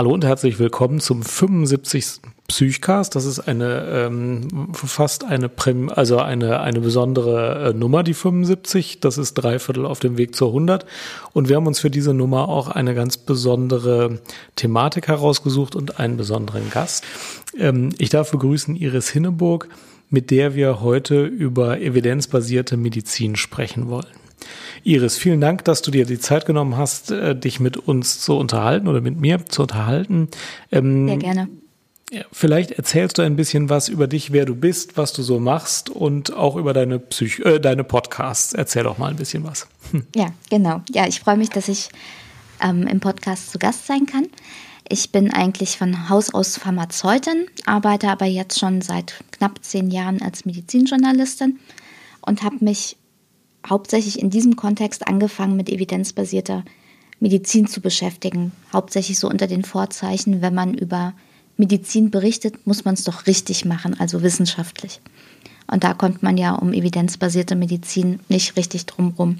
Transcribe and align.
Hallo 0.00 0.14
und 0.14 0.24
herzlich 0.24 0.58
willkommen 0.58 0.98
zum 0.98 1.22
75. 1.22 2.22
Psychcast. 2.48 3.14
Das 3.14 3.26
ist 3.26 3.40
eine 3.40 3.84
ähm, 4.06 4.72
fast 4.72 5.24
eine 5.24 5.50
Prim 5.50 5.90
also 5.90 6.16
eine 6.16 6.60
eine 6.60 6.80
besondere 6.80 7.68
äh, 7.68 7.72
Nummer, 7.74 8.02
die 8.02 8.14
75. 8.14 9.00
Das 9.00 9.18
ist 9.18 9.34
drei 9.34 9.58
Viertel 9.58 9.84
auf 9.84 10.00
dem 10.00 10.16
Weg 10.16 10.34
zur 10.34 10.48
100. 10.48 10.86
Und 11.34 11.50
wir 11.50 11.56
haben 11.56 11.66
uns 11.66 11.80
für 11.80 11.90
diese 11.90 12.14
Nummer 12.14 12.48
auch 12.48 12.68
eine 12.68 12.94
ganz 12.94 13.18
besondere 13.18 14.20
Thematik 14.56 15.08
herausgesucht 15.08 15.76
und 15.76 16.00
einen 16.00 16.16
besonderen 16.16 16.70
Gast. 16.70 17.04
Ähm, 17.58 17.90
ich 17.98 18.08
darf 18.08 18.30
begrüßen 18.30 18.76
Iris 18.76 19.10
Hinneburg, 19.10 19.68
mit 20.08 20.30
der 20.30 20.54
wir 20.54 20.80
heute 20.80 21.26
über 21.26 21.78
evidenzbasierte 21.78 22.78
Medizin 22.78 23.36
sprechen 23.36 23.90
wollen. 23.90 24.06
Iris, 24.84 25.18
vielen 25.18 25.40
Dank, 25.40 25.64
dass 25.64 25.82
du 25.82 25.90
dir 25.90 26.06
die 26.06 26.18
Zeit 26.18 26.46
genommen 26.46 26.76
hast, 26.76 27.10
äh, 27.10 27.36
dich 27.36 27.60
mit 27.60 27.76
uns 27.76 28.20
zu 28.20 28.36
unterhalten 28.36 28.88
oder 28.88 29.00
mit 29.00 29.20
mir 29.20 29.44
zu 29.46 29.62
unterhalten. 29.62 30.28
Ähm, 30.72 31.08
Sehr 31.08 31.16
gerne. 31.18 31.48
Vielleicht 32.32 32.72
erzählst 32.72 33.18
du 33.18 33.22
ein 33.22 33.36
bisschen 33.36 33.68
was 33.68 33.88
über 33.88 34.08
dich, 34.08 34.32
wer 34.32 34.44
du 34.44 34.56
bist, 34.56 34.96
was 34.96 35.12
du 35.12 35.22
so 35.22 35.38
machst 35.38 35.90
und 35.90 36.32
auch 36.32 36.56
über 36.56 36.72
deine, 36.72 36.98
Psych 36.98 37.38
äh, 37.40 37.60
deine 37.60 37.84
Podcasts. 37.84 38.52
Erzähl 38.52 38.82
doch 38.82 38.98
mal 38.98 39.10
ein 39.10 39.16
bisschen 39.16 39.44
was. 39.44 39.68
Hm. 39.92 40.06
Ja, 40.16 40.26
genau. 40.50 40.82
Ja, 40.90 41.06
ich 41.06 41.20
freue 41.20 41.36
mich, 41.36 41.50
dass 41.50 41.68
ich 41.68 41.88
ähm, 42.60 42.88
im 42.88 42.98
Podcast 42.98 43.52
zu 43.52 43.60
Gast 43.60 43.86
sein 43.86 44.06
kann. 44.06 44.26
Ich 44.88 45.12
bin 45.12 45.32
eigentlich 45.32 45.78
von 45.78 46.08
Haus 46.08 46.34
aus 46.34 46.56
Pharmazeutin, 46.56 47.46
arbeite 47.64 48.08
aber 48.08 48.26
jetzt 48.26 48.58
schon 48.58 48.80
seit 48.80 49.14
knapp 49.30 49.62
zehn 49.62 49.92
Jahren 49.92 50.20
als 50.20 50.44
Medizinjournalistin 50.44 51.60
und 52.22 52.42
habe 52.42 52.56
mich 52.60 52.96
hauptsächlich 53.68 54.18
in 54.18 54.30
diesem 54.30 54.56
Kontext 54.56 55.06
angefangen, 55.06 55.56
mit 55.56 55.68
evidenzbasierter 55.68 56.64
Medizin 57.20 57.66
zu 57.66 57.80
beschäftigen. 57.80 58.52
Hauptsächlich 58.72 59.18
so 59.18 59.28
unter 59.28 59.46
den 59.46 59.64
Vorzeichen, 59.64 60.40
wenn 60.40 60.54
man 60.54 60.74
über 60.74 61.12
Medizin 61.56 62.10
berichtet, 62.10 62.66
muss 62.66 62.84
man 62.84 62.94
es 62.94 63.04
doch 63.04 63.26
richtig 63.26 63.64
machen, 63.64 63.98
also 64.00 64.22
wissenschaftlich. 64.22 65.00
Und 65.70 65.84
da 65.84 65.94
kommt 65.94 66.22
man 66.22 66.36
ja 66.36 66.54
um 66.54 66.72
evidenzbasierte 66.72 67.54
Medizin 67.54 68.20
nicht 68.28 68.56
richtig 68.56 68.86
drumrum. 68.86 69.38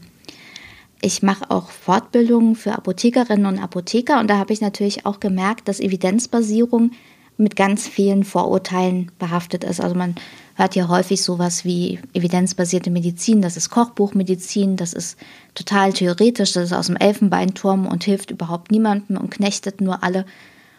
Ich 1.02 1.22
mache 1.22 1.50
auch 1.50 1.70
Fortbildungen 1.70 2.54
für 2.54 2.72
Apothekerinnen 2.72 3.46
und 3.46 3.58
Apotheker 3.58 4.20
und 4.20 4.28
da 4.28 4.36
habe 4.36 4.52
ich 4.52 4.60
natürlich 4.60 5.06
auch 5.06 5.18
gemerkt, 5.18 5.66
dass 5.66 5.80
Evidenzbasierung 5.80 6.92
mit 7.40 7.56
ganz 7.56 7.88
vielen 7.88 8.22
Vorurteilen 8.22 9.10
behaftet 9.18 9.64
ist. 9.64 9.80
Also 9.80 9.94
man 9.94 10.14
hört 10.56 10.76
ja 10.76 10.88
häufig 10.88 11.22
sowas 11.22 11.64
wie 11.64 11.98
evidenzbasierte 12.12 12.90
Medizin, 12.90 13.40
das 13.40 13.56
ist 13.56 13.70
Kochbuchmedizin, 13.70 14.76
das 14.76 14.92
ist 14.92 15.18
total 15.54 15.92
theoretisch, 15.92 16.52
das 16.52 16.64
ist 16.64 16.72
aus 16.72 16.88
dem 16.88 16.96
Elfenbeinturm 16.96 17.86
und 17.86 18.04
hilft 18.04 18.30
überhaupt 18.30 18.70
niemandem 18.70 19.16
und 19.16 19.30
knechtet 19.30 19.80
nur 19.80 20.04
alle. 20.04 20.26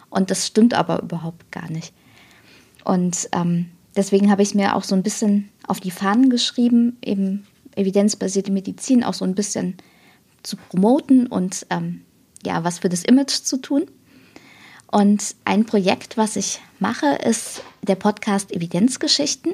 Und 0.10 0.30
das 0.30 0.46
stimmt 0.46 0.74
aber 0.74 1.02
überhaupt 1.02 1.52
gar 1.52 1.70
nicht. 1.72 1.94
Und 2.84 3.30
ähm, 3.34 3.72
deswegen 3.96 4.30
habe 4.30 4.44
ich 4.44 4.54
mir 4.54 4.76
auch 4.76 4.84
so 4.84 4.94
ein 4.94 5.04
bisschen 5.04 5.50
auf 5.68 5.80
die 5.80 5.92
Fahnen 5.92 6.30
geschrieben, 6.30 6.98
eben 7.04 7.48
evidenzbasierte 7.76 8.52
Medizin 8.52 9.04
auch 9.04 9.14
so 9.14 9.26
ein 9.26 9.36
bisschen 9.36 9.78
zu 10.44 10.58
promoten 10.58 11.28
und 11.28 11.66
ähm, 11.70 12.02
ja, 12.46 12.64
was 12.64 12.80
für 12.80 12.90
das 12.90 13.04
Image 13.04 13.32
zu 13.32 13.58
tun. 13.58 13.86
Und 14.92 15.36
ein 15.46 15.66
Projekt, 15.66 16.18
was 16.18 16.36
ich 16.36 16.60
mache, 16.80 17.08
ist 17.08 17.64
der 17.82 17.96
Podcast 17.96 18.52
Evidenzgeschichten. 18.52 19.54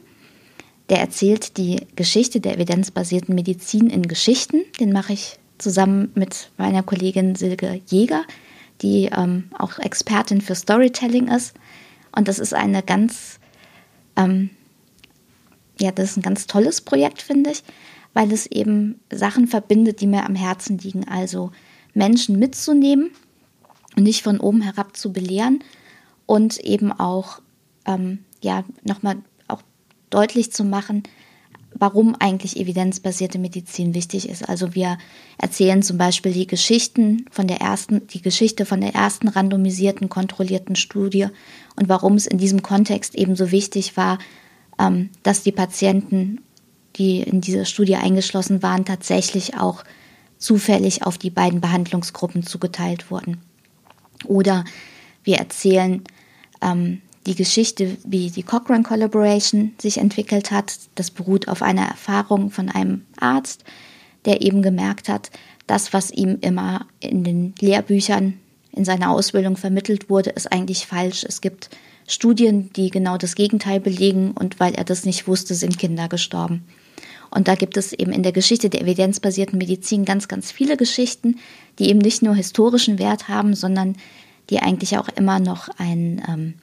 Der 0.89 0.99
erzählt 0.99 1.57
die 1.57 1.85
Geschichte 1.95 2.39
der 2.39 2.55
evidenzbasierten 2.55 3.35
Medizin 3.35 3.89
in 3.89 4.07
Geschichten. 4.07 4.63
Den 4.79 4.91
mache 4.91 5.13
ich 5.13 5.37
zusammen 5.59 6.11
mit 6.15 6.49
meiner 6.57 6.81
Kollegin 6.81 7.35
Silke 7.35 7.81
Jäger, 7.87 8.23
die 8.81 9.09
ähm, 9.15 9.49
auch 9.57 9.77
Expertin 9.77 10.41
für 10.41 10.55
Storytelling 10.55 11.27
ist. 11.27 11.53
Und 12.15 12.27
das 12.27 12.39
ist 12.39 12.55
eine 12.55 12.81
ganz, 12.81 13.39
ähm, 14.15 14.49
ja, 15.79 15.91
das 15.91 16.11
ist 16.11 16.17
ein 16.17 16.23
ganz 16.23 16.47
tolles 16.47 16.81
Projekt, 16.81 17.21
finde 17.21 17.51
ich, 17.51 17.63
weil 18.13 18.31
es 18.31 18.47
eben 18.47 18.99
Sachen 19.11 19.47
verbindet, 19.47 20.01
die 20.01 20.07
mir 20.07 20.25
am 20.25 20.35
Herzen 20.35 20.79
liegen. 20.79 21.07
Also 21.07 21.51
Menschen 21.93 22.39
mitzunehmen 22.39 23.11
nicht 23.97 24.23
von 24.23 24.39
oben 24.39 24.61
herab 24.61 24.95
zu 24.95 25.11
belehren 25.11 25.63
und 26.25 26.59
eben 26.59 26.91
auch 26.91 27.41
ähm, 27.85 28.19
ja 28.41 28.63
nochmal 28.83 29.17
auch 29.47 29.61
deutlich 30.09 30.51
zu 30.51 30.63
machen, 30.63 31.03
warum 31.73 32.15
eigentlich 32.19 32.57
evidenzbasierte 32.57 33.39
Medizin 33.39 33.93
wichtig 33.93 34.29
ist. 34.29 34.47
Also 34.47 34.73
wir 34.73 34.97
erzählen 35.37 35.83
zum 35.83 35.97
Beispiel 35.97 36.31
die 36.31 36.47
Geschichten 36.47 37.25
von 37.31 37.47
der 37.47 37.61
ersten, 37.61 38.07
die 38.07 38.21
Geschichte 38.21 38.65
von 38.65 38.81
der 38.81 38.95
ersten 38.95 39.27
randomisierten, 39.27 40.09
kontrollierten 40.09 40.75
Studie 40.75 41.27
und 41.75 41.89
warum 41.89 42.15
es 42.15 42.25
in 42.27 42.37
diesem 42.37 42.61
Kontext 42.61 43.15
eben 43.15 43.35
so 43.35 43.51
wichtig 43.51 43.97
war, 43.97 44.17
ähm, 44.79 45.09
dass 45.23 45.43
die 45.43 45.51
Patienten, 45.51 46.41
die 46.95 47.21
in 47.21 47.41
dieser 47.41 47.65
Studie 47.65 47.95
eingeschlossen 47.95 48.63
waren, 48.63 48.85
tatsächlich 48.85 49.57
auch 49.57 49.83
zufällig 50.37 51.03
auf 51.05 51.17
die 51.17 51.29
beiden 51.29 51.61
Behandlungsgruppen 51.61 52.43
zugeteilt 52.43 53.11
wurden. 53.11 53.41
Oder 54.25 54.66
wir 55.23 55.38
erzählen 55.38 56.03
ähm, 56.61 57.01
die 57.25 57.35
Geschichte, 57.35 57.97
wie 58.05 58.29
die 58.31 58.44
Cochrane 58.44 58.83
Collaboration 58.83 59.73
sich 59.79 59.97
entwickelt 59.97 60.51
hat. 60.51 60.79
Das 60.95 61.11
beruht 61.11 61.47
auf 61.47 61.61
einer 61.61 61.85
Erfahrung 61.85 62.50
von 62.50 62.69
einem 62.69 63.06
Arzt, 63.19 63.63
der 64.25 64.41
eben 64.41 64.61
gemerkt 64.61 65.09
hat, 65.09 65.29
das, 65.67 65.91
was 65.91 66.11
ihm 66.11 66.38
immer 66.41 66.88
in 67.01 67.23
den 67.23 67.53
Lehrbüchern 67.59 68.39
in 68.72 68.85
seiner 68.85 69.11
Ausbildung 69.11 69.57
vermittelt 69.57 70.09
wurde, 70.09 70.29
ist 70.29 70.51
eigentlich 70.51 70.88
falsch. 70.88 71.25
Es 71.27 71.41
gibt 71.41 71.69
Studien, 72.07 72.72
die 72.73 72.89
genau 72.89 73.17
das 73.17 73.35
Gegenteil 73.35 73.81
belegen 73.81 74.31
und 74.31 74.61
weil 74.61 74.73
er 74.75 74.85
das 74.85 75.03
nicht 75.03 75.27
wusste, 75.27 75.56
sind 75.56 75.77
Kinder 75.77 76.07
gestorben. 76.07 76.66
Und 77.29 77.47
da 77.47 77.55
gibt 77.55 77.77
es 77.77 77.93
eben 77.93 78.11
in 78.11 78.23
der 78.23 78.31
Geschichte 78.31 78.69
der 78.69 78.81
evidenzbasierten 78.81 79.57
Medizin 79.57 80.05
ganz, 80.05 80.27
ganz 80.27 80.51
viele 80.51 80.77
Geschichten, 80.77 81.39
die 81.79 81.89
eben 81.89 81.99
nicht 81.99 82.21
nur 82.21 82.35
historischen 82.35 82.99
Wert 82.99 83.27
haben, 83.27 83.53
sondern 83.53 83.95
die 84.49 84.59
eigentlich 84.59 84.97
auch 84.97 85.09
immer 85.09 85.39
noch 85.39 85.69
ein, 85.77 86.23
ähm, 86.27 86.53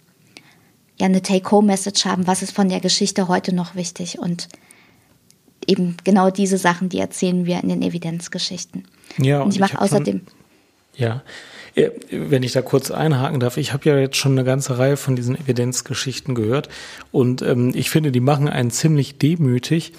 ja, 0.99 1.07
eine 1.07 1.23
Take-Home-Message 1.23 2.05
haben, 2.05 2.27
was 2.27 2.43
ist 2.43 2.53
von 2.53 2.69
der 2.69 2.81
Geschichte 2.81 3.29
heute 3.29 3.55
noch 3.55 3.75
wichtig. 3.75 4.19
Und 4.19 4.49
eben 5.67 5.97
genau 6.05 6.31
diese 6.31 6.59
Sachen, 6.59 6.89
die 6.89 6.99
erzählen 6.99 7.47
wir 7.47 7.63
in 7.63 7.69
den 7.69 7.83
Evidenzgeschichten. 7.83 8.85
Ja, 9.19 9.39
und, 9.39 9.47
und 9.47 9.55
ich 9.55 9.61
mache 9.61 9.81
außerdem. 9.81 10.23
Schon, 10.27 10.35
ja, 10.97 11.23
wenn 12.11 12.43
ich 12.45 12.53
da 12.53 12.63
kurz 12.63 12.91
einhaken 12.93 13.41
darf, 13.41 13.57
ich 13.57 13.73
habe 13.73 13.89
ja 13.89 13.99
jetzt 13.99 14.17
schon 14.17 14.33
eine 14.33 14.45
ganze 14.45 14.79
Reihe 14.79 14.97
von 14.97 15.17
diesen 15.17 15.37
Evidenzgeschichten 15.37 16.35
gehört 16.35 16.69
und 17.11 17.43
ähm, 17.43 17.73
ich 17.75 17.91
finde, 17.91 18.13
die 18.13 18.21
machen 18.21 18.49
einen 18.49 18.71
ziemlich 18.71 19.19
demütig, 19.19 19.93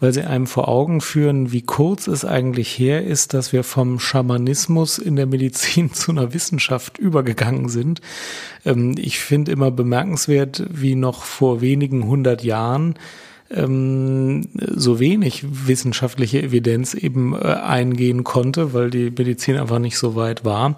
weil 0.00 0.12
sie 0.12 0.22
einem 0.22 0.48
vor 0.48 0.68
Augen 0.68 1.00
führen, 1.00 1.52
wie 1.52 1.62
kurz 1.62 2.08
es 2.08 2.24
eigentlich 2.24 2.76
her 2.78 3.04
ist, 3.04 3.32
dass 3.32 3.52
wir 3.52 3.62
vom 3.62 4.00
Schamanismus 4.00 4.98
in 4.98 5.14
der 5.14 5.26
Medizin 5.26 5.92
zu 5.92 6.10
einer 6.10 6.34
Wissenschaft 6.34 6.98
übergegangen 6.98 7.68
sind. 7.68 8.00
Ähm, 8.64 8.96
ich 8.98 9.20
finde 9.20 9.52
immer 9.52 9.70
bemerkenswert, 9.70 10.64
wie 10.68 10.96
noch 10.96 11.22
vor 11.22 11.60
wenigen 11.60 12.06
hundert 12.06 12.42
Jahren 12.42 12.96
ähm, 13.50 14.48
so 14.54 15.00
wenig 15.00 15.44
wissenschaftliche 15.66 16.42
Evidenz 16.42 16.94
eben 16.94 17.34
äh, 17.34 17.38
eingehen 17.38 18.24
konnte, 18.24 18.72
weil 18.72 18.90
die 18.90 19.10
Medizin 19.10 19.56
einfach 19.56 19.78
nicht 19.78 19.98
so 19.98 20.14
weit 20.14 20.44
war. 20.44 20.74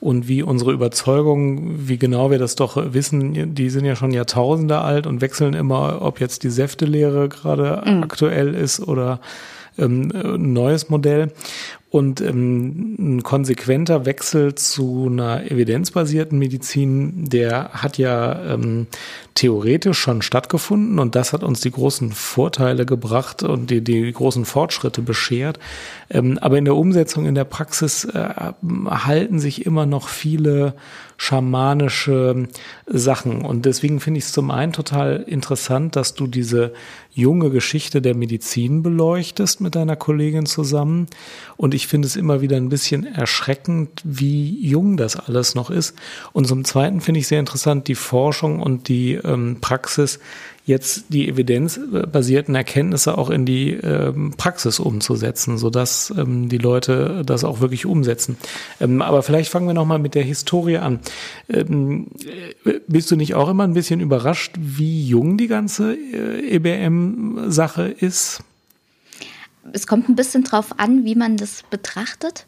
Und 0.00 0.26
wie 0.28 0.42
unsere 0.42 0.72
Überzeugung, 0.72 1.88
wie 1.88 1.98
genau 1.98 2.30
wir 2.30 2.38
das 2.38 2.54
doch 2.54 2.76
wissen, 2.92 3.54
die 3.54 3.70
sind 3.70 3.84
ja 3.84 3.96
schon 3.96 4.12
Jahrtausende 4.12 4.78
alt 4.80 5.06
und 5.06 5.20
wechseln 5.20 5.54
immer, 5.54 6.02
ob 6.02 6.20
jetzt 6.20 6.42
die 6.42 6.50
Säftelehre 6.50 7.28
gerade 7.28 7.82
mhm. 7.84 8.02
aktuell 8.02 8.54
ist 8.54 8.80
oder 8.80 9.20
ähm, 9.78 10.08
neues 10.52 10.88
Modell. 10.88 11.32
Und 11.94 12.20
ähm, 12.20 12.96
ein 12.98 13.22
konsequenter 13.22 14.04
Wechsel 14.04 14.56
zu 14.56 15.06
einer 15.08 15.48
evidenzbasierten 15.48 16.36
Medizin, 16.36 17.26
der 17.28 17.70
hat 17.72 17.98
ja 17.98 18.54
ähm, 18.54 18.88
theoretisch 19.34 19.98
schon 20.00 20.20
stattgefunden 20.20 20.98
und 20.98 21.14
das 21.14 21.32
hat 21.32 21.44
uns 21.44 21.60
die 21.60 21.70
großen 21.70 22.10
Vorteile 22.10 22.84
gebracht 22.84 23.44
und 23.44 23.70
die, 23.70 23.80
die 23.80 24.10
großen 24.10 24.44
Fortschritte 24.44 25.02
beschert. 25.02 25.60
Ähm, 26.10 26.36
aber 26.40 26.58
in 26.58 26.64
der 26.64 26.74
Umsetzung, 26.74 27.26
in 27.26 27.36
der 27.36 27.44
Praxis 27.44 28.04
äh, 28.06 28.28
halten 28.88 29.38
sich 29.38 29.64
immer 29.64 29.86
noch 29.86 30.08
viele 30.08 30.74
schamanische 31.24 32.48
Sachen. 32.86 33.42
Und 33.42 33.64
deswegen 33.64 33.98
finde 33.98 34.18
ich 34.18 34.24
es 34.24 34.32
zum 34.32 34.50
einen 34.50 34.72
total 34.72 35.24
interessant, 35.26 35.96
dass 35.96 36.14
du 36.14 36.26
diese 36.26 36.74
junge 37.12 37.48
Geschichte 37.48 38.02
der 38.02 38.14
Medizin 38.14 38.82
beleuchtest 38.82 39.60
mit 39.62 39.74
deiner 39.74 39.96
Kollegin 39.96 40.44
zusammen. 40.44 41.06
Und 41.56 41.72
ich 41.72 41.86
finde 41.86 42.06
es 42.06 42.16
immer 42.16 42.42
wieder 42.42 42.56
ein 42.56 42.68
bisschen 42.68 43.06
erschreckend, 43.06 44.02
wie 44.04 44.66
jung 44.66 44.98
das 44.98 45.16
alles 45.16 45.54
noch 45.54 45.70
ist. 45.70 45.96
Und 46.32 46.46
zum 46.46 46.64
Zweiten 46.64 47.00
finde 47.00 47.20
ich 47.20 47.28
sehr 47.28 47.40
interessant 47.40 47.88
die 47.88 47.94
Forschung 47.94 48.60
und 48.60 48.88
die 48.88 49.14
ähm, 49.14 49.58
Praxis, 49.60 50.18
jetzt 50.66 51.06
die 51.10 51.28
evidenzbasierten 51.28 52.54
Erkenntnisse 52.54 53.18
auch 53.18 53.28
in 53.28 53.44
die 53.44 53.72
ähm, 53.72 54.32
Praxis 54.36 54.80
umzusetzen, 54.80 55.58
sodass 55.58 56.12
ähm, 56.16 56.48
die 56.48 56.58
Leute 56.58 57.22
das 57.24 57.44
auch 57.44 57.60
wirklich 57.60 57.84
umsetzen. 57.84 58.38
Ähm, 58.80 59.02
aber 59.02 59.22
vielleicht 59.22 59.50
fangen 59.50 59.66
wir 59.66 59.74
nochmal 59.74 59.98
mit 59.98 60.14
der 60.14 60.22
Historie 60.22 60.78
an. 60.78 61.00
Äh, 61.48 61.64
bist 62.88 63.10
du 63.10 63.16
nicht 63.16 63.34
auch 63.34 63.50
immer 63.50 63.64
ein 63.64 63.74
bisschen 63.74 64.00
überrascht, 64.00 64.54
wie 64.58 65.06
jung 65.06 65.36
die 65.36 65.48
ganze 65.48 65.94
äh, 65.94 66.56
EBM-Sache 66.56 67.88
ist? 67.88 68.42
Es 69.72 69.86
kommt 69.86 70.08
ein 70.08 70.16
bisschen 70.16 70.44
drauf 70.44 70.78
an, 70.78 71.04
wie 71.04 71.14
man 71.14 71.36
das 71.36 71.62
betrachtet. 71.68 72.46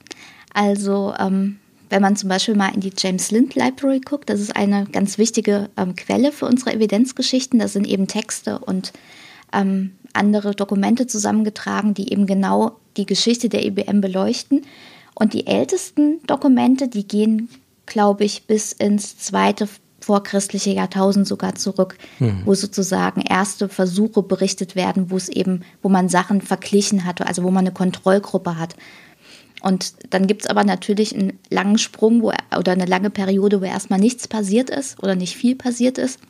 Also 0.55 1.15
ähm, 1.19 1.59
wenn 1.89 2.03
man 2.03 2.17
zum 2.17 2.29
Beispiel 2.29 2.55
mal 2.55 2.75
in 2.75 2.81
die 2.81 2.93
James 2.97 3.31
Lind 3.31 3.55
Library 3.55 4.01
guckt, 4.01 4.29
das 4.29 4.41
ist 4.41 4.57
eine 4.57 4.87
ganz 4.87 5.19
wichtige 5.19 5.71
ähm, 5.77 5.95
Quelle 5.97 6.33
für 6.33 6.47
unsere 6.47 6.73
Evidenzgeschichten. 6.73 7.59
Da 7.59 7.69
sind 7.69 7.87
eben 7.87 8.07
Texte 8.07 8.59
und 8.59 8.93
ähm, 9.53 9.93
andere 10.13 10.55
Dokumente 10.55 11.07
zusammengetragen, 11.07 11.95
die 11.95 12.13
eben 12.13 12.27
genau 12.27 12.77
die 12.97 13.07
Geschichte 13.07 13.49
der 13.49 13.65
IBM 13.65 14.01
beleuchten. 14.01 14.63
Und 15.15 15.33
die 15.33 15.47
ältesten 15.47 16.23
Dokumente, 16.27 16.89
die 16.89 17.07
gehen, 17.07 17.49
glaube 17.87 18.25
ich, 18.25 18.47
bis 18.47 18.73
ins 18.73 19.17
zweite 19.19 19.69
vorchristliche 20.01 20.71
Jahrtausend 20.71 21.27
sogar 21.27 21.55
zurück, 21.55 21.97
mhm. 22.19 22.43
wo 22.45 22.55
sozusagen 22.55 23.23
erste 23.23 23.69
Versuche 23.69 24.23
berichtet 24.23 24.77
werden, 24.77 25.11
wo 25.11 25.17
es 25.17 25.29
eben, 25.29 25.63
wo 25.83 25.89
man 25.89 26.09
Sachen 26.09 26.43
verglichen 26.43 27.05
hat, 27.05 27.27
also 27.27 27.43
wo 27.43 27.51
man 27.51 27.65
eine 27.65 27.73
Kontrollgruppe 27.73 28.59
hat. 28.59 28.77
Und 29.63 29.95
dann 30.11 30.27
gibt 30.27 30.43
es 30.43 30.51
aber 30.51 30.65
natürlich 30.65 31.15
einen 31.15 31.39
langen 31.51 31.79
Sprung 31.79 32.23
wo, 32.23 32.33
oder 32.57 32.73
eine 32.73 32.87
lange 32.87 33.11
Periode, 33.11 33.61
wo 33.61 33.65
erstmal 33.65 33.99
nichts 33.99 34.29
passiert 34.29 34.71
ist 34.71 35.03
oder 35.03 35.15
nicht 35.15 35.37
viel 35.37 35.57
passiert 35.57 35.99
ist. 35.99 36.21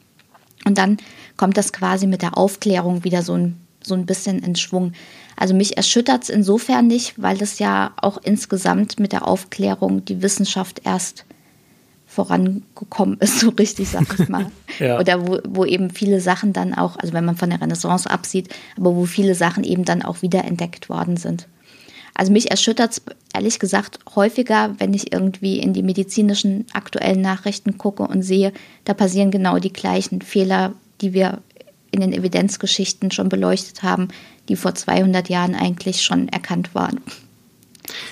Und 0.65 0.79
dann 0.79 0.97
kommt 1.37 1.57
das 1.57 1.73
quasi 1.73 2.07
mit 2.07 2.23
der 2.23 2.37
Aufklärung 2.37 3.05
wieder 3.05 3.23
so 3.23 3.35
ein, 3.35 3.61
so 3.83 3.95
ein 3.95 4.07
bisschen 4.07 4.41
in 4.41 4.57
Schwung. 4.57 4.93
Also 5.37 5.55
mich 5.55 5.77
erschüttert 5.77 6.25
es 6.25 6.31
insofern 6.31 6.87
nicht, 6.87 7.15
weil 7.17 7.37
das 7.37 7.59
ja 7.59 7.93
auch 8.01 8.19
insgesamt 8.23 8.99
mit 8.99 9.13
der 9.13 9.29
Aufklärung 9.29 10.05
die 10.05 10.23
Wissenschaft 10.23 10.83
erst 10.85 11.25
vorangekommen 12.07 13.19
ist, 13.21 13.41
so 13.41 13.51
richtig, 13.51 13.91
sag 13.91 14.19
ich 14.19 14.29
mal. 14.29 14.47
ja. 14.79 14.99
Oder 14.99 15.27
wo, 15.27 15.39
wo 15.47 15.65
eben 15.65 15.91
viele 15.91 16.21
Sachen 16.21 16.55
dann 16.55 16.73
auch, 16.73 16.97
also 16.97 17.13
wenn 17.13 17.27
man 17.27 17.37
von 17.37 17.51
der 17.51 17.61
Renaissance 17.61 18.11
absieht, 18.11 18.49
aber 18.79 18.97
wo 18.97 19.05
viele 19.05 19.35
Sachen 19.35 19.65
eben 19.65 19.85
dann 19.85 20.03
auch 20.03 20.23
wiederentdeckt 20.23 20.89
worden 20.89 21.19
sind. 21.19 21.47
Also 22.17 22.33
mich 22.33 22.51
erschüttert 22.51 22.93
es 22.93 23.03
ehrlich 23.35 23.59
gesagt 23.59 23.99
häufiger, 24.15 24.75
wenn 24.79 24.95
ich 24.95 25.13
irgendwie 25.13 25.59
in 25.59 25.75
die 25.75 25.83
medizinischen 25.83 26.65
aktuellen 26.73 27.21
Nachrichten 27.21 27.77
gucke 27.77 28.05
und 28.05 28.23
sehe, 28.23 28.53
da 28.85 28.95
passieren 28.95 29.31
genau 29.31 29.59
die 29.59 29.73
gleichen 29.73 30.23
Fehler, 30.23 30.73
die 31.03 31.13
wir 31.13 31.43
in 31.91 32.01
den 32.01 32.15
Evidenzgeschichten 32.15 33.11
schon 33.11 33.29
beleuchtet 33.29 33.83
haben, 33.83 34.09
die 34.49 34.57
vor 34.57 34.75
200 34.75 35.29
Jahren 35.29 35.55
eigentlich 35.55 36.03
schon 36.03 36.29
erkannt 36.29 36.75
waren. 36.75 37.01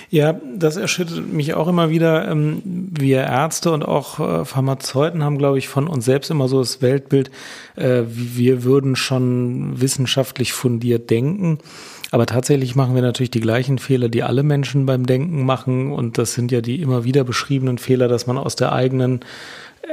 Ja, 0.09 0.39
das 0.55 0.77
erschüttert 0.77 1.27
mich 1.27 1.53
auch 1.53 1.67
immer 1.67 1.89
wieder. 1.89 2.29
Ähm, 2.29 2.61
wir 2.63 3.23
Ärzte 3.23 3.71
und 3.71 3.83
auch 3.83 4.19
äh, 4.19 4.45
Pharmazeuten 4.45 5.23
haben, 5.23 5.37
glaube 5.37 5.57
ich, 5.57 5.67
von 5.67 5.87
uns 5.87 6.05
selbst 6.05 6.31
immer 6.31 6.47
so 6.47 6.59
das 6.59 6.81
Weltbild, 6.81 7.31
äh, 7.75 8.03
wir 8.07 8.63
würden 8.63 8.95
schon 8.95 9.81
wissenschaftlich 9.81 10.53
fundiert 10.53 11.09
denken. 11.09 11.59
Aber 12.15 12.25
tatsächlich 12.25 12.77
machen 12.77 12.95
wir 12.95 13.01
natürlich 13.01 13.31
die 13.31 13.41
gleichen 13.41 13.77
Fehler, 13.77 14.07
die 14.07 14.23
alle 14.23 14.41
Menschen 14.41 14.85
beim 14.85 15.05
Denken 15.05 15.45
machen. 15.45 15.91
Und 15.91 16.17
das 16.17 16.33
sind 16.33 16.49
ja 16.49 16.61
die 16.61 16.81
immer 16.81 17.03
wieder 17.03 17.25
beschriebenen 17.25 17.77
Fehler, 17.77 18.07
dass 18.07 18.25
man 18.25 18.37
aus 18.37 18.55
der 18.55 18.71
eigenen 18.71 19.19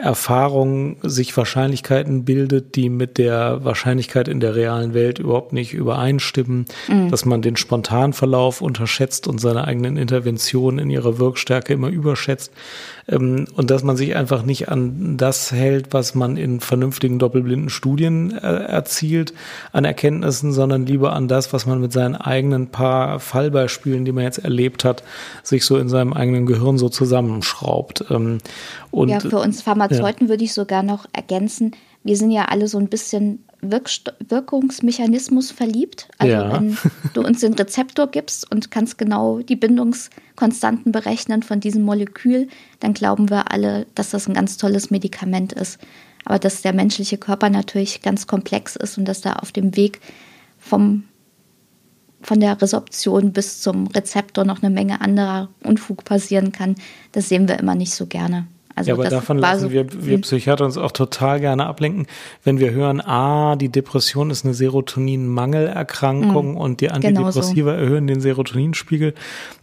Erfahrung 0.00 0.96
sich 1.02 1.36
Wahrscheinlichkeiten 1.36 2.24
bildet, 2.24 2.76
die 2.76 2.88
mit 2.88 3.18
der 3.18 3.64
Wahrscheinlichkeit 3.64 4.28
in 4.28 4.40
der 4.40 4.54
realen 4.54 4.94
Welt 4.94 5.18
überhaupt 5.18 5.52
nicht 5.52 5.74
übereinstimmen, 5.74 6.66
mhm. 6.88 7.10
dass 7.10 7.24
man 7.24 7.42
den 7.42 7.56
Spontanverlauf 7.56 8.62
unterschätzt 8.62 9.26
und 9.26 9.40
seine 9.40 9.66
eigenen 9.66 9.96
Interventionen 9.96 10.78
in 10.78 10.90
ihrer 10.90 11.18
Wirkstärke 11.18 11.72
immer 11.72 11.88
überschätzt 11.88 12.52
ähm, 13.08 13.46
und 13.54 13.70
dass 13.70 13.82
man 13.82 13.96
sich 13.96 14.16
einfach 14.16 14.44
nicht 14.44 14.68
an 14.68 15.16
das 15.16 15.52
hält, 15.52 15.92
was 15.92 16.14
man 16.14 16.36
in 16.36 16.60
vernünftigen 16.60 17.18
doppelblinden 17.18 17.70
Studien 17.70 18.36
äh, 18.36 18.46
erzielt 18.46 19.32
an 19.72 19.84
Erkenntnissen, 19.84 20.52
sondern 20.52 20.86
lieber 20.86 21.12
an 21.12 21.28
das, 21.28 21.52
was 21.52 21.66
man 21.66 21.80
mit 21.80 21.92
seinen 21.92 22.16
eigenen 22.16 22.68
paar 22.68 23.20
Fallbeispielen, 23.20 24.04
die 24.04 24.12
man 24.12 24.24
jetzt 24.24 24.38
erlebt 24.38 24.84
hat, 24.84 25.02
sich 25.42 25.64
so 25.64 25.76
in 25.76 25.88
seinem 25.88 26.12
eigenen 26.12 26.46
Gehirn 26.46 26.78
so 26.78 26.88
zusammenschraubt. 26.88 28.04
Ähm, 28.10 28.38
und, 28.90 29.08
ja, 29.08 29.20
für 29.20 29.38
uns 29.38 29.62
Pharmazeuten 29.88 30.26
ja. 30.26 30.30
würde 30.30 30.44
ich 30.44 30.52
sogar 30.52 30.82
noch 30.82 31.06
ergänzen, 31.12 31.72
wir 32.04 32.16
sind 32.16 32.30
ja 32.30 32.46
alle 32.46 32.68
so 32.68 32.78
ein 32.78 32.88
bisschen 32.88 33.44
Wirkst 33.64 34.12
Wirkungsmechanismus 34.28 35.52
verliebt. 35.52 36.08
Also 36.18 36.34
ja. 36.34 36.52
wenn 36.52 36.76
du 37.14 37.22
uns 37.22 37.40
den 37.40 37.54
Rezeptor 37.54 38.08
gibst 38.08 38.50
und 38.50 38.72
kannst 38.72 38.98
genau 38.98 39.38
die 39.38 39.54
Bindungskonstanten 39.54 40.90
berechnen 40.90 41.44
von 41.44 41.60
diesem 41.60 41.82
Molekül, 41.82 42.48
dann 42.80 42.92
glauben 42.92 43.30
wir 43.30 43.52
alle, 43.52 43.86
dass 43.94 44.10
das 44.10 44.26
ein 44.26 44.34
ganz 44.34 44.56
tolles 44.56 44.90
Medikament 44.90 45.52
ist. 45.52 45.78
Aber 46.24 46.40
dass 46.40 46.62
der 46.62 46.72
menschliche 46.72 47.18
Körper 47.18 47.50
natürlich 47.50 48.02
ganz 48.02 48.26
komplex 48.26 48.74
ist 48.74 48.98
und 48.98 49.04
dass 49.04 49.20
da 49.20 49.34
auf 49.34 49.52
dem 49.52 49.76
Weg 49.76 50.00
vom, 50.58 51.04
von 52.20 52.40
der 52.40 52.60
Resorption 52.60 53.32
bis 53.32 53.60
zum 53.60 53.86
Rezeptor 53.86 54.44
noch 54.44 54.62
eine 54.62 54.74
Menge 54.74 55.00
anderer 55.00 55.50
Unfug 55.62 56.04
passieren 56.04 56.50
kann, 56.50 56.74
das 57.12 57.28
sehen 57.28 57.46
wir 57.46 57.60
immer 57.60 57.76
nicht 57.76 57.94
so 57.94 58.06
gerne. 58.06 58.48
Also 58.74 58.88
ja, 58.88 58.94
aber 58.94 59.08
davon 59.08 59.38
lassen 59.38 59.64
so 59.64 59.70
wir, 59.70 59.86
wir 59.92 60.20
Psychiater 60.20 60.64
uns 60.64 60.76
auch 60.78 60.92
total 60.92 61.40
gerne 61.40 61.66
ablenken, 61.66 62.06
wenn 62.42 62.58
wir 62.58 62.70
hören, 62.70 63.00
ah, 63.00 63.56
die 63.56 63.68
Depression 63.68 64.30
ist 64.30 64.44
eine 64.44 64.54
Serotoninmangelerkrankung 64.54 66.52
mhm. 66.52 66.56
und 66.56 66.80
die 66.80 66.90
Antidepressiva 66.90 67.72
genau 67.72 67.78
so. 67.78 67.84
erhöhen 67.84 68.06
den 68.06 68.20
Serotoninspiegel, 68.20 69.14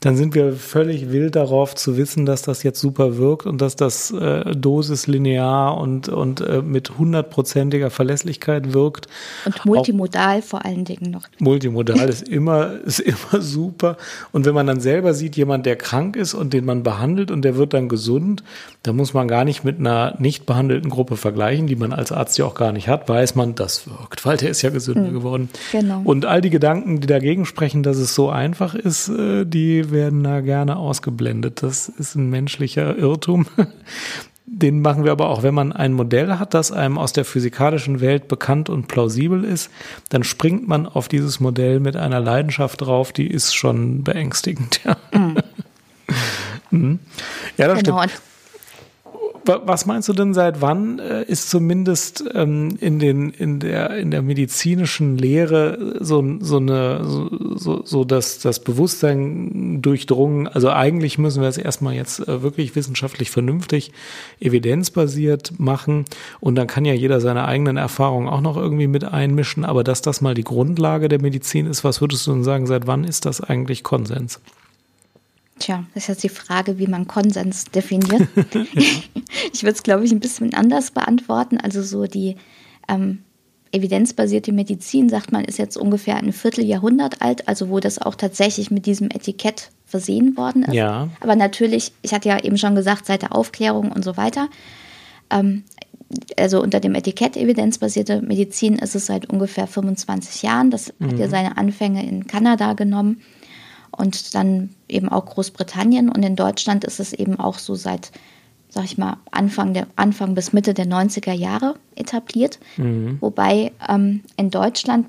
dann 0.01 0.15
sind 0.15 0.35
wir 0.35 0.53
völlig 0.53 1.11
wild 1.11 1.35
darauf 1.35 1.75
zu 1.75 1.97
wissen, 1.97 2.25
dass 2.25 2.43
das 2.43 2.63
jetzt 2.63 2.79
super 2.79 3.17
wirkt 3.17 3.45
und 3.45 3.61
dass 3.61 3.75
das 3.75 4.11
äh, 4.11 4.55
Dosis 4.55 5.07
linear 5.07 5.77
und, 5.77 6.09
und 6.09 6.41
äh, 6.41 6.61
mit 6.61 6.97
hundertprozentiger 6.97 7.89
Verlässlichkeit 7.89 8.73
wirkt. 8.73 9.07
Und 9.45 9.65
multimodal 9.65 10.39
auch, 10.39 10.43
vor 10.43 10.65
allen 10.65 10.85
Dingen 10.85 11.09
noch. 11.11 11.23
Multimodal 11.39 12.09
ist 12.09 12.27
immer, 12.27 12.79
ist 12.85 12.99
immer 12.99 13.41
super. 13.41 13.97
Und 14.31 14.45
wenn 14.45 14.53
man 14.53 14.67
dann 14.67 14.79
selber 14.79 15.13
sieht, 15.13 15.35
jemand, 15.35 15.65
der 15.65 15.77
krank 15.77 16.15
ist 16.15 16.33
und 16.33 16.53
den 16.53 16.65
man 16.65 16.83
behandelt 16.83 17.31
und 17.31 17.43
der 17.43 17.55
wird 17.55 17.73
dann 17.73 17.89
gesund, 17.89 18.43
dann 18.83 18.98
muss 18.99 19.15
man 19.15 19.27
gar 19.27 19.45
nicht 19.45 19.63
mit 19.63 19.79
einer 19.79 20.15
nicht 20.19 20.45
behandelten 20.45 20.91
Gruppe 20.91 21.17
vergleichen, 21.17 21.65
die 21.65 21.75
man 21.75 21.93
als 21.93 22.11
Arzt 22.11 22.37
ja 22.37 22.45
auch 22.45 22.53
gar 22.53 22.71
nicht 22.71 22.87
hat, 22.87 23.09
weiß 23.09 23.33
man, 23.33 23.55
das 23.55 23.87
wirkt, 23.87 24.25
weil 24.25 24.37
der 24.37 24.49
ist 24.49 24.61
ja 24.61 24.69
gesünder 24.69 25.09
mhm. 25.09 25.13
geworden. 25.13 25.49
Genau. 25.71 26.01
Und 26.03 26.25
all 26.25 26.41
die 26.41 26.51
Gedanken, 26.51 27.01
die 27.01 27.07
dagegen 27.07 27.45
sprechen, 27.45 27.81
dass 27.81 27.97
es 27.97 28.13
so 28.13 28.29
einfach 28.29 28.75
ist, 28.75 29.09
äh, 29.09 29.45
die 29.45 29.89
werden 29.89 30.23
da 30.23 30.41
gerne 30.41 30.75
ausgeblendet. 30.75 31.63
Das 31.63 31.89
ist 31.89 32.15
ein 32.15 32.29
menschlicher 32.29 32.95
Irrtum. 32.95 33.47
Den 34.51 34.81
machen 34.81 35.05
wir 35.05 35.11
aber 35.11 35.29
auch, 35.29 35.43
wenn 35.43 35.53
man 35.53 35.71
ein 35.71 35.93
Modell 35.93 36.37
hat, 36.39 36.53
das 36.53 36.71
einem 36.71 36.97
aus 36.97 37.13
der 37.13 37.23
physikalischen 37.23 38.01
Welt 38.01 38.27
bekannt 38.27 38.67
und 38.69 38.87
plausibel 38.87 39.43
ist, 39.43 39.69
dann 40.09 40.23
springt 40.23 40.67
man 40.67 40.87
auf 40.87 41.07
dieses 41.07 41.39
Modell 41.39 41.79
mit 41.79 41.95
einer 41.95 42.19
Leidenschaft 42.19 42.81
drauf, 42.81 43.13
die 43.13 43.27
ist 43.27 43.55
schon 43.55 44.03
beängstigend. 44.03 44.81
Ja, 44.89 44.97
mhm. 45.17 45.37
mhm. 46.71 46.99
ja 47.57 47.67
das 47.67 47.83
genau. 47.83 47.99
stimmt. 47.99 48.21
Was 49.45 49.85
meinst 49.85 50.07
du 50.09 50.13
denn, 50.13 50.33
seit 50.33 50.61
wann 50.61 50.99
äh, 50.99 51.23
ist 51.23 51.49
zumindest 51.49 52.23
ähm, 52.33 52.77
in, 52.79 52.99
den, 52.99 53.29
in, 53.29 53.59
der, 53.59 53.97
in 53.97 54.11
der 54.11 54.21
medizinischen 54.21 55.17
Lehre 55.17 55.95
so, 55.99 56.23
so, 56.39 56.57
eine, 56.57 57.03
so, 57.03 57.83
so 57.83 58.03
das, 58.03 58.39
das 58.39 58.59
Bewusstsein 58.59 59.81
durchdrungen? 59.81 60.47
Also 60.47 60.69
eigentlich 60.69 61.17
müssen 61.17 61.41
wir 61.41 61.49
es 61.49 61.57
erstmal 61.57 61.93
jetzt 61.93 62.27
äh, 62.27 62.41
wirklich 62.41 62.75
wissenschaftlich 62.75 63.31
vernünftig, 63.31 63.91
evidenzbasiert 64.39 65.59
machen 65.59 66.05
und 66.39 66.55
dann 66.55 66.67
kann 66.67 66.85
ja 66.85 66.93
jeder 66.93 67.21
seine 67.21 67.45
eigenen 67.45 67.77
Erfahrungen 67.77 68.27
auch 68.27 68.41
noch 68.41 68.57
irgendwie 68.57 68.87
mit 68.87 69.03
einmischen, 69.03 69.65
aber 69.65 69.83
dass 69.83 70.01
das 70.01 70.21
mal 70.21 70.33
die 70.33 70.43
Grundlage 70.43 71.09
der 71.09 71.21
Medizin 71.21 71.65
ist, 71.65 71.83
was 71.83 72.01
würdest 72.01 72.27
du 72.27 72.33
denn 72.33 72.43
sagen, 72.43 72.67
seit 72.67 72.87
wann 72.87 73.03
ist 73.03 73.25
das 73.25 73.41
eigentlich 73.41 73.83
Konsens? 73.83 74.41
Tja, 75.59 75.85
das 75.93 76.03
ist 76.03 76.07
jetzt 76.07 76.23
die 76.23 76.29
Frage, 76.29 76.79
wie 76.79 76.87
man 76.87 77.07
Konsens 77.07 77.65
definiert. 77.65 78.27
ich 79.53 79.63
würde 79.63 79.75
es, 79.75 79.83
glaube 79.83 80.05
ich, 80.05 80.11
ein 80.11 80.19
bisschen 80.19 80.53
anders 80.53 80.91
beantworten. 80.91 81.57
Also 81.57 81.83
so 81.83 82.05
die 82.05 82.37
ähm, 82.87 83.19
evidenzbasierte 83.71 84.51
Medizin, 84.51 85.09
sagt 85.09 85.31
man, 85.31 85.43
ist 85.43 85.59
jetzt 85.59 85.77
ungefähr 85.77 86.17
ein 86.17 86.33
Vierteljahrhundert 86.33 87.21
alt, 87.21 87.47
also 87.47 87.69
wo 87.69 87.79
das 87.79 88.01
auch 88.01 88.15
tatsächlich 88.15 88.71
mit 88.71 88.85
diesem 88.85 89.09
Etikett 89.11 89.69
versehen 89.85 90.37
worden 90.37 90.63
ist. 90.63 90.73
Ja. 90.73 91.09
Aber 91.19 91.35
natürlich, 91.35 91.91
ich 92.01 92.13
hatte 92.13 92.29
ja 92.29 92.43
eben 92.43 92.57
schon 92.57 92.75
gesagt, 92.75 93.05
seit 93.05 93.21
der 93.21 93.35
Aufklärung 93.35 93.91
und 93.91 94.03
so 94.03 94.17
weiter. 94.17 94.49
Ähm, 95.29 95.63
also 96.37 96.61
unter 96.61 96.79
dem 96.79 96.95
Etikett 96.95 97.37
evidenzbasierte 97.37 98.21
Medizin 98.21 98.79
ist 98.79 98.95
es 98.95 99.05
seit 99.05 99.29
ungefähr 99.29 99.67
25 99.67 100.41
Jahren. 100.41 100.71
Das 100.71 100.93
mhm. 100.97 101.07
hat 101.07 101.19
ja 101.19 101.27
mhm. 101.27 101.31
seine 101.31 101.57
Anfänge 101.57 102.07
in 102.07 102.25
Kanada 102.27 102.73
genommen. 102.73 103.21
Und 103.99 104.33
dann 104.33 104.69
eben 104.87 105.09
auch 105.09 105.25
Großbritannien. 105.25 106.09
Und 106.09 106.23
in 106.23 106.35
Deutschland 106.35 106.83
ist 106.83 106.99
es 106.99 107.13
eben 107.13 107.39
auch 107.39 107.59
so 107.59 107.75
seit, 107.75 108.11
sag 108.69 108.85
ich 108.85 108.97
mal, 108.97 109.17
Anfang, 109.31 109.73
der, 109.73 109.87
Anfang 109.95 110.35
bis 110.35 110.53
Mitte 110.53 110.73
der 110.73 110.87
90er 110.87 111.33
Jahre 111.33 111.75
etabliert. 111.95 112.59
Mhm. 112.77 113.17
Wobei 113.19 113.71
ähm, 113.87 114.21
in 114.37 114.49
Deutschland 114.49 115.07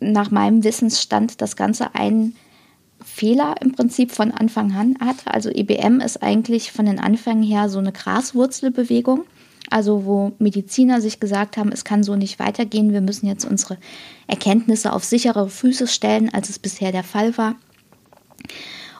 nach 0.00 0.30
meinem 0.30 0.64
Wissensstand 0.64 1.40
das 1.40 1.56
Ganze 1.56 1.94
einen 1.94 2.36
Fehler 3.04 3.54
im 3.60 3.72
Prinzip 3.72 4.10
von 4.10 4.32
Anfang 4.32 4.72
an 4.72 4.96
hatte. 5.00 5.32
Also 5.32 5.48
EBM 5.50 6.00
ist 6.00 6.22
eigentlich 6.22 6.72
von 6.72 6.86
den 6.86 6.98
Anfängen 6.98 7.44
her 7.44 7.68
so 7.68 7.78
eine 7.78 7.92
Graswurzelbewegung. 7.92 9.24
Also 9.70 10.04
wo 10.04 10.32
Mediziner 10.38 11.00
sich 11.00 11.18
gesagt 11.18 11.56
haben, 11.56 11.72
es 11.72 11.84
kann 11.84 12.04
so 12.04 12.14
nicht 12.14 12.38
weitergehen, 12.38 12.92
wir 12.92 13.00
müssen 13.00 13.26
jetzt 13.26 13.44
unsere 13.44 13.78
Erkenntnisse 14.28 14.92
auf 14.92 15.04
sichere 15.04 15.48
Füße 15.48 15.88
stellen, 15.88 16.32
als 16.32 16.50
es 16.50 16.58
bisher 16.58 16.92
der 16.92 17.02
Fall 17.02 17.36
war. 17.36 17.56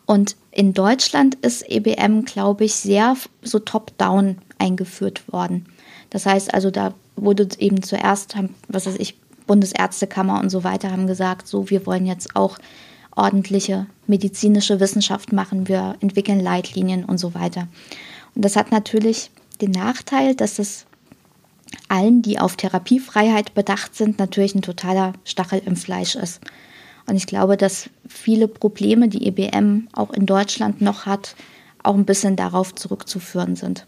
Und 0.07 0.37
in 0.53 0.73
Deutschland 0.73 1.35
ist 1.37 1.69
EBM, 1.69 2.25
glaube 2.25 2.65
ich, 2.65 2.75
sehr 2.75 3.17
so 3.43 3.59
top-down 3.59 4.38
eingeführt 4.59 5.31
worden. 5.33 5.67
Das 6.11 6.26
heißt 6.26 6.55
also, 6.55 6.71
da 6.71 6.95
wurde 7.17 7.49
eben 7.59 7.83
zuerst, 7.83 8.37
was 8.69 8.87
weiß 8.87 8.97
ich, 8.99 9.17
Bundesärztekammer 9.47 10.41
und 10.41 10.50
so 10.50 10.65
weiter 10.65 10.91
haben 10.91 11.07
gesagt, 11.07 11.47
so, 11.47 11.71
wir 11.71 11.87
wollen 11.87 12.07
jetzt 12.07 12.35
auch 12.35 12.59
ordentliche 13.15 13.87
medizinische 14.07 14.79
Wissenschaft 14.81 15.33
machen, 15.33 15.69
wir 15.69 15.97
entwickeln 16.00 16.41
Leitlinien 16.41 17.05
und 17.05 17.19
so 17.19 17.35
weiter. 17.35 17.69
Und 18.35 18.45
das 18.45 18.57
hat 18.57 18.71
natürlich 18.71 19.31
den 19.61 19.71
Nachteil, 19.71 20.35
dass 20.35 20.59
es 20.59 20.87
allen, 21.88 22.23
die 22.23 22.38
auf 22.38 22.57
Therapiefreiheit 22.57 23.55
bedacht 23.55 23.95
sind, 23.95 24.19
natürlich 24.19 24.55
ein 24.55 24.62
totaler 24.62 25.15
Stachel 25.25 25.62
im 25.65 25.76
Fleisch 25.76 26.15
ist. 26.15 26.41
Und 27.07 27.17
ich 27.17 27.27
glaube, 27.27 27.57
dass 27.57 27.89
viele 28.09 28.49
Probleme, 28.49 29.09
die 29.09 29.27
EBM 29.27 29.89
auch 29.93 30.13
in 30.13 30.27
Deutschland 30.27 30.81
noch 30.81 31.07
hat, 31.07 31.37
auch 31.83 31.95
ein 31.95 32.05
bisschen 32.05 32.37
darauf 32.37 32.75
zurückzuführen 32.75 33.57
sind. 33.57 33.87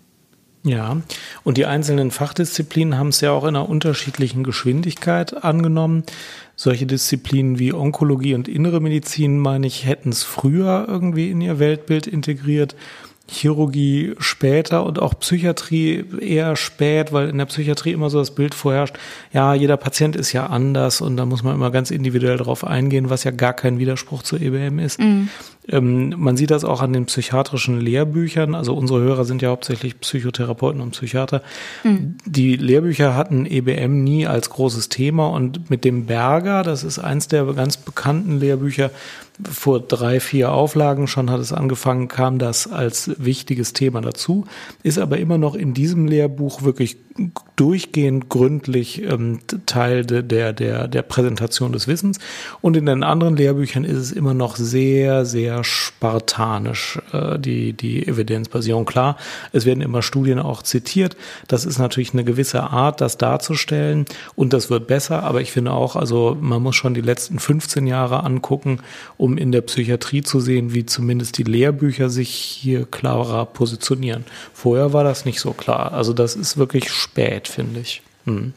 Ja, 0.65 1.01
und 1.45 1.57
die 1.57 1.67
einzelnen 1.67 2.11
Fachdisziplinen 2.11 2.99
haben 2.99 3.09
es 3.09 3.21
ja 3.21 3.31
auch 3.31 3.45
in 3.45 3.51
einer 3.51 3.69
unterschiedlichen 3.69 4.43
Geschwindigkeit 4.43 5.45
angenommen. 5.45 6.03
Solche 6.57 6.85
Disziplinen 6.85 7.59
wie 7.59 7.73
Onkologie 7.73 8.35
und 8.35 8.49
innere 8.49 8.81
Medizin, 8.81 9.39
meine 9.39 9.67
ich, 9.67 9.87
hätten 9.87 10.11
es 10.11 10.25
früher 10.25 10.85
irgendwie 10.89 11.31
in 11.31 11.41
ihr 11.41 11.59
Weltbild 11.59 12.07
integriert. 12.07 12.75
Chirurgie 13.31 14.15
später 14.19 14.85
und 14.85 14.99
auch 14.99 15.19
Psychiatrie 15.21 16.05
eher 16.21 16.57
spät, 16.57 17.13
weil 17.13 17.29
in 17.29 17.39
der 17.39 17.47
Psychiatrie 17.47 17.93
immer 17.93 18.11
so 18.11 18.19
das 18.19 18.35
Bild 18.35 18.55
vorherrscht, 18.55 18.99
ja, 19.33 19.55
jeder 19.55 19.77
Patient 19.77 20.17
ist 20.17 20.33
ja 20.33 20.47
anders 20.47 21.01
und 21.01 21.17
da 21.17 21.27
muss 21.27 21.43
man 21.43 21.55
immer 21.55 21.71
ganz 21.71 21.91
individuell 21.91 22.39
drauf 22.39 22.65
eingehen, 22.65 23.11
was 23.11 23.25
ja 23.25 23.31
gar 23.31 23.53
kein 23.53 23.79
Widerspruch 23.79 24.23
zur 24.23 24.41
EBM 24.41 24.79
ist. 24.79 24.99
Mhm. 24.99 25.29
Ähm, 25.71 26.15
man 26.17 26.37
sieht 26.37 26.51
das 26.51 26.65
auch 26.65 26.81
an 26.81 26.93
den 26.93 27.07
psychiatrischen 27.07 27.81
Lehrbüchern. 27.81 28.55
Also 28.55 28.75
unsere 28.75 29.01
Hörer 29.01 29.25
sind 29.25 29.43
ja 29.43 29.51
hauptsächlich 29.51 30.01
Psychotherapeuten 30.01 30.81
und 30.81 30.93
Psychiater. 30.93 31.43
Mhm. 31.85 32.17
Die 32.25 32.57
Lehrbücher 32.57 33.15
hatten 33.15 33.47
EBM 33.47 34.03
nie 34.03 34.27
als 34.27 34.51
großes 34.51 34.89
Thema 34.89 35.29
und 35.29 35.71
mit 35.71 35.85
dem 35.85 36.07
Berger, 36.07 36.63
das 36.63 36.85
ist 36.85 36.99
eins 36.99 37.29
der 37.29 37.45
ganz 37.53 37.77
bekannten 37.77 38.41
Lehrbücher, 38.41 38.91
vor 39.49 39.81
drei, 39.81 40.19
vier 40.19 40.53
Auflagen 40.53 41.07
schon 41.07 41.31
hat 41.31 41.41
es 41.41 41.53
angefangen, 41.53 42.09
kam 42.09 42.39
das 42.39 42.71
als 42.71 43.13
wichtiges 43.19 43.73
Thema 43.73 44.01
dazu, 44.01 44.47
ist 44.83 44.99
aber 44.99 45.19
immer 45.19 45.39
noch 45.39 45.55
in 45.55 45.75
diesem 45.75 46.07
Lehrbuch 46.07 46.63
wirklich 46.63 46.97
durchgehend 47.57 48.29
gründlich 48.29 49.03
ähm, 49.03 49.41
Teil 49.67 50.05
de, 50.05 50.23
der, 50.23 50.53
der, 50.53 50.89
der 50.89 51.03
Präsentation 51.03 51.73
des 51.73 51.89
Wissens. 51.89 52.19
Und 52.61 52.77
in 52.77 52.87
den 52.87 53.03
anderen 53.03 53.37
Lehrbüchern 53.37 53.85
ist 53.85 53.99
es 53.99 54.13
immer 54.13 54.35
noch 54.35 54.57
sehr, 54.57 55.25
sehr 55.25 55.58
spartanisch, 55.65 56.99
äh, 57.13 57.39
die, 57.39 57.73
die 57.73 58.07
Evidenzbasierung. 58.07 58.85
Klar, 58.85 59.17
es 59.53 59.67
werden 59.67 59.81
immer 59.81 60.03
Studien 60.03 60.39
auch 60.39 60.63
zitiert. 60.63 61.17
Das 61.47 61.65
ist 61.65 61.79
natürlich 61.79 62.13
eine 62.13 62.25
gewisse 62.25 62.63
Art, 62.63 63.01
das 63.01 63.19
darzustellen. 63.19 64.07
Und 64.35 64.53
das 64.53 64.71
wird 64.71 64.87
besser. 64.87 65.23
Aber 65.23 65.41
ich 65.41 65.53
finde 65.53 65.73
auch, 65.73 65.97
also 65.97 66.37
man 66.41 66.63
muss 66.63 66.77
schon 66.77 66.95
die 66.95 67.01
letzten 67.01 67.39
15 67.39 67.87
Jahre 67.87 68.25
angucken, 68.25 68.81
um 69.17 69.39
in 69.39 69.53
der 69.53 69.63
Psychiatrie 69.63 70.23
zu 70.23 70.41
sehen, 70.41 70.75
wie 70.75 70.87
zumindest 70.87 71.39
die 71.39 71.45
Lehrbücher 71.45 72.09
sich 72.09 72.31
hier 72.31 72.87
klarer 72.87 73.47
positionieren. 73.47 74.25
Vorher 74.53 74.93
war 74.93 75.05
das 75.05 75.25
nicht 75.25 75.41
so 75.41 75.53
klar. 75.53 75.93
Also 75.93 76.13
das 76.13 76.37
ist 76.37 76.57
wirklich 76.57 76.91
spät, 76.91 77.49
finde 77.49 77.81
ich. 77.81 78.03
Hm. 78.25 78.53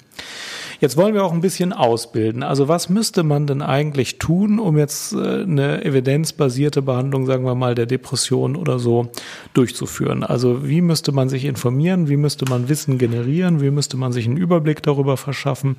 Jetzt 0.81 0.97
wollen 0.97 1.13
wir 1.13 1.23
auch 1.23 1.31
ein 1.31 1.41
bisschen 1.41 1.73
ausbilden. 1.73 2.41
Also 2.41 2.67
was 2.67 2.89
müsste 2.89 3.21
man 3.21 3.45
denn 3.45 3.61
eigentlich 3.61 4.17
tun, 4.17 4.57
um 4.57 4.79
jetzt 4.79 5.13
äh, 5.13 5.43
eine 5.43 5.85
evidenzbasierte 5.85 6.81
Behandlung, 6.81 7.27
sagen 7.27 7.45
wir 7.45 7.53
mal, 7.53 7.75
der 7.75 7.85
Depression 7.85 8.55
oder 8.55 8.79
so 8.79 9.11
durchzuführen? 9.53 10.23
Also 10.23 10.67
wie 10.67 10.81
müsste 10.81 11.11
man 11.11 11.29
sich 11.29 11.45
informieren? 11.45 12.09
Wie 12.09 12.17
müsste 12.17 12.45
man 12.49 12.67
Wissen 12.67 12.97
generieren? 12.97 13.61
Wie 13.61 13.69
müsste 13.69 13.95
man 13.95 14.11
sich 14.11 14.25
einen 14.25 14.37
Überblick 14.37 14.81
darüber 14.81 15.17
verschaffen? 15.17 15.75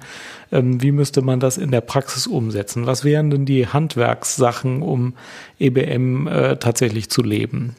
Ähm, 0.53 0.81
wie 0.81 0.93
müsste 0.93 1.21
man 1.21 1.41
das 1.41 1.59
in 1.59 1.73
der 1.73 1.81
Praxis 1.81 2.29
umsetzen? 2.29 2.87
Was 2.87 3.03
wären 3.03 3.29
denn 3.29 3.45
die 3.45 3.67
Handwerkssachen, 3.67 4.83
um 4.83 5.15
EBM 5.59 6.29
äh, 6.29 6.57
tatsächlich 6.59 7.11
zu 7.11 7.25
leben? 7.25 7.75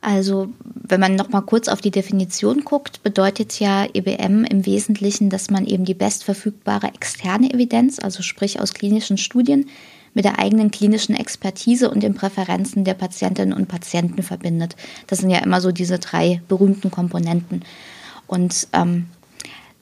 Also 0.00 0.48
wenn 0.64 1.00
man 1.00 1.14
noch 1.14 1.28
mal 1.28 1.42
kurz 1.42 1.68
auf 1.68 1.80
die 1.80 1.90
Definition 1.90 2.64
guckt, 2.64 3.02
bedeutet 3.02 3.60
ja 3.60 3.86
EBM 3.92 4.44
im 4.44 4.64
Wesentlichen, 4.64 5.28
dass 5.28 5.50
man 5.50 5.66
eben 5.66 5.84
die 5.84 5.94
bestverfügbare 5.94 6.88
externe 6.88 7.52
Evidenz, 7.52 7.98
also 7.98 8.22
sprich 8.22 8.60
aus 8.60 8.72
klinischen 8.72 9.18
Studien, 9.18 9.68
mit 10.14 10.24
der 10.24 10.38
eigenen 10.38 10.70
klinischen 10.70 11.14
Expertise 11.14 11.90
und 11.90 12.02
den 12.02 12.14
Präferenzen 12.14 12.84
der 12.84 12.94
Patientinnen 12.94 13.52
und 13.52 13.68
Patienten 13.68 14.22
verbindet. 14.22 14.74
Das 15.06 15.20
sind 15.20 15.30
ja 15.30 15.38
immer 15.38 15.60
so 15.60 15.70
diese 15.70 15.98
drei 15.98 16.42
berühmten 16.48 16.90
Komponenten. 16.90 17.62
Und 18.26 18.68
ähm, 18.72 19.06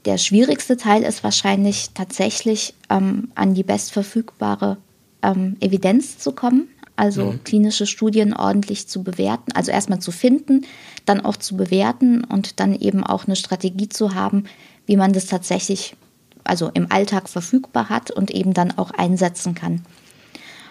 der 0.04 0.18
schwierigste 0.18 0.76
Teil 0.76 1.02
ist 1.02 1.24
wahrscheinlich 1.24 1.90
tatsächlich 1.94 2.74
ähm, 2.90 3.30
an 3.34 3.54
die 3.54 3.62
bestverfügbare 3.62 4.76
ähm, 5.22 5.56
Evidenz 5.60 6.18
zu 6.18 6.32
kommen 6.32 6.68
also 6.98 7.32
mhm. 7.32 7.44
klinische 7.44 7.86
Studien 7.86 8.34
ordentlich 8.34 8.88
zu 8.88 9.02
bewerten, 9.02 9.52
also 9.52 9.70
erstmal 9.70 10.00
zu 10.00 10.10
finden, 10.10 10.66
dann 11.06 11.20
auch 11.20 11.36
zu 11.36 11.56
bewerten 11.56 12.24
und 12.24 12.60
dann 12.60 12.74
eben 12.74 13.04
auch 13.04 13.26
eine 13.26 13.36
Strategie 13.36 13.88
zu 13.88 14.14
haben, 14.14 14.44
wie 14.86 14.96
man 14.96 15.12
das 15.12 15.26
tatsächlich 15.26 15.96
also 16.44 16.70
im 16.74 16.90
Alltag 16.90 17.28
verfügbar 17.28 17.88
hat 17.88 18.10
und 18.10 18.30
eben 18.30 18.54
dann 18.54 18.76
auch 18.76 18.90
einsetzen 18.90 19.54
kann. 19.54 19.82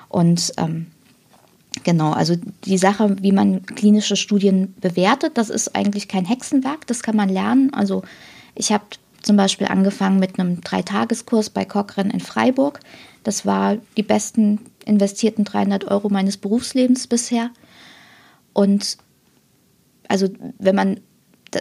Und 0.09 0.53
ähm, 0.57 0.87
genau, 1.83 2.11
also 2.11 2.35
die 2.65 2.77
Sache, 2.77 3.15
wie 3.21 3.31
man 3.31 3.65
klinische 3.65 4.15
Studien 4.15 4.73
bewertet, 4.81 5.37
das 5.37 5.49
ist 5.49 5.75
eigentlich 5.75 6.07
kein 6.07 6.25
Hexenwerk, 6.25 6.87
das 6.87 7.03
kann 7.03 7.15
man 7.15 7.29
lernen. 7.29 7.73
Also 7.73 8.03
ich 8.55 8.71
habe 8.71 8.83
zum 9.21 9.37
Beispiel 9.37 9.67
angefangen 9.67 10.19
mit 10.19 10.39
einem 10.39 10.61
Dreitageskurs 10.61 11.49
bei 11.49 11.63
Cochrane 11.63 12.11
in 12.11 12.19
Freiburg. 12.19 12.79
Das 13.23 13.45
war 13.45 13.77
die 13.95 14.03
besten 14.03 14.59
investierten 14.87 15.43
300 15.43 15.85
Euro 15.85 16.09
meines 16.09 16.37
Berufslebens 16.37 17.07
bisher. 17.07 17.51
Und 18.53 18.97
also 20.07 20.29
wenn 20.57 20.75
man 20.75 20.99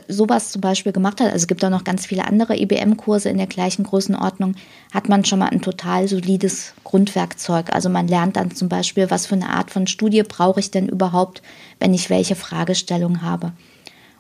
sowas 0.09 0.51
zum 0.51 0.61
Beispiel 0.61 0.93
gemacht 0.93 1.21
hat, 1.21 1.27
also 1.27 1.37
es 1.37 1.47
gibt 1.47 1.65
auch 1.65 1.71
noch 1.71 1.85
ganz 1.85 2.07
viele 2.07 2.27
andere 2.27 2.57
IBM-Kurse 2.57 3.29
e 3.29 3.33
in 3.33 3.39
der 3.39 3.47
gleichen 3.47 3.85
Größenordnung, 3.85 4.55
hat 4.93 5.09
man 5.09 5.25
schon 5.25 5.39
mal 5.39 5.49
ein 5.49 5.63
total 5.63 6.09
solides 6.09 6.75
Grundwerkzeug. 6.85 7.73
Also 7.73 7.89
man 7.89 8.09
lernt 8.09 8.37
dann 8.37 8.51
zum 8.55 8.69
Beispiel, 8.69 9.11
was 9.11 9.27
für 9.27 9.37
eine 9.37 9.51
Art 9.51 9.71
von 9.71 9.87
Studie 9.87 10.23
brauche 10.23 10.61
ich 10.61 10.71
denn 10.71 10.89
überhaupt, 10.89 11.43
wenn 11.79 11.95
ich 11.95 12.11
welche 12.11 12.35
Fragestellung 12.35 13.23
habe. 13.23 13.53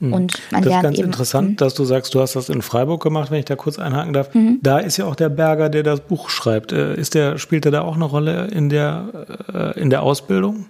Hm. 0.00 0.12
Und 0.12 0.42
man 0.50 0.62
das 0.62 0.74
ist 0.74 0.82
ganz 0.82 0.98
eben, 0.98 1.06
interessant, 1.06 1.48
hm. 1.48 1.56
dass 1.56 1.74
du 1.74 1.84
sagst, 1.84 2.14
du 2.14 2.20
hast 2.20 2.36
das 2.36 2.48
in 2.48 2.62
Freiburg 2.62 3.02
gemacht, 3.02 3.30
wenn 3.30 3.38
ich 3.38 3.46
da 3.46 3.56
kurz 3.56 3.78
einhaken 3.78 4.12
darf. 4.12 4.34
Mhm. 4.34 4.58
Da 4.62 4.78
ist 4.78 4.98
ja 4.98 5.06
auch 5.06 5.14
der 5.14 5.30
Berger, 5.30 5.68
der 5.68 5.82
das 5.82 6.00
Buch 6.00 6.28
schreibt. 6.28 6.72
Äh, 6.72 6.96
ist 6.96 7.14
der, 7.14 7.38
spielt 7.38 7.64
er 7.64 7.72
da 7.72 7.80
auch 7.82 7.94
eine 7.94 8.04
Rolle 8.04 8.48
in 8.48 8.68
der, 8.68 9.26
äh, 9.52 9.80
in 9.80 9.88
der 9.90 10.02
Ausbildung? 10.02 10.66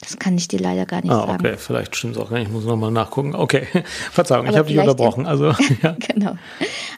Das 0.00 0.18
kann 0.18 0.36
ich 0.36 0.48
dir 0.48 0.60
leider 0.60 0.84
gar 0.84 1.00
nicht 1.00 1.10
ah, 1.10 1.26
sagen. 1.26 1.46
Okay, 1.46 1.54
vielleicht 1.56 1.96
stimmt 1.96 2.16
es 2.16 2.22
auch 2.22 2.28
gar 2.28 2.38
nicht. 2.38 2.48
Ich 2.48 2.52
muss 2.52 2.64
nochmal 2.64 2.90
nachgucken. 2.90 3.34
Okay, 3.34 3.66
Verzeihung, 4.12 4.46
Aber 4.46 4.52
ich 4.52 4.58
habe 4.58 4.68
dich 4.68 4.78
unterbrochen. 4.78 5.24
Also, 5.26 5.46
ja. 5.82 5.96
genau. 5.98 6.36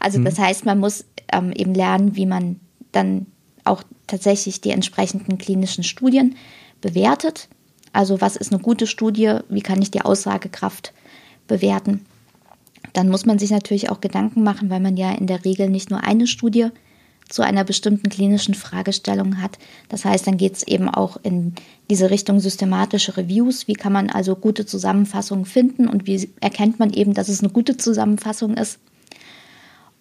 Also, 0.01 0.21
das 0.23 0.39
hm. 0.39 0.45
heißt, 0.45 0.65
man 0.67 0.81
muss 0.81 1.05
ähm, 1.33 1.53
eben 1.53 1.75
lernen, 1.75 2.17
wie 2.17 2.27
man 2.27 2.59
dann 2.91 3.27
auch 3.65 3.85
tatsächlich 4.09 4.61
die 4.61 4.71
entsprechenden 4.71 5.39
klinischen 5.39 5.85
Studien 5.85 6.37
bewertet. 6.81 7.49
Also, 7.93 8.21
was 8.21 8.35
ist 8.35 8.53
eine 8.53 8.61
gute 8.61 8.89
Studie? 8.89 9.39
Wie 9.49 9.63
kann 9.63 9.81
ich 9.81 9.93
die 9.93 10.03
Aussagekraft 10.03 10.93
bewerten. 11.47 12.05
Dann 12.93 13.09
muss 13.09 13.27
man 13.27 13.39
sich 13.39 13.51
natürlich 13.51 13.91
auch 13.91 14.01
Gedanken 14.01 14.43
machen, 14.43 14.71
weil 14.71 14.81
man 14.81 14.97
ja 14.97 15.13
in 15.13 15.27
der 15.27 15.45
Regel 15.45 15.69
nicht 15.69 15.91
nur 15.91 16.05
eine 16.05 16.27
Studie 16.27 16.69
zu 17.29 17.43
einer 17.43 17.65
bestimmten 17.65 18.09
klinischen 18.09 18.55
Fragestellung 18.55 19.43
hat. 19.43 19.59
Das 19.89 20.05
heißt, 20.05 20.27
dann 20.27 20.37
geht 20.37 20.55
es 20.55 20.63
eben 20.63 20.89
auch 20.89 21.17
in 21.23 21.55
diese 21.91 22.11
Richtung 22.11 22.39
systematische 22.39 23.17
Reviews. 23.17 23.67
Wie 23.67 23.75
kann 23.75 23.93
man 23.93 24.11
also 24.11 24.37
gute 24.37 24.65
Zusammenfassungen 24.65 25.45
finden 25.45 25.89
und 25.89 26.07
wie 26.07 26.31
erkennt 26.41 26.79
man 26.79 26.93
eben, 26.93 27.15
dass 27.15 27.29
es 27.29 27.41
eine 27.41 27.53
gute 27.53 27.77
Zusammenfassung 27.77 28.57
ist? 28.57 28.79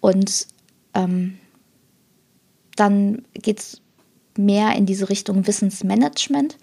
Und 0.00 0.46
ähm, 0.94 1.38
dann 2.76 3.22
geht 3.34 3.58
es 3.58 3.80
mehr 4.38 4.76
in 4.76 4.86
diese 4.86 5.08
Richtung 5.08 5.46
Wissensmanagement. 5.46 6.58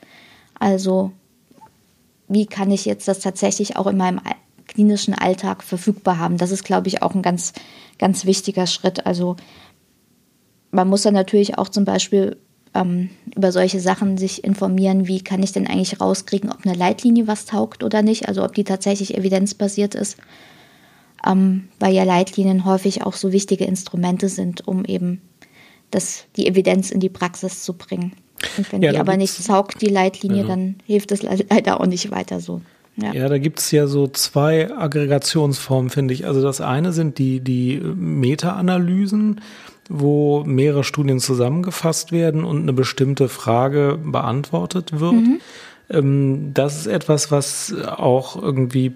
Also 0.57 1.11
wie 2.29 2.45
kann 2.45 2.71
ich 2.71 2.85
jetzt 2.85 3.07
das 3.07 3.19
tatsächlich 3.19 3.75
auch 3.75 3.87
in 3.87 3.97
meinem 3.97 4.21
klinischen 4.73 5.13
Alltag 5.13 5.63
verfügbar 5.63 6.17
haben? 6.17 6.37
Das 6.37 6.51
ist, 6.51 6.63
glaube 6.63 6.87
ich, 6.87 7.01
auch 7.01 7.15
ein 7.15 7.21
ganz, 7.21 7.53
ganz 7.99 8.25
wichtiger 8.25 8.67
Schritt. 8.67 9.05
Also 9.05 9.35
man 10.71 10.87
muss 10.87 11.03
dann 11.03 11.13
natürlich 11.13 11.57
auch 11.57 11.69
zum 11.69 11.85
Beispiel 11.85 12.37
ähm, 12.73 13.09
über 13.35 13.51
solche 13.51 13.79
Sachen 13.79 14.17
sich 14.17 14.43
informieren, 14.43 15.07
wie 15.07 15.21
kann 15.21 15.43
ich 15.43 15.51
denn 15.51 15.67
eigentlich 15.67 16.01
rauskriegen, 16.01 16.51
ob 16.51 16.65
eine 16.65 16.75
Leitlinie 16.75 17.27
was 17.27 17.45
taugt 17.45 17.83
oder 17.83 18.01
nicht, 18.01 18.27
also 18.27 18.43
ob 18.43 18.53
die 18.55 18.63
tatsächlich 18.63 19.15
evidenzbasiert 19.15 19.95
ist, 19.95 20.17
ähm, 21.25 21.69
weil 21.79 21.93
ja 21.93 22.03
Leitlinien 22.03 22.65
häufig 22.65 23.03
auch 23.03 23.13
so 23.13 23.31
wichtige 23.31 23.65
Instrumente 23.65 24.29
sind, 24.29 24.67
um 24.67 24.85
eben 24.85 25.21
das, 25.91 26.25
die 26.35 26.47
Evidenz 26.47 26.89
in 26.89 26.99
die 26.99 27.09
Praxis 27.09 27.63
zu 27.63 27.73
bringen. 27.73 28.13
Und 28.57 28.71
wenn 28.71 28.81
ja, 28.81 28.91
die 28.91 28.97
aber 28.97 29.15
nicht 29.15 29.45
taugt, 29.45 29.81
die 29.81 29.87
Leitlinie, 29.87 30.41
ja. 30.41 30.47
dann 30.47 30.75
hilft 30.85 31.11
es 31.11 31.21
leider 31.21 31.79
auch 31.79 31.85
nicht 31.85 32.11
weiter 32.11 32.39
so. 32.39 32.61
Ja, 32.95 33.13
ja 33.13 33.29
da 33.29 33.37
gibt 33.37 33.59
es 33.59 33.71
ja 33.71 33.87
so 33.87 34.07
zwei 34.07 34.71
Aggregationsformen, 34.71 35.89
finde 35.89 36.13
ich. 36.13 36.25
Also 36.25 36.41
das 36.41 36.61
eine 36.61 36.93
sind 36.93 37.17
die, 37.17 37.39
die 37.39 37.79
Meta-Analysen 37.79 39.41
wo 39.89 40.43
mehrere 40.45 40.83
Studien 40.83 41.19
zusammengefasst 41.19 42.11
werden 42.11 42.43
und 42.43 42.61
eine 42.61 42.73
bestimmte 42.73 43.29
Frage 43.29 43.99
beantwortet 44.01 44.99
wird. 44.99 45.13
Mhm. 45.13 45.41
Ähm, 45.89 46.51
das 46.53 46.77
ist 46.77 46.87
etwas, 46.87 47.31
was 47.31 47.75
auch 47.85 48.41
irgendwie 48.41 48.93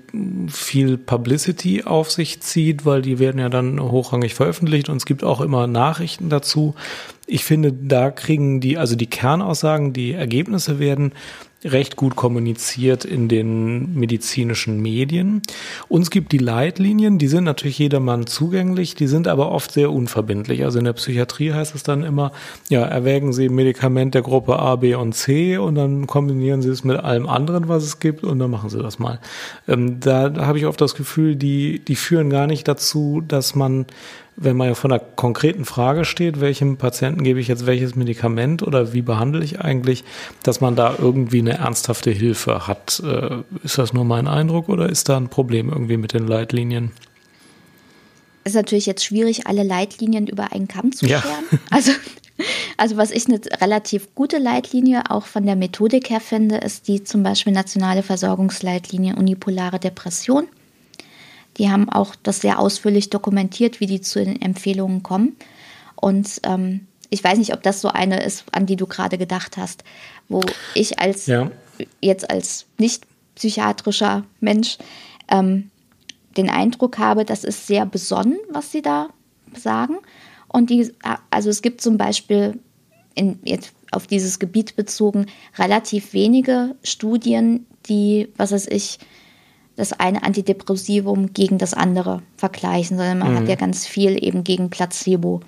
viel 0.47 0.97
Publicity 0.97 1.83
auf 1.83 2.11
sich 2.11 2.41
zieht, 2.41 2.85
weil 2.85 3.01
die 3.01 3.19
werden 3.19 3.39
ja 3.39 3.49
dann 3.49 3.81
hochrangig 3.81 4.33
veröffentlicht 4.33 4.89
und 4.89 4.97
es 4.97 5.05
gibt 5.05 5.23
auch 5.23 5.41
immer 5.41 5.67
Nachrichten 5.67 6.29
dazu. 6.29 6.75
Ich 7.25 7.43
finde, 7.43 7.73
da 7.73 8.09
kriegen 8.09 8.61
die, 8.61 8.77
also 8.77 8.95
die 8.95 9.07
Kernaussagen, 9.07 9.91
die 9.91 10.13
Ergebnisse 10.13 10.79
werden 10.79 11.11
recht 11.63 11.95
gut 11.95 12.15
kommuniziert 12.15 13.03
in 13.03 13.27
den 13.27 13.95
medizinischen 13.95 14.79
Medien. 14.81 15.41
Uns 15.89 16.11
gibt 16.11 16.31
die 16.31 16.37
Leitlinien, 16.37 17.17
die 17.17 17.27
sind 17.27 17.45
natürlich 17.45 17.79
jedermann 17.79 18.27
zugänglich, 18.27 18.95
die 18.95 19.07
sind 19.07 19.27
aber 19.27 19.51
oft 19.51 19.71
sehr 19.71 19.91
unverbindlich. 19.91 20.63
Also 20.63 20.79
in 20.79 20.85
der 20.85 20.93
Psychiatrie 20.93 21.53
heißt 21.53 21.73
es 21.73 21.83
dann 21.83 22.03
immer, 22.03 22.31
ja, 22.69 22.83
erwägen 22.83 23.33
Sie 23.33 23.49
Medikament 23.49 24.13
der 24.13 24.21
Gruppe 24.21 24.59
A, 24.59 24.75
B 24.75 24.93
und 24.95 25.13
C 25.13 25.57
und 25.57 25.75
dann 25.75 26.05
kombinieren 26.05 26.61
Sie 26.61 26.69
es 26.69 26.83
mit 26.83 26.97
allem 26.97 27.27
anderen, 27.27 27.67
was 27.67 27.83
es 27.83 27.99
gibt 27.99 28.23
und 28.23 28.37
dann 28.39 28.51
machen 28.51 28.69
Sie 28.69 28.81
das 28.81 28.99
mal. 28.99 29.19
Ähm, 29.67 29.99
da 29.99 30.33
habe 30.37 30.59
ich 30.59 30.65
oft 30.67 30.79
das 30.79 30.93
Gefühl, 30.93 31.35
die, 31.35 31.79
die 31.79 31.95
führen 31.95 32.29
gar 32.29 32.47
nicht 32.47 32.67
dazu, 32.67 33.23
dass 33.27 33.55
man 33.55 33.87
wenn 34.37 34.55
man 34.55 34.67
ja 34.67 34.75
vor 34.75 34.91
einer 34.91 34.99
konkreten 34.99 35.65
Frage 35.65 36.05
steht, 36.05 36.39
welchem 36.39 36.77
Patienten 36.77 37.23
gebe 37.23 37.39
ich 37.39 37.47
jetzt 37.47 37.65
welches 37.65 37.95
Medikament 37.95 38.61
oder 38.61 38.93
wie 38.93 39.01
behandle 39.01 39.43
ich 39.43 39.59
eigentlich, 39.59 40.03
dass 40.43 40.61
man 40.61 40.75
da 40.75 40.95
irgendwie 40.97 41.39
eine 41.39 41.57
ernsthafte 41.57 42.11
Hilfe 42.11 42.67
hat. 42.67 43.01
Äh, 43.03 43.37
ist 43.63 43.79
das 43.79 43.93
nur 43.93 44.05
mein 44.05 44.27
Eindruck 44.27 44.69
oder 44.69 44.87
ist 44.89 45.09
da 45.09 45.17
ein 45.17 45.29
Problem 45.29 45.69
irgendwie 45.69 45.97
mit 45.97 46.13
den 46.13 46.27
Leitlinien? 46.27 46.91
Es 48.43 48.51
ist 48.51 48.55
natürlich 48.55 48.85
jetzt 48.85 49.03
schwierig, 49.03 49.47
alle 49.47 49.63
Leitlinien 49.63 50.27
über 50.27 50.53
einen 50.53 50.67
Kamm 50.67 50.91
zu 50.91 51.07
scheren. 51.07 51.23
Ja. 51.51 51.59
Also, 51.71 51.91
also 52.77 52.95
was 52.95 53.09
ich 53.09 53.27
eine 53.27 53.41
relativ 53.59 54.13
gute 54.13 54.37
Leitlinie 54.37 55.09
auch 55.09 55.25
von 55.25 55.45
der 55.47 55.55
Methodik 55.55 56.11
her 56.11 56.21
finde, 56.21 56.57
ist 56.57 56.87
die 56.87 57.03
zum 57.03 57.23
Beispiel 57.23 57.51
nationale 57.51 58.03
Versorgungsleitlinie 58.03 59.15
unipolare 59.15 59.79
Depression. 59.79 60.47
Die 61.57 61.69
haben 61.69 61.89
auch 61.89 62.15
das 62.15 62.41
sehr 62.41 62.59
ausführlich 62.59 63.09
dokumentiert, 63.09 63.79
wie 63.79 63.87
die 63.87 64.01
zu 64.01 64.23
den 64.23 64.41
Empfehlungen 64.41 65.03
kommen. 65.03 65.35
Und 65.95 66.41
ähm, 66.43 66.87
ich 67.09 67.23
weiß 67.23 67.37
nicht, 67.37 67.53
ob 67.53 67.63
das 67.63 67.81
so 67.81 67.87
eine 67.89 68.23
ist, 68.23 68.45
an 68.51 68.65
die 68.65 68.75
du 68.75 68.85
gerade 68.85 69.17
gedacht 69.17 69.57
hast, 69.57 69.83
wo 70.29 70.41
ich 70.75 70.99
als 70.99 71.25
ja. 71.25 71.49
jetzt 72.01 72.29
als 72.29 72.65
nicht 72.77 73.05
psychiatrischer 73.35 74.23
Mensch 74.39 74.77
ähm, 75.29 75.69
den 76.35 76.49
Eindruck 76.49 76.97
habe, 76.97 77.25
das 77.25 77.43
ist 77.43 77.67
sehr 77.67 77.85
besonnen, 77.85 78.37
was 78.49 78.71
sie 78.71 78.81
da 78.81 79.09
sagen. 79.55 79.97
Und 80.47 80.69
die, 80.69 80.91
also 81.29 81.49
es 81.49 81.61
gibt 81.61 81.81
zum 81.81 81.97
Beispiel 81.97 82.59
in, 83.15 83.39
jetzt 83.43 83.73
auf 83.91 84.07
dieses 84.07 84.39
Gebiet 84.39 84.75
bezogen 84.75 85.27
relativ 85.57 86.13
wenige 86.13 86.75
Studien, 86.83 87.65
die, 87.87 88.29
was 88.37 88.51
weiß 88.51 88.67
ich, 88.67 88.99
das 89.77 89.93
eine 89.93 90.23
Antidepressivum 90.23 91.33
gegen 91.33 91.59
das 91.59 91.73
andere 91.73 92.21
vergleichen, 92.35 92.97
sondern 92.97 93.19
man 93.19 93.31
mhm. 93.31 93.37
hat 93.37 93.47
ja 93.47 93.55
ganz 93.55 93.87
viel 93.87 94.21
eben 94.21 94.43
gegen 94.43 94.69
Placebo. 94.69 95.41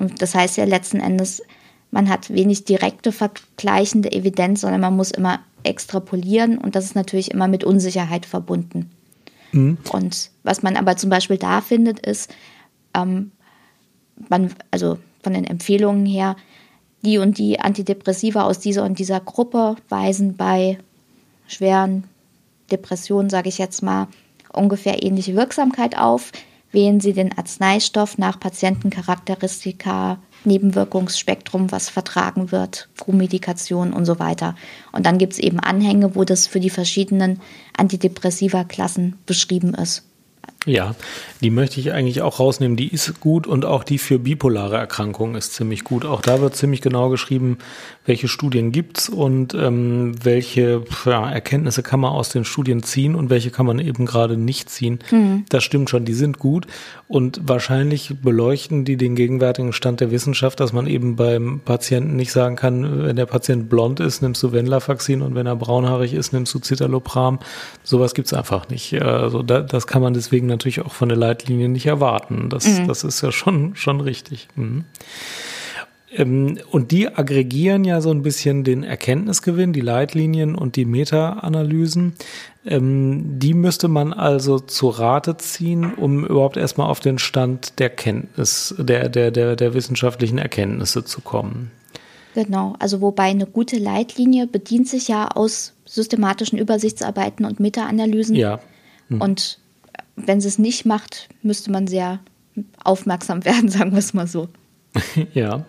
Und 0.00 0.20
das 0.20 0.34
heißt 0.34 0.56
ja 0.56 0.64
letzten 0.64 0.98
Endes, 0.98 1.42
man 1.90 2.08
hat 2.08 2.30
wenig 2.30 2.64
direkte 2.64 3.12
vergleichende 3.12 4.10
Evidenz, 4.10 4.62
sondern 4.62 4.80
man 4.80 4.96
muss 4.96 5.12
immer 5.12 5.40
extrapolieren 5.62 6.58
und 6.58 6.74
das 6.74 6.86
ist 6.86 6.96
natürlich 6.96 7.30
immer 7.30 7.46
mit 7.46 7.62
Unsicherheit 7.62 8.26
verbunden. 8.26 8.90
Mhm. 9.52 9.78
Und 9.92 10.30
was 10.42 10.62
man 10.62 10.76
aber 10.76 10.96
zum 10.96 11.10
Beispiel 11.10 11.38
da 11.38 11.60
findet, 11.60 12.04
ist, 12.04 12.34
ähm, 12.94 13.32
man, 14.28 14.52
also 14.70 14.98
von 15.22 15.34
den 15.34 15.44
Empfehlungen 15.44 16.06
her, 16.06 16.36
die 17.02 17.18
und 17.18 17.36
die 17.36 17.60
Antidepressiva 17.60 18.44
aus 18.44 18.60
dieser 18.60 18.84
und 18.84 18.98
dieser 18.98 19.20
Gruppe 19.20 19.76
weisen 19.90 20.36
bei 20.36 20.78
schweren 21.46 22.04
Depression, 22.70 23.30
sage 23.30 23.48
ich 23.48 23.58
jetzt 23.58 23.82
mal, 23.82 24.08
ungefähr 24.52 25.02
ähnliche 25.02 25.34
Wirksamkeit 25.34 25.98
auf. 25.98 26.32
Wählen 26.72 27.00
Sie 27.00 27.12
den 27.12 27.36
Arzneistoff 27.36 28.18
nach 28.18 28.40
Patientencharakteristika, 28.40 30.18
Nebenwirkungsspektrum, 30.44 31.70
was 31.70 31.88
vertragen 31.88 32.50
wird, 32.50 32.88
Co-Medikation 32.98 33.92
und 33.92 34.04
so 34.04 34.18
weiter. 34.18 34.56
Und 34.92 35.06
dann 35.06 35.18
gibt 35.18 35.34
es 35.34 35.38
eben 35.38 35.60
Anhänge, 35.60 36.16
wo 36.16 36.24
das 36.24 36.46
für 36.46 36.60
die 36.60 36.70
verschiedenen 36.70 37.40
Antidepressiva-Klassen 37.76 39.18
beschrieben 39.24 39.74
ist. 39.74 40.02
Ja, 40.66 40.94
die 41.42 41.50
möchte 41.50 41.78
ich 41.78 41.92
eigentlich 41.92 42.22
auch 42.22 42.40
rausnehmen. 42.40 42.76
Die 42.76 42.88
ist 42.88 43.20
gut 43.20 43.46
und 43.46 43.64
auch 43.66 43.84
die 43.84 43.98
für 43.98 44.18
bipolare 44.18 44.76
Erkrankungen 44.76 45.34
ist 45.34 45.52
ziemlich 45.52 45.84
gut. 45.84 46.06
Auch 46.06 46.22
da 46.22 46.40
wird 46.40 46.56
ziemlich 46.56 46.80
genau 46.80 47.10
geschrieben, 47.10 47.58
welche 48.06 48.28
Studien 48.28 48.72
gibt's 48.72 49.08
und 49.08 49.54
ähm, 49.54 50.14
welche 50.22 50.82
ja, 51.04 51.30
Erkenntnisse 51.30 51.82
kann 51.82 52.00
man 52.00 52.12
aus 52.12 52.30
den 52.30 52.44
Studien 52.44 52.82
ziehen 52.82 53.14
und 53.14 53.28
welche 53.28 53.50
kann 53.50 53.66
man 53.66 53.78
eben 53.78 54.06
gerade 54.06 54.36
nicht 54.36 54.70
ziehen. 54.70 55.00
Mhm. 55.10 55.44
Das 55.50 55.64
stimmt 55.64 55.90
schon, 55.90 56.06
die 56.06 56.14
sind 56.14 56.38
gut 56.38 56.66
und 57.08 57.40
wahrscheinlich 57.44 58.14
beleuchten 58.22 58.84
die 58.84 58.96
den 58.96 59.16
gegenwärtigen 59.16 59.72
Stand 59.72 60.00
der 60.00 60.10
Wissenschaft, 60.10 60.60
dass 60.60 60.72
man 60.72 60.86
eben 60.86 61.16
beim 61.16 61.60
Patienten 61.64 62.16
nicht 62.16 62.32
sagen 62.32 62.56
kann, 62.56 63.04
wenn 63.04 63.16
der 63.16 63.26
Patient 63.26 63.68
blond 63.68 64.00
ist, 64.00 64.22
nimmst 64.22 64.42
du 64.42 64.52
Venlafaxin 64.52 65.20
und 65.20 65.34
wenn 65.34 65.46
er 65.46 65.56
braunhaarig 65.56 66.14
ist, 66.14 66.32
nimmst 66.32 66.54
du 66.54 66.58
Citalopram. 66.58 67.38
Sowas 67.82 68.14
gibt's 68.14 68.32
einfach 68.32 68.68
nicht. 68.68 69.00
Also 69.02 69.42
da, 69.42 69.60
das 69.60 69.86
kann 69.86 70.00
man 70.00 70.14
deswegen 70.14 70.53
natürlich 70.54 70.80
auch 70.80 70.92
von 70.92 71.08
der 71.08 71.18
Leitlinie 71.18 71.68
nicht 71.68 71.86
erwarten. 71.86 72.48
Das, 72.48 72.66
mhm. 72.66 72.86
das 72.88 73.04
ist 73.04 73.22
ja 73.22 73.32
schon, 73.32 73.76
schon 73.76 74.00
richtig. 74.00 74.48
Mhm. 74.56 74.84
Ähm, 76.16 76.58
und 76.70 76.90
die 76.90 77.08
aggregieren 77.08 77.84
ja 77.84 78.00
so 78.00 78.10
ein 78.10 78.22
bisschen 78.22 78.64
den 78.64 78.84
Erkenntnisgewinn, 78.84 79.72
die 79.72 79.80
Leitlinien 79.80 80.54
und 80.54 80.76
die 80.76 80.84
Meta-Analysen. 80.84 82.14
Ähm, 82.64 83.38
die 83.38 83.54
müsste 83.54 83.88
man 83.88 84.12
also 84.12 84.58
zu 84.58 84.88
Rate 84.88 85.36
ziehen, 85.36 85.92
um 85.94 86.24
überhaupt 86.24 86.56
erstmal 86.56 86.88
auf 86.88 87.00
den 87.00 87.18
Stand 87.18 87.78
der 87.78 87.90
Kenntnis, 87.90 88.74
der, 88.78 89.08
der, 89.08 89.30
der, 89.30 89.56
der 89.56 89.74
wissenschaftlichen 89.74 90.38
Erkenntnisse 90.38 91.04
zu 91.04 91.20
kommen. 91.20 91.70
Genau, 92.34 92.74
also 92.80 93.00
wobei 93.00 93.24
eine 93.24 93.46
gute 93.46 93.78
Leitlinie 93.78 94.46
bedient 94.46 94.88
sich 94.88 95.06
ja 95.06 95.28
aus 95.28 95.72
systematischen 95.84 96.58
Übersichtsarbeiten 96.58 97.44
und 97.44 97.60
Meta-Analysen. 97.60 98.34
Ja. 98.34 98.60
Mhm. 99.08 99.20
Und 99.20 99.58
wenn 100.16 100.40
sie 100.40 100.48
es 100.48 100.58
nicht 100.58 100.84
macht, 100.84 101.28
müsste 101.42 101.70
man 101.70 101.86
sehr 101.86 102.20
aufmerksam 102.82 103.44
werden, 103.44 103.68
sagen 103.68 103.92
wir 103.92 103.98
es 103.98 104.14
mal 104.14 104.26
so. 104.26 104.48
ja. 105.34 105.64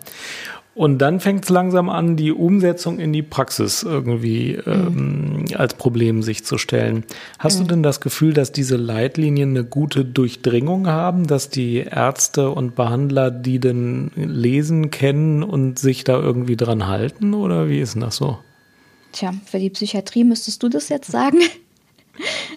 Und 0.76 0.98
dann 0.98 1.20
fängt 1.20 1.44
es 1.44 1.48
langsam 1.48 1.88
an, 1.88 2.16
die 2.16 2.32
Umsetzung 2.32 2.98
in 2.98 3.10
die 3.10 3.22
Praxis 3.22 3.82
irgendwie 3.82 4.56
ähm, 4.66 5.38
mhm. 5.38 5.44
als 5.54 5.72
Problem 5.72 6.22
sich 6.22 6.44
zu 6.44 6.58
stellen. 6.58 7.04
Hast 7.38 7.58
mhm. 7.58 7.62
du 7.62 7.68
denn 7.68 7.82
das 7.82 8.02
Gefühl, 8.02 8.34
dass 8.34 8.52
diese 8.52 8.76
Leitlinien 8.76 9.50
eine 9.50 9.64
gute 9.64 10.04
Durchdringung 10.04 10.86
haben, 10.86 11.26
dass 11.26 11.48
die 11.48 11.78
Ärzte 11.78 12.50
und 12.50 12.74
Behandler 12.74 13.30
die 13.30 13.58
denn 13.58 14.10
lesen, 14.16 14.90
kennen 14.90 15.42
und 15.42 15.78
sich 15.78 16.04
da 16.04 16.20
irgendwie 16.20 16.56
dran 16.56 16.86
halten? 16.86 17.32
Oder 17.32 17.70
wie 17.70 17.80
ist 17.80 17.94
denn 17.94 18.02
das 18.02 18.16
so? 18.16 18.38
Tja, 19.12 19.32
für 19.46 19.58
die 19.58 19.70
Psychiatrie 19.70 20.24
müsstest 20.24 20.62
du 20.62 20.68
das 20.68 20.90
jetzt 20.90 21.10
sagen. 21.10 21.38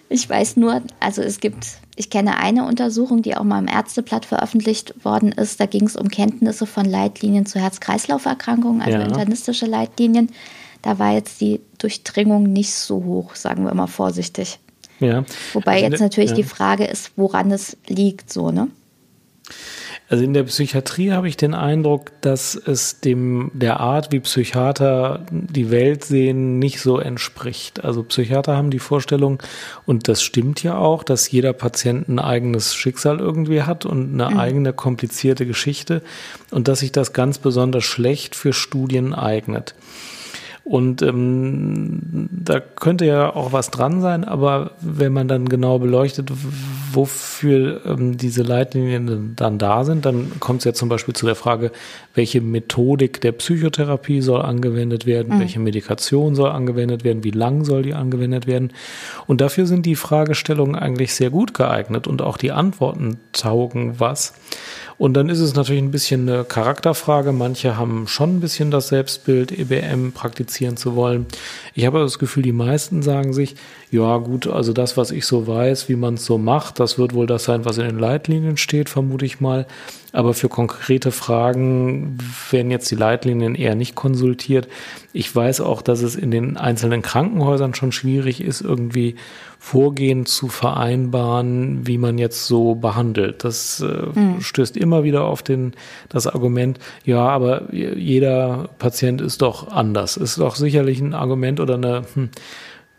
Ich 0.08 0.28
weiß 0.28 0.56
nur, 0.56 0.82
also 0.98 1.22
es 1.22 1.40
gibt, 1.40 1.66
ich 1.96 2.10
kenne 2.10 2.38
eine 2.38 2.64
Untersuchung, 2.66 3.22
die 3.22 3.36
auch 3.36 3.44
mal 3.44 3.58
im 3.58 3.68
Ärzteblatt 3.68 4.24
veröffentlicht 4.24 5.04
worden 5.04 5.32
ist. 5.32 5.60
Da 5.60 5.66
ging 5.66 5.86
es 5.86 5.96
um 5.96 6.08
Kenntnisse 6.08 6.66
von 6.66 6.84
Leitlinien 6.84 7.46
zu 7.46 7.60
Herz-Kreislauf-Erkrankungen, 7.60 8.82
also 8.82 8.98
ja. 8.98 9.04
internistische 9.04 9.66
Leitlinien. 9.66 10.30
Da 10.82 10.98
war 10.98 11.12
jetzt 11.12 11.40
die 11.40 11.60
Durchdringung 11.78 12.44
nicht 12.44 12.74
so 12.74 13.04
hoch, 13.04 13.34
sagen 13.34 13.64
wir 13.64 13.74
mal 13.74 13.86
vorsichtig. 13.86 14.58
Ja. 14.98 15.24
Wobei 15.52 15.74
also, 15.74 15.86
jetzt 15.86 16.00
natürlich 16.00 16.30
ja. 16.30 16.36
die 16.36 16.44
Frage 16.44 16.84
ist, 16.84 17.12
woran 17.16 17.50
es 17.50 17.76
liegt, 17.86 18.32
so, 18.32 18.50
ne? 18.50 18.68
Also 20.10 20.24
in 20.24 20.34
der 20.34 20.42
Psychiatrie 20.42 21.12
habe 21.12 21.28
ich 21.28 21.36
den 21.36 21.54
Eindruck, 21.54 22.10
dass 22.20 22.56
es 22.56 22.98
dem 22.98 23.52
der 23.54 23.78
Art, 23.78 24.10
wie 24.10 24.18
Psychiater 24.18 25.24
die 25.30 25.70
Welt 25.70 26.04
sehen, 26.04 26.58
nicht 26.58 26.80
so 26.80 26.98
entspricht. 26.98 27.84
Also 27.84 28.02
Psychiater 28.02 28.56
haben 28.56 28.72
die 28.72 28.80
Vorstellung, 28.80 29.40
und 29.86 30.08
das 30.08 30.20
stimmt 30.24 30.64
ja 30.64 30.76
auch, 30.76 31.04
dass 31.04 31.30
jeder 31.30 31.52
Patient 31.52 32.08
ein 32.08 32.18
eigenes 32.18 32.74
Schicksal 32.74 33.20
irgendwie 33.20 33.62
hat 33.62 33.86
und 33.86 34.12
eine 34.20 34.34
mhm. 34.34 34.40
eigene 34.40 34.72
komplizierte 34.72 35.46
Geschichte 35.46 36.02
und 36.50 36.66
dass 36.66 36.80
sich 36.80 36.90
das 36.90 37.12
ganz 37.12 37.38
besonders 37.38 37.84
schlecht 37.84 38.34
für 38.34 38.52
Studien 38.52 39.14
eignet. 39.14 39.76
Und 40.64 41.02
ähm, 41.02 42.28
da 42.30 42.60
könnte 42.60 43.04
ja 43.04 43.34
auch 43.34 43.52
was 43.52 43.70
dran 43.70 44.00
sein, 44.00 44.24
aber 44.24 44.72
wenn 44.80 45.12
man 45.12 45.26
dann 45.26 45.48
genau 45.48 45.80
beleuchtet, 45.80 46.30
wofür 46.92 47.80
ähm, 47.86 48.16
diese 48.16 48.42
Leitlinien 48.42 49.34
dann 49.34 49.58
da 49.58 49.84
sind, 49.84 50.04
dann 50.04 50.38
kommt 50.38 50.60
es 50.60 50.64
ja 50.64 50.72
zum 50.72 50.88
Beispiel 50.88 51.14
zu 51.14 51.26
der 51.26 51.34
Frage, 51.34 51.72
welche 52.14 52.40
Methodik 52.40 53.20
der 53.20 53.32
Psychotherapie 53.32 54.20
soll 54.20 54.42
angewendet 54.42 55.06
werden, 55.06 55.36
mhm. 55.36 55.40
welche 55.40 55.58
Medikation 55.58 56.34
soll 56.34 56.50
angewendet 56.50 57.02
werden, 57.02 57.24
wie 57.24 57.30
lang 57.30 57.64
soll 57.64 57.82
die 57.82 57.94
angewendet 57.94 58.46
werden. 58.46 58.72
Und 59.26 59.40
dafür 59.40 59.66
sind 59.66 59.86
die 59.86 59.96
Fragestellungen 59.96 60.76
eigentlich 60.76 61.14
sehr 61.14 61.30
gut 61.30 61.54
geeignet 61.54 62.06
und 62.06 62.22
auch 62.22 62.36
die 62.36 62.52
Antworten 62.52 63.18
taugen 63.32 63.98
was. 63.98 64.34
Und 65.00 65.14
dann 65.14 65.30
ist 65.30 65.40
es 65.40 65.54
natürlich 65.54 65.82
ein 65.82 65.90
bisschen 65.90 66.28
eine 66.28 66.44
Charakterfrage. 66.44 67.32
Manche 67.32 67.78
haben 67.78 68.06
schon 68.06 68.36
ein 68.36 68.40
bisschen 68.40 68.70
das 68.70 68.88
Selbstbild, 68.88 69.50
EBM 69.50 70.12
praktizieren 70.50 70.76
zu 70.76 70.96
wollen. 70.96 71.26
Ich 71.74 71.86
habe 71.86 72.00
das 72.00 72.18
Gefühl, 72.18 72.42
die 72.42 72.52
meisten 72.52 73.02
sagen 73.02 73.32
sich, 73.32 73.54
ja 73.90 74.18
gut, 74.18 74.46
also 74.46 74.72
das, 74.72 74.96
was 74.96 75.10
ich 75.10 75.24
so 75.24 75.46
weiß, 75.46 75.88
wie 75.88 75.96
man 75.96 76.14
es 76.14 76.24
so 76.24 76.38
macht, 76.38 76.80
das 76.80 76.98
wird 76.98 77.14
wohl 77.14 77.26
das 77.26 77.44
sein, 77.44 77.64
was 77.64 77.78
in 77.78 77.86
den 77.86 77.98
Leitlinien 77.98 78.56
steht, 78.56 78.88
vermute 78.88 79.24
ich 79.24 79.40
mal. 79.40 79.66
Aber 80.12 80.34
für 80.34 80.48
konkrete 80.48 81.12
Fragen 81.12 82.18
werden 82.50 82.70
jetzt 82.70 82.90
die 82.90 82.96
Leitlinien 82.96 83.54
eher 83.54 83.76
nicht 83.76 83.94
konsultiert. 83.94 84.68
Ich 85.12 85.34
weiß 85.34 85.60
auch, 85.60 85.82
dass 85.82 86.02
es 86.02 86.16
in 86.16 86.30
den 86.30 86.56
einzelnen 86.56 87.02
Krankenhäusern 87.02 87.74
schon 87.74 87.92
schwierig 87.92 88.40
ist, 88.40 88.60
irgendwie 88.60 89.14
Vorgehen 89.62 90.24
zu 90.24 90.48
vereinbaren, 90.48 91.86
wie 91.86 91.98
man 91.98 92.16
jetzt 92.16 92.46
so 92.46 92.74
behandelt. 92.74 93.44
Das 93.44 93.80
äh, 93.80 94.18
mhm. 94.18 94.40
stößt 94.40 94.76
immer 94.76 95.04
wieder 95.04 95.24
auf 95.24 95.42
den, 95.42 95.74
das 96.08 96.26
Argument, 96.26 96.78
ja, 97.04 97.28
aber 97.28 97.72
jeder 97.72 98.70
Patient 98.78 99.20
ist 99.20 99.42
doch 99.42 99.68
anders. 99.68 100.16
Ist 100.16 100.38
doch 100.38 100.56
sicherlich 100.56 101.00
ein 101.00 101.12
Argument 101.12 101.60
oder 101.60 101.74
eine, 101.74 102.02
hm, 102.14 102.30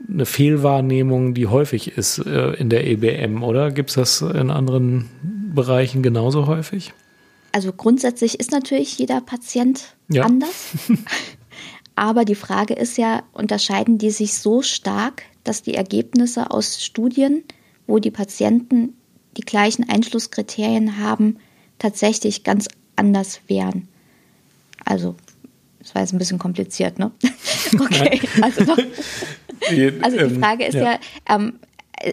eine 0.08 0.26
Fehlwahrnehmung, 0.28 1.34
die 1.34 1.48
häufig 1.48 1.98
ist 1.98 2.20
äh, 2.20 2.52
in 2.52 2.70
der 2.70 2.86
EBM, 2.86 3.42
oder? 3.44 3.72
Gibt 3.72 3.90
es 3.90 3.96
das 3.96 4.22
in 4.22 4.52
anderen 4.52 5.10
Bereichen 5.24 6.04
genauso 6.04 6.46
häufig? 6.46 6.94
Also 7.52 7.74
grundsätzlich 7.74 8.40
ist 8.40 8.52
natürlich 8.52 8.98
jeder 8.98 9.22
Patient 9.22 9.96
ja. 10.10 10.24
anders. 10.24 10.72
Aber 11.96 12.26
die 12.26 12.36
Frage 12.36 12.74
ist 12.74 12.98
ja, 12.98 13.24
unterscheiden 13.34 13.98
die 13.98 14.12
sich 14.12 14.36
so 14.36 14.62
stark, 14.62 15.24
dass 15.44 15.62
die 15.62 15.76
Ergebnisse 15.76 16.52
aus 16.52 16.84
Studien, 16.84 17.44
wo 17.88 18.00
die 18.00 18.12
Patienten 18.12 18.94
die 19.38 19.42
gleichen 19.42 19.90
Einschlusskriterien 19.90 20.98
haben, 20.98 21.38
tatsächlich 21.80 22.44
ganz 22.44 22.68
anders 22.96 23.42
wären. 23.48 23.88
Also, 24.86 25.16
das 25.80 25.96
war 25.96 26.02
jetzt 26.02 26.14
ein 26.14 26.18
bisschen 26.18 26.40
kompliziert, 26.40 27.00
ne? 27.00 27.12
okay, 27.80 28.22
also, 28.42 28.64
noch, 28.64 28.78
also 30.02 30.18
die 30.18 30.24
ähm, 30.24 30.40
Frage 30.40 30.66
ist 30.66 30.76
ja, 30.76 30.94
ja 30.94 31.00
ähm, 31.30 31.60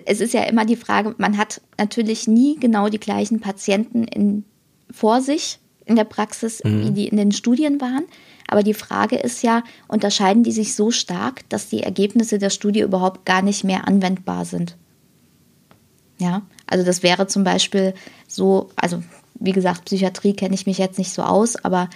es 0.05 0.21
ist 0.21 0.35
ja 0.35 0.43
immer 0.45 0.65
die 0.65 0.77
Frage, 0.77 1.15
man 1.19 1.39
hat 1.39 1.61
natürlich 1.79 2.29
nie 2.29 2.57
genau 2.59 2.89
die 2.89 3.01
gleichen 3.01 3.41
Patienten 3.41 4.05
in, 4.05 4.45
vor 4.91 5.21
sich 5.21 5.59
in 5.85 5.97
der 5.97 6.05
Praxis, 6.05 6.63
mhm. 6.65 6.83
wie 6.83 6.91
die 6.91 7.09
in 7.09 7.17
den 7.17 7.33
Studien 7.33 7.81
waren. 7.81 8.05
Aber 8.47 8.63
die 8.63 8.75
Frage 8.75 9.17
ist 9.17 9.43
ja, 9.43 9.63
unterscheiden 9.89 10.43
die 10.43 10.53
sich 10.53 10.75
so 10.75 10.91
stark, 10.91 11.49
dass 11.51 11.69
die 11.69 11.83
Ergebnisse 11.83 12.39
der 12.39 12.51
Studie 12.51 12.81
überhaupt 12.81 13.27
gar 13.27 13.43
nicht 13.43 13.63
mehr 13.63 13.87
anwendbar 13.87 14.45
sind? 14.45 14.77
Ja, 16.19 16.43
also 16.67 16.85
das 16.85 17.03
wäre 17.03 17.27
zum 17.27 17.45
Beispiel 17.45 17.95
so, 18.27 18.71
also 18.75 19.03
wie 19.35 19.53
gesagt, 19.53 19.85
Psychiatrie 19.85 20.33
kenne 20.33 20.55
ich 20.55 20.67
mich 20.67 20.79
jetzt 20.79 20.99
nicht 20.99 21.13
so 21.13 21.23
aus, 21.23 21.57
aber 21.57 21.89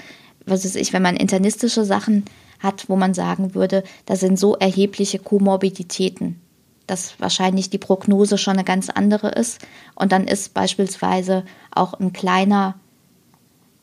was 0.46 0.64
weiß 0.64 0.76
ich, 0.76 0.92
wenn 0.92 1.02
man 1.02 1.16
internistische 1.16 1.84
Sachen 1.84 2.24
hat, 2.60 2.88
wo 2.88 2.96
man 2.96 3.14
sagen 3.14 3.54
würde, 3.54 3.82
da 4.06 4.14
sind 4.16 4.38
so 4.38 4.54
erhebliche 4.56 5.18
Komorbiditäten, 5.18 6.40
dass 6.86 7.18
wahrscheinlich 7.18 7.70
die 7.70 7.78
Prognose 7.78 8.38
schon 8.38 8.54
eine 8.54 8.64
ganz 8.64 8.90
andere 8.90 9.28
ist. 9.30 9.60
Und 9.94 10.12
dann 10.12 10.26
ist 10.26 10.54
beispielsweise 10.54 11.44
auch 11.70 11.94
ein 11.94 12.12
kleiner 12.12 12.74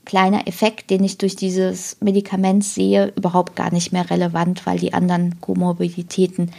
kleiner 0.09 0.47
Effekt, 0.47 0.89
den 0.89 1.03
ich 1.03 1.19
durch 1.19 1.35
dieses 1.35 1.97
Medikament 2.01 2.63
sehe, 2.63 3.13
überhaupt 3.15 3.55
gar 3.55 3.71
nicht 3.71 3.91
mehr 3.93 4.09
relevant, 4.09 4.65
weil 4.65 4.79
die 4.79 4.91
anderen 4.91 5.39
Komorbiditäten 5.39 6.49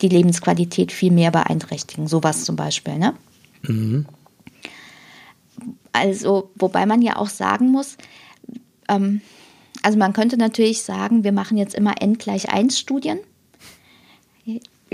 die 0.00 0.08
Lebensqualität 0.08 0.92
viel 0.92 1.10
mehr 1.10 1.32
beeinträchtigen. 1.32 2.06
Sowas 2.06 2.44
zum 2.44 2.54
Beispiel. 2.54 2.98
Ne? 2.98 3.14
Mhm. 3.62 4.06
Also, 5.92 6.50
wobei 6.54 6.86
man 6.86 7.02
ja 7.02 7.16
auch 7.16 7.28
sagen 7.28 7.72
muss, 7.72 7.96
ähm, 8.88 9.22
also 9.82 9.98
man 9.98 10.12
könnte 10.12 10.36
natürlich 10.36 10.82
sagen, 10.82 11.24
wir 11.24 11.32
machen 11.32 11.56
jetzt 11.56 11.74
immer 11.74 12.00
N 12.00 12.16
gleich 12.16 12.50
1 12.50 12.78
Studien. 12.78 13.18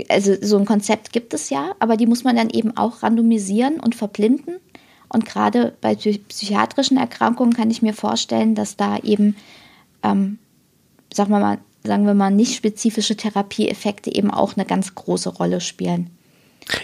Also 0.08 0.34
so 0.40 0.58
ein 0.58 0.66
Konzept 0.66 1.12
gibt 1.12 1.32
es 1.34 1.50
ja, 1.50 1.74
aber 1.78 1.96
die 1.96 2.06
muss 2.06 2.24
man 2.24 2.36
dann 2.36 2.50
eben 2.50 2.76
auch 2.76 3.02
randomisieren 3.02 3.80
und 3.80 3.94
verblinden. 3.94 4.56
Und 5.08 5.24
gerade 5.24 5.74
bei 5.80 5.94
psychiatrischen 5.94 6.96
Erkrankungen 6.96 7.54
kann 7.54 7.70
ich 7.70 7.82
mir 7.82 7.94
vorstellen, 7.94 8.54
dass 8.54 8.76
da 8.76 8.98
eben, 8.98 9.36
ähm, 10.02 10.38
sagen 11.12 11.30
wir 11.30 11.40
mal, 11.40 11.58
sagen 11.84 12.06
wir 12.06 12.14
mal, 12.14 12.30
nicht 12.30 12.56
spezifische 12.56 13.16
Therapieeffekte 13.16 14.14
eben 14.14 14.30
auch 14.30 14.56
eine 14.56 14.66
ganz 14.66 14.94
große 14.94 15.30
Rolle 15.30 15.60
spielen. 15.60 16.10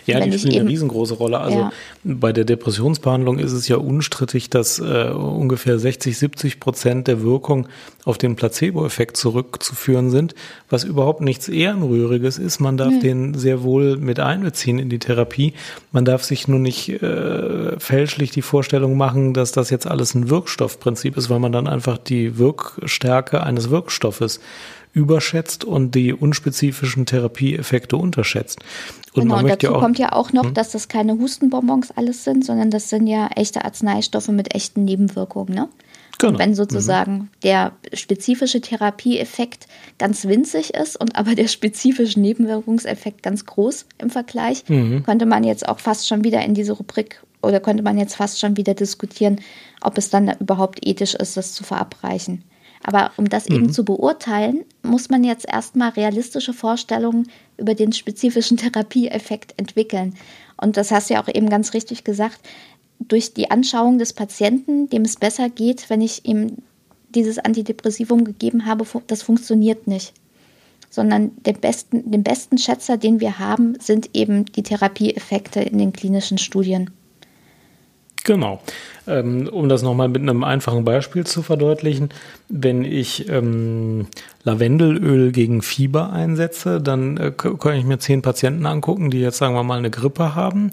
Ja, 0.06 0.20
die 0.20 0.38
spielen 0.38 0.60
eine 0.60 0.68
riesengroße 0.68 1.14
Rolle. 1.14 1.40
Also 1.40 1.58
ja. 1.58 1.72
bei 2.04 2.32
der 2.32 2.44
Depressionsbehandlung 2.44 3.38
ist 3.38 3.52
es 3.52 3.66
ja 3.66 3.76
unstrittig, 3.76 4.48
dass 4.48 4.78
äh, 4.78 5.10
ungefähr 5.10 5.78
60, 5.78 6.16
70 6.16 6.60
Prozent 6.60 7.08
der 7.08 7.22
Wirkung 7.22 7.66
auf 8.04 8.18
den 8.18 8.36
Placebo-Effekt 8.36 9.16
zurückzuführen 9.16 10.10
sind, 10.10 10.34
was 10.68 10.84
überhaupt 10.84 11.20
nichts 11.20 11.48
Ehrenrühriges 11.48 12.38
ist. 12.38 12.60
Man 12.60 12.76
darf 12.76 12.92
mhm. 12.92 13.00
den 13.00 13.34
sehr 13.34 13.62
wohl 13.62 13.96
mit 13.96 14.20
einbeziehen 14.20 14.78
in 14.78 14.88
die 14.88 14.98
Therapie. 14.98 15.54
Man 15.90 16.04
darf 16.04 16.22
sich 16.22 16.46
nur 16.46 16.60
nicht 16.60 16.88
äh, 17.02 17.78
fälschlich 17.78 18.30
die 18.30 18.42
Vorstellung 18.42 18.96
machen, 18.96 19.34
dass 19.34 19.52
das 19.52 19.70
jetzt 19.70 19.86
alles 19.86 20.14
ein 20.14 20.30
Wirkstoffprinzip 20.30 21.16
ist, 21.16 21.28
weil 21.28 21.40
man 21.40 21.52
dann 21.52 21.66
einfach 21.66 21.98
die 21.98 22.38
Wirkstärke 22.38 23.42
eines 23.42 23.70
Wirkstoffes 23.70 24.40
überschätzt 24.92 25.64
und 25.64 25.94
die 25.94 26.12
unspezifischen 26.12 27.06
Therapieeffekte 27.06 27.96
unterschätzt. 27.96 28.60
Und 29.14 29.24
genau, 29.24 29.38
und 29.38 29.48
dazu 29.48 29.66
ja 29.66 29.72
auch, 29.72 29.80
kommt 29.80 29.98
ja 29.98 30.12
auch 30.12 30.32
noch, 30.32 30.46
hm? 30.46 30.54
dass 30.54 30.72
das 30.72 30.88
keine 30.88 31.14
Hustenbonbons 31.14 31.90
alles 31.92 32.24
sind, 32.24 32.44
sondern 32.44 32.70
das 32.70 32.90
sind 32.90 33.06
ja 33.06 33.28
echte 33.36 33.64
Arzneistoffe 33.64 34.32
mit 34.32 34.54
echten 34.54 34.84
Nebenwirkungen. 34.84 35.54
Ne? 35.54 35.68
Genau. 36.18 36.32
Und 36.32 36.38
wenn 36.38 36.54
sozusagen 36.54 37.12
mhm. 37.12 37.28
der 37.42 37.72
spezifische 37.92 38.60
Therapieeffekt 38.60 39.66
ganz 39.98 40.26
winzig 40.26 40.74
ist 40.74 41.00
und 41.00 41.16
aber 41.16 41.34
der 41.34 41.48
spezifische 41.48 42.20
Nebenwirkungseffekt 42.20 43.22
ganz 43.22 43.44
groß 43.46 43.86
im 43.98 44.10
Vergleich, 44.10 44.64
mhm. 44.68 45.02
könnte 45.02 45.26
man 45.26 45.42
jetzt 45.44 45.68
auch 45.68 45.80
fast 45.80 46.06
schon 46.06 46.22
wieder 46.24 46.42
in 46.42 46.54
diese 46.54 46.72
Rubrik 46.72 47.22
oder 47.42 47.60
könnte 47.60 47.82
man 47.82 47.98
jetzt 47.98 48.16
fast 48.16 48.38
schon 48.38 48.56
wieder 48.56 48.74
diskutieren, 48.74 49.40
ob 49.80 49.98
es 49.98 50.10
dann 50.10 50.32
überhaupt 50.38 50.86
ethisch 50.86 51.14
ist, 51.14 51.36
das 51.36 51.54
zu 51.54 51.64
verabreichen. 51.64 52.44
Aber 52.82 53.12
um 53.16 53.28
das 53.28 53.48
mhm. 53.48 53.56
eben 53.56 53.72
zu 53.72 53.84
beurteilen, 53.84 54.64
muss 54.82 55.08
man 55.08 55.24
jetzt 55.24 55.48
erstmal 55.48 55.90
realistische 55.90 56.52
Vorstellungen 56.52 57.28
über 57.56 57.74
den 57.74 57.92
spezifischen 57.92 58.56
Therapieeffekt 58.58 59.54
entwickeln. 59.56 60.14
Und 60.56 60.76
das 60.76 60.90
hast 60.90 61.10
du 61.10 61.14
ja 61.14 61.22
auch 61.22 61.28
eben 61.28 61.48
ganz 61.48 61.74
richtig 61.74 62.04
gesagt, 62.04 62.40
durch 62.98 63.34
die 63.34 63.50
Anschauung 63.50 63.98
des 63.98 64.12
Patienten, 64.12 64.88
dem 64.88 65.02
es 65.02 65.16
besser 65.16 65.48
geht, 65.48 65.90
wenn 65.90 66.00
ich 66.00 66.24
ihm 66.24 66.58
dieses 67.10 67.38
Antidepressivum 67.38 68.24
gegeben 68.24 68.66
habe, 68.66 68.86
das 69.06 69.22
funktioniert 69.22 69.86
nicht. 69.86 70.12
Sondern 70.88 71.32
den 71.42 71.58
besten, 71.58 72.10
den 72.10 72.22
besten 72.22 72.58
Schätzer, 72.58 72.96
den 72.96 73.20
wir 73.20 73.38
haben, 73.38 73.78
sind 73.80 74.10
eben 74.14 74.44
die 74.44 74.62
Therapieeffekte 74.62 75.60
in 75.60 75.78
den 75.78 75.92
klinischen 75.92 76.38
Studien. 76.38 76.90
Genau. 78.24 78.60
Ähm, 79.06 79.48
um 79.48 79.68
das 79.68 79.82
nochmal 79.82 80.08
mit 80.08 80.22
einem 80.22 80.44
einfachen 80.44 80.84
Beispiel 80.84 81.26
zu 81.26 81.42
verdeutlichen, 81.42 82.10
wenn 82.48 82.84
ich 82.84 83.28
ähm, 83.28 84.06
Lavendelöl 84.44 85.32
gegen 85.32 85.62
Fieber 85.62 86.12
einsetze, 86.12 86.80
dann 86.80 87.16
äh, 87.16 87.32
kann 87.32 87.74
ich 87.74 87.84
mir 87.84 87.98
zehn 87.98 88.22
Patienten 88.22 88.64
angucken, 88.64 89.10
die 89.10 89.20
jetzt 89.20 89.38
sagen 89.38 89.54
wir 89.54 89.64
mal 89.64 89.78
eine 89.78 89.90
Grippe 89.90 90.36
haben 90.36 90.70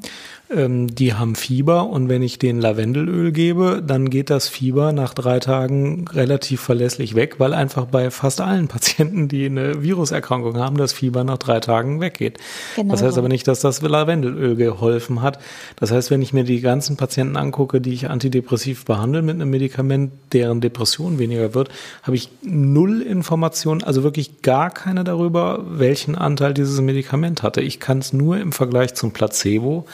ähm, 0.51 0.93
die 0.93 1.13
haben 1.13 1.35
Fieber 1.35 1.87
und 1.87 2.09
wenn 2.09 2.23
ich 2.23 2.39
denen 2.39 2.59
Lavendelöl 2.59 3.31
gebe, 3.31 3.83
dann 3.85 4.09
geht 4.09 4.29
das 4.29 4.47
Fieber 4.47 4.91
nach 4.93 5.13
drei 5.13 5.39
Tagen 5.39 6.07
relativ 6.07 6.61
verlässlich 6.61 7.13
weg, 7.13 7.35
weil 7.37 7.53
einfach 7.53 7.85
bei 7.85 8.09
fast 8.09 8.41
allen 8.41 8.67
Patienten, 8.67 9.27
die 9.27 9.45
eine 9.45 9.83
Viruserkrankung 9.83 10.57
haben, 10.57 10.77
das 10.77 10.93
Fieber 10.93 11.23
nach 11.23 11.37
drei 11.37 11.59
Tagen 11.59 12.01
weggeht. 12.01 12.39
Genau. 12.75 12.91
Das 12.91 13.03
heißt 13.03 13.17
aber 13.17 13.27
nicht, 13.27 13.47
dass 13.47 13.59
das 13.59 13.81
Lavendelöl 13.81 14.55
geholfen 14.55 15.21
hat. 15.21 15.39
Das 15.75 15.91
heißt, 15.91 16.09
wenn 16.09 16.21
ich 16.21 16.33
mir 16.33 16.43
die 16.43 16.61
ganzen 16.61 16.97
Patienten 16.97 17.37
angucke, 17.37 17.79
die 17.79 17.93
ich 17.93 18.09
an 18.09 18.18
antidepressiv 18.19 18.83
behandeln 18.83 19.25
mit 19.25 19.35
einem 19.35 19.49
Medikament, 19.49 20.11
deren 20.33 20.59
Depression 20.59 21.19
weniger 21.19 21.53
wird, 21.53 21.69
habe 22.03 22.17
ich 22.17 22.29
null 22.41 23.01
Informationen, 23.01 23.81
also 23.81 24.03
wirklich 24.03 24.41
gar 24.41 24.69
keine 24.69 25.05
darüber, 25.05 25.63
welchen 25.69 26.15
Anteil 26.15 26.53
dieses 26.53 26.81
Medikament 26.81 27.43
hatte. 27.43 27.61
Ich 27.61 27.79
kann 27.79 27.99
es 27.99 28.11
nur 28.11 28.37
im 28.37 28.51
Vergleich 28.51 28.93
zum 28.93 29.13
Placebo 29.13 29.85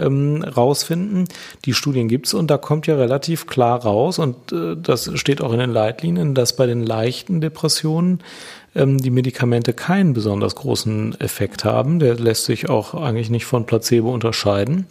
ähm, 0.00 0.42
rausfinden. 0.42 1.26
Die 1.64 1.74
Studien 1.74 2.08
gibt's 2.08 2.34
und 2.34 2.50
da 2.50 2.58
kommt 2.58 2.88
ja 2.88 2.96
relativ 2.96 3.46
klar 3.46 3.80
raus 3.80 4.18
und 4.18 4.50
äh, 4.50 4.76
das 4.76 5.10
steht 5.14 5.40
auch 5.40 5.52
in 5.52 5.60
den 5.60 5.70
Leitlinien, 5.70 6.34
dass 6.34 6.56
bei 6.56 6.66
den 6.66 6.84
leichten 6.84 7.40
Depressionen 7.40 8.20
ähm, 8.74 8.98
die 8.98 9.10
Medikamente 9.10 9.72
keinen 9.72 10.12
besonders 10.12 10.56
großen 10.56 11.20
Effekt 11.20 11.64
haben. 11.64 12.00
Der 12.00 12.14
lässt 12.14 12.46
sich 12.46 12.68
auch 12.68 12.94
eigentlich 12.94 13.30
nicht 13.30 13.44
von 13.44 13.66
Placebo 13.66 14.12
unterscheiden. 14.12 14.86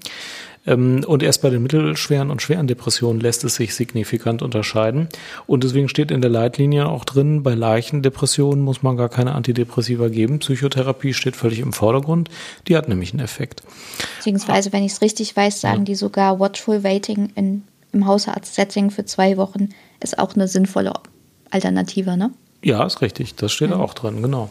Ähm, 0.65 1.03
und 1.05 1.23
erst 1.23 1.41
bei 1.41 1.49
den 1.49 1.63
mittelschweren 1.63 2.29
und 2.29 2.41
schweren 2.41 2.67
Depressionen 2.67 3.19
lässt 3.19 3.43
es 3.43 3.55
sich 3.55 3.75
signifikant 3.75 4.41
unterscheiden. 4.41 5.09
Und 5.47 5.63
deswegen 5.63 5.89
steht 5.89 6.11
in 6.11 6.21
der 6.21 6.29
Leitlinie 6.29 6.87
auch 6.87 7.05
drin, 7.05 7.43
bei 7.43 7.53
leichten 7.53 8.01
Depressionen 8.01 8.63
muss 8.63 8.83
man 8.83 8.97
gar 8.97 9.09
keine 9.09 9.33
Antidepressiva 9.35 10.09
geben. 10.09 10.39
Psychotherapie 10.39 11.13
steht 11.13 11.35
völlig 11.35 11.59
im 11.59 11.73
Vordergrund. 11.73 12.29
Die 12.67 12.75
hat 12.75 12.89
nämlich 12.89 13.13
einen 13.13 13.23
Effekt. 13.23 13.63
Beziehungsweise, 14.17 14.73
wenn 14.73 14.83
ich 14.83 14.93
es 14.93 15.01
richtig 15.01 15.35
weiß, 15.35 15.61
sagen 15.61 15.79
ja. 15.79 15.85
die 15.85 15.95
sogar 15.95 16.39
Watchful 16.39 16.83
Waiting 16.83 17.31
in, 17.35 17.63
im 17.91 18.05
Hausarzt-Setting 18.05 18.91
für 18.91 19.05
zwei 19.05 19.37
Wochen 19.37 19.69
ist 20.01 20.19
auch 20.19 20.35
eine 20.35 20.47
sinnvolle 20.47 20.93
Alternative, 21.51 22.17
ne? 22.17 22.31
Ja, 22.61 22.85
ist 22.85 23.01
richtig. 23.01 23.35
Das 23.35 23.53
steht 23.53 23.69
mhm. 23.69 23.77
auch 23.77 23.93
drin, 23.93 24.21
genau. 24.21 24.49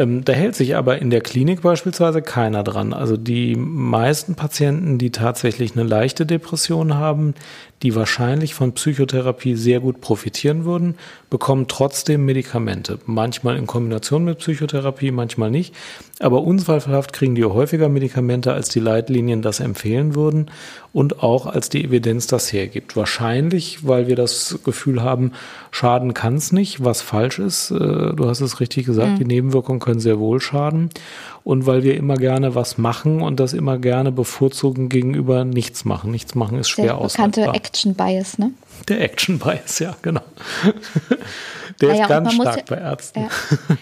Ähm, 0.00 0.24
da 0.24 0.32
hält 0.32 0.56
sich 0.56 0.76
aber 0.76 0.98
in 0.98 1.10
der 1.10 1.20
Klinik 1.20 1.60
beispielsweise 1.60 2.22
keiner 2.22 2.64
dran. 2.64 2.94
Also 2.94 3.18
die 3.18 3.54
meisten 3.54 4.34
Patienten, 4.34 4.96
die 4.96 5.10
tatsächlich 5.10 5.76
eine 5.76 5.84
leichte 5.84 6.24
Depression 6.24 6.94
haben, 6.94 7.34
die 7.82 7.94
wahrscheinlich 7.94 8.54
von 8.54 8.72
Psychotherapie 8.72 9.54
sehr 9.54 9.80
gut 9.80 10.00
profitieren 10.00 10.64
würden, 10.64 10.96
bekommen 11.30 11.66
trotzdem 11.66 12.26
Medikamente. 12.26 12.98
Manchmal 13.06 13.56
in 13.56 13.66
Kombination 13.66 14.24
mit 14.24 14.38
Psychotherapie, 14.38 15.10
manchmal 15.10 15.50
nicht. 15.50 15.74
Aber 16.18 16.42
unzweifelhaft 16.42 17.12
kriegen 17.12 17.34
die 17.34 17.44
häufiger 17.44 17.88
Medikamente, 17.88 18.52
als 18.52 18.68
die 18.68 18.80
Leitlinien 18.80 19.40
das 19.40 19.60
empfehlen 19.60 20.14
würden 20.14 20.50
und 20.92 21.22
auch 21.22 21.46
als 21.46 21.70
die 21.70 21.84
Evidenz 21.84 22.26
das 22.26 22.52
hergibt. 22.52 22.96
Wahrscheinlich, 22.96 23.86
weil 23.86 24.06
wir 24.08 24.16
das 24.16 24.58
Gefühl 24.62 25.02
haben, 25.02 25.32
schaden 25.70 26.12
kann 26.12 26.34
es 26.34 26.52
nicht, 26.52 26.84
was 26.84 27.00
falsch 27.00 27.38
ist. 27.38 27.70
Äh, 27.70 27.76
du 28.14 28.28
hast 28.28 28.40
es 28.40 28.60
richtig 28.60 28.86
gesagt, 28.86 29.12
mhm. 29.12 29.18
die 29.18 29.24
Nebenwirkungen 29.24 29.80
können 29.80 30.00
sehr 30.00 30.18
wohl 30.18 30.40
schaden 30.40 30.90
und 31.44 31.66
weil 31.66 31.82
wir 31.82 31.96
immer 31.96 32.16
gerne 32.16 32.54
was 32.54 32.78
machen 32.78 33.22
und 33.22 33.40
das 33.40 33.52
immer 33.52 33.78
gerne 33.78 34.12
bevorzugen 34.12 34.88
gegenüber 34.88 35.44
nichts 35.44 35.84
machen. 35.84 36.10
Nichts 36.10 36.34
machen 36.34 36.58
ist 36.58 36.68
schwer 36.68 36.96
Der 36.96 37.06
bekannte 37.06 37.42
Action 37.44 37.94
Bias, 37.94 38.38
ne? 38.38 38.52
Der 38.88 39.00
Action 39.00 39.38
Bias, 39.38 39.78
ja, 39.78 39.96
genau. 40.02 40.22
Der 41.80 41.88
naja, 41.88 42.02
ist 42.02 42.08
ganz 42.08 42.34
stark 42.34 42.56
ja, 42.56 42.62
bei 42.68 42.76
Ärzten. 42.76 43.20
Ja. 43.20 43.28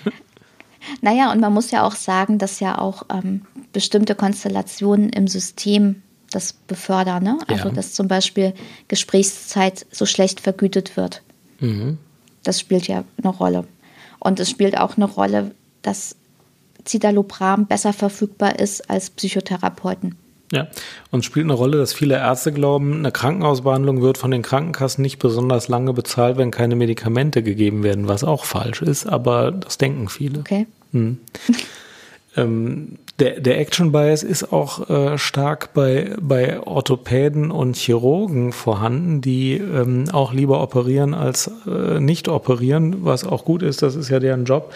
Naja, 1.03 1.31
und 1.33 1.41
man 1.41 1.53
muss 1.53 1.71
ja 1.71 1.87
auch 1.87 1.95
sagen, 1.95 2.39
dass 2.39 2.61
ja 2.61 2.79
auch 2.79 3.05
ähm, 3.13 3.43
bestimmte 3.73 4.15
Konstellationen 4.15 5.11
im 5.11 5.29
System 5.29 6.03
das 6.31 6.53
befördern. 6.53 7.23
Ne? 7.23 7.39
Also, 7.47 7.69
ja. 7.69 7.75
dass 7.75 7.95
zum 7.95 8.09
Beispiel 8.09 8.55
Gesprächszeit 8.89 9.87
so 9.91 10.07
schlecht 10.07 10.41
vergütet 10.41 10.97
wird. 10.97 11.23
Mhm. 11.61 11.99
Das 12.43 12.61
spielt 12.61 12.89
ja 12.89 13.05
eine 13.23 13.29
Rolle. 13.29 13.65
Und 14.19 14.41
es 14.41 14.51
spielt 14.51 14.79
auch 14.79 14.97
eine 14.97 15.05
Rolle, 15.07 15.53
dass 15.83 16.17
Citalopram 16.89 17.67
besser 17.67 17.93
verfügbar 17.93 18.59
ist 18.59 18.91
als 18.91 19.11
Psychotherapeuten. 19.11 20.17
Ja, 20.51 20.69
und 21.11 21.27
spielt 21.27 21.45
eine 21.45 21.53
Rolle, 21.53 21.77
dass 21.77 21.93
viele 21.93 22.17
Ärzte 22.17 22.53
glauben, 22.53 22.95
eine 22.95 23.13
Krankenhausbehandlung 23.13 24.01
wird 24.01 24.17
von 24.17 24.31
den 24.31 24.41
Krankenkassen 24.41 25.03
nicht 25.03 25.19
besonders 25.19 25.69
lange 25.69 25.93
bezahlt, 25.93 26.39
wenn 26.39 26.51
keine 26.51 26.75
Medikamente 26.75 27.43
gegeben 27.43 27.83
werden, 27.83 28.09
was 28.09 28.25
auch 28.25 28.47
falsch 28.47 28.81
ist, 28.81 29.07
aber 29.07 29.53
das 29.53 29.77
denken 29.77 30.09
viele. 30.09 30.39
Okay. 30.39 30.67
Hm. 30.93 31.19
ähm, 32.37 32.99
der, 33.19 33.41
der 33.41 33.59
Action 33.59 33.91
Bias 33.91 34.23
ist 34.23 34.53
auch 34.53 34.89
äh, 34.89 35.19
stark 35.19 35.75
bei, 35.75 36.15
bei 36.21 36.61
Orthopäden 36.61 37.51
und 37.51 37.77
Chirurgen 37.77 38.53
vorhanden, 38.53 39.21
die 39.21 39.55
ähm, 39.55 40.05
auch 40.13 40.33
lieber 40.33 40.63
operieren 40.63 41.15
als 41.15 41.51
äh, 41.67 41.99
nicht 41.99 42.29
operieren, 42.29 43.05
was 43.05 43.25
auch 43.25 43.45
gut 43.45 43.63
ist, 43.63 43.83
das 43.83 43.97
ist 43.97 44.09
ja 44.09 44.21
deren 44.21 44.45
Job. 44.45 44.73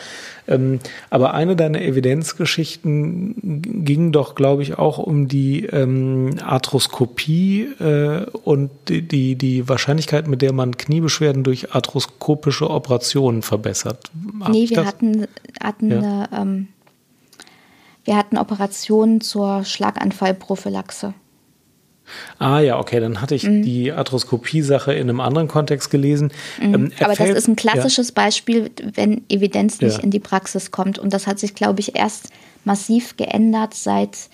Ähm, 0.49 0.81
aber 1.09 1.35
eine 1.35 1.55
deiner 1.55 1.83
Evidenzgeschichten 1.83 3.85
ging 3.85 4.11
doch, 4.11 4.35
glaube 4.35 4.63
ich, 4.63 4.77
auch 4.77 4.99
um 4.99 5.29
die 5.29 5.67
ähm, 5.67 6.35
Arthroskopie 6.45 7.69
äh, 7.79 8.27
und 8.43 8.71
die, 8.89 9.03
die, 9.03 9.37
die 9.37 9.69
Wahrscheinlichkeit, 9.69 10.27
mit 10.27 10.43
der 10.43 10.53
man 10.53 10.77
Kniebeschwerden 10.77 11.45
durch 11.45 11.73
arthroskopische 11.73 12.69
Operationen 12.69 13.43
verbessert. 13.43 14.11
Hab 14.41 14.51
nee, 14.51 14.69
wir 14.69 14.79
das? 14.79 14.87
hatten, 14.87 15.29
hatten 15.63 15.91
ja. 15.93 15.99
eine, 15.99 16.29
ähm, 16.33 16.69
wir 18.05 18.17
hatten 18.17 18.39
Operationen 18.39 19.21
zur 19.21 19.65
Schlaganfallprophylaxe. 19.65 21.15
Ah 22.39 22.61
ja, 22.61 22.79
okay, 22.79 23.01
dann 23.01 23.21
hatte 23.21 23.35
ich 23.35 23.45
mhm. 23.45 23.63
die 23.63 23.93
Arthroskopie-Sache 23.93 24.93
in 24.93 25.09
einem 25.09 25.21
anderen 25.21 25.49
Kontext 25.49 25.91
gelesen. 25.91 26.33
Mhm. 26.61 26.75
Ähm, 26.75 26.93
Aber 27.01 27.15
das 27.15 27.31
ist 27.31 27.49
ein 27.49 27.57
klassisches 27.57 28.09
ja. 28.09 28.15
Beispiel, 28.15 28.71
wenn 28.95 29.23
Evidenz 29.29 29.81
nicht 29.81 29.99
ja. 29.99 30.03
in 30.03 30.11
die 30.11 30.21
Praxis 30.21 30.71
kommt. 30.71 30.99
Und 30.99 31.13
das 31.13 31.27
hat 31.27 31.39
sich, 31.39 31.55
glaube 31.55 31.81
ich, 31.81 31.97
erst 31.97 32.29
massiv 32.65 33.17
geändert, 33.17 33.75
seit 33.75 34.29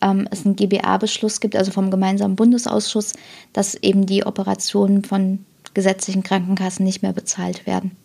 ähm, 0.00 0.28
es 0.30 0.44
einen 0.44 0.56
GBA-Beschluss 0.56 1.40
gibt, 1.40 1.56
also 1.56 1.70
vom 1.70 1.90
gemeinsamen 1.90 2.36
Bundesausschuss, 2.36 3.14
dass 3.52 3.74
eben 3.74 4.06
die 4.06 4.24
Operationen 4.26 5.02
von 5.04 5.44
gesetzlichen 5.72 6.22
Krankenkassen 6.22 6.84
nicht 6.84 7.02
mehr 7.02 7.12
bezahlt 7.12 7.66
werden. 7.66 7.96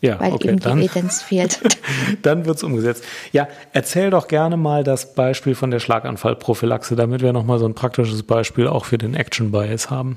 Ja, 0.00 0.18
weil 0.18 0.32
okay, 0.32 0.48
eben 0.48 0.60
die 0.60 0.68
Evidenz 0.68 1.22
fehlt. 1.22 1.60
dann 2.22 2.46
wird 2.46 2.56
es 2.56 2.62
umgesetzt. 2.62 3.04
Ja, 3.32 3.48
erzähl 3.72 4.10
doch 4.10 4.28
gerne 4.28 4.56
mal 4.56 4.82
das 4.82 5.14
Beispiel 5.14 5.54
von 5.54 5.70
der 5.70 5.78
Schlaganfallprophylaxe, 5.78 6.96
damit 6.96 7.20
wir 7.20 7.32
nochmal 7.32 7.58
so 7.58 7.66
ein 7.66 7.74
praktisches 7.74 8.22
Beispiel 8.22 8.66
auch 8.66 8.86
für 8.86 8.98
den 8.98 9.14
Action 9.14 9.50
Bias 9.50 9.90
haben. 9.90 10.16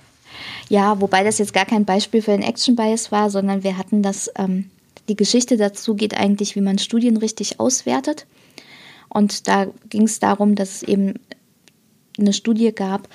Ja, 0.70 1.02
wobei 1.02 1.24
das 1.24 1.38
jetzt 1.38 1.54
gar 1.54 1.66
kein 1.66 1.86
Beispiel 1.86 2.22
für 2.22 2.32
den 2.32 2.42
Action 2.42 2.76
Bias 2.76 3.12
war, 3.12 3.30
sondern 3.30 3.64
wir 3.64 3.78
hatten 3.78 4.02
das, 4.02 4.32
ähm, 4.38 4.70
die 5.10 5.16
Geschichte 5.16 5.58
dazu 5.58 5.96
geht 5.96 6.16
eigentlich, 6.16 6.56
wie 6.56 6.62
man 6.62 6.80
Studien 6.80 7.18
richtig 7.18 7.60
auswertet. 7.60 8.26
Und 9.10 9.48
da 9.48 9.68
ging 9.90 10.04
es 10.04 10.20
darum, 10.20 10.56
dass 10.56 10.78
es 10.78 10.84
eben 10.84 11.16
eine 12.18 12.34
Studie 12.34 12.72
gab, 12.74 13.08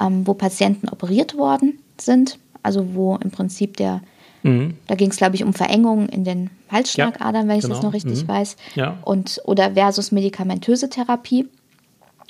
ähm, 0.00 0.26
wo 0.26 0.34
Patienten 0.34 0.88
operiert 0.88 1.36
worden 1.36 1.78
sind, 1.98 2.38
also 2.62 2.94
wo 2.94 3.16
im 3.16 3.30
Prinzip 3.30 3.76
der 3.76 4.02
Mhm. 4.46 4.74
Da 4.86 4.94
ging 4.94 5.10
es, 5.10 5.16
glaube 5.16 5.36
ich, 5.36 5.44
um 5.44 5.52
Verengungen 5.52 6.08
in 6.08 6.24
den 6.24 6.50
Halsschlagadern, 6.70 7.46
ja, 7.46 7.48
wenn 7.48 7.58
ich 7.58 7.62
genau. 7.62 7.74
das 7.74 7.82
noch 7.82 7.92
richtig 7.92 8.22
mhm. 8.22 8.28
weiß. 8.28 8.56
Ja. 8.74 8.98
Und, 9.04 9.40
oder 9.44 9.72
versus 9.72 10.12
medikamentöse 10.12 10.88
Therapie. 10.88 11.48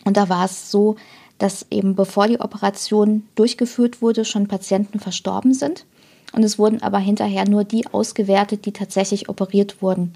Und 0.05 0.16
da 0.16 0.29
war 0.29 0.44
es 0.44 0.70
so, 0.70 0.96
dass 1.38 1.66
eben 1.70 1.94
bevor 1.94 2.29
die 2.29 2.40
Operation 2.40 3.24
durchgeführt 3.35 4.00
wurde, 4.00 4.24
schon 4.24 4.48
Patienten 4.48 5.00
verstorben 5.00 5.52
sind. 5.52 5.85
Und 6.33 6.42
es 6.42 6.59
wurden 6.59 6.83
aber 6.83 6.98
hinterher 6.98 7.48
nur 7.48 7.64
die 7.64 7.87
ausgewertet, 7.87 8.66
die 8.66 8.72
tatsächlich 8.72 9.29
operiert 9.29 9.81
wurden. 9.83 10.14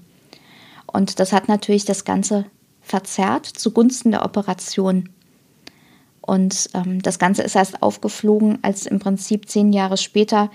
Und 0.87 1.19
das 1.19 1.31
hat 1.31 1.47
natürlich 1.47 1.85
das 1.85 2.05
Ganze 2.05 2.45
verzerrt 2.81 3.45
zugunsten 3.45 4.11
der 4.11 4.25
Operation. 4.25 5.09
Und 6.21 6.69
ähm, 6.73 7.01
das 7.01 7.19
Ganze 7.19 7.43
ist 7.43 7.55
erst 7.55 7.81
aufgeflogen, 7.81 8.59
als 8.61 8.85
im 8.85 8.99
Prinzip 8.99 9.49
zehn 9.49 9.73
Jahre 9.73 9.97
später 9.97 10.51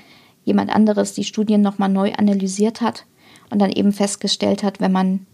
jemand 0.46 0.74
anderes 0.74 1.12
die 1.12 1.24
Studien 1.24 1.60
nochmal 1.60 1.90
neu 1.90 2.12
analysiert 2.14 2.80
hat 2.80 3.04
und 3.50 3.58
dann 3.58 3.70
eben 3.70 3.92
festgestellt 3.92 4.62
hat, 4.62 4.80
wenn 4.80 4.92
man 4.92 5.26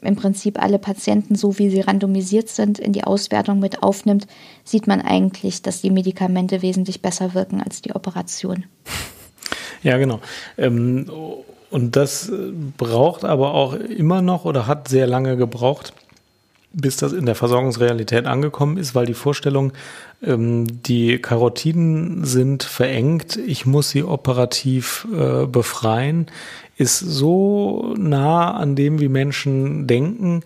im 0.00 0.16
Prinzip 0.16 0.60
alle 0.60 0.78
Patienten, 0.78 1.34
so 1.34 1.58
wie 1.58 1.70
sie 1.70 1.80
randomisiert 1.80 2.48
sind, 2.48 2.78
in 2.78 2.92
die 2.92 3.04
Auswertung 3.04 3.60
mit 3.60 3.82
aufnimmt, 3.82 4.26
sieht 4.64 4.86
man 4.86 5.00
eigentlich, 5.00 5.62
dass 5.62 5.80
die 5.80 5.90
Medikamente 5.90 6.62
wesentlich 6.62 7.00
besser 7.00 7.34
wirken 7.34 7.62
als 7.62 7.80
die 7.80 7.94
Operation. 7.94 8.64
Ja, 9.82 9.98
genau. 9.98 10.20
Ähm, 10.56 11.10
und 11.70 11.96
das 11.96 12.32
braucht 12.76 13.24
aber 13.24 13.52
auch 13.54 13.74
immer 13.74 14.22
noch 14.22 14.44
oder 14.44 14.66
hat 14.66 14.88
sehr 14.88 15.06
lange 15.06 15.36
gebraucht, 15.36 15.92
bis 16.74 16.96
das 16.96 17.12
in 17.12 17.26
der 17.26 17.34
Versorgungsrealität 17.34 18.26
angekommen 18.26 18.76
ist, 18.76 18.94
weil 18.94 19.06
die 19.06 19.14
Vorstellung, 19.14 19.72
ähm, 20.22 20.66
die 20.82 21.18
Karotiden 21.18 22.24
sind 22.24 22.62
verengt, 22.62 23.36
ich 23.36 23.64
muss 23.64 23.90
sie 23.90 24.02
operativ 24.02 25.06
äh, 25.12 25.46
befreien, 25.46 26.26
ist 26.76 26.98
so 26.98 27.94
nah 27.96 28.52
an 28.52 28.74
dem, 28.74 29.00
wie 29.00 29.08
Menschen 29.08 29.86
denken, 29.86 30.42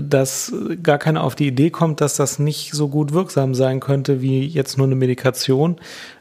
dass 0.00 0.52
gar 0.82 0.98
keiner 0.98 1.22
auf 1.22 1.34
die 1.34 1.46
Idee 1.46 1.70
kommt, 1.70 2.00
dass 2.00 2.16
das 2.16 2.38
nicht 2.38 2.72
so 2.72 2.88
gut 2.88 3.12
wirksam 3.12 3.54
sein 3.54 3.80
könnte 3.80 4.22
wie 4.22 4.46
jetzt 4.46 4.78
nur 4.78 4.86
eine 4.86 4.94
Medikation. 4.94 5.76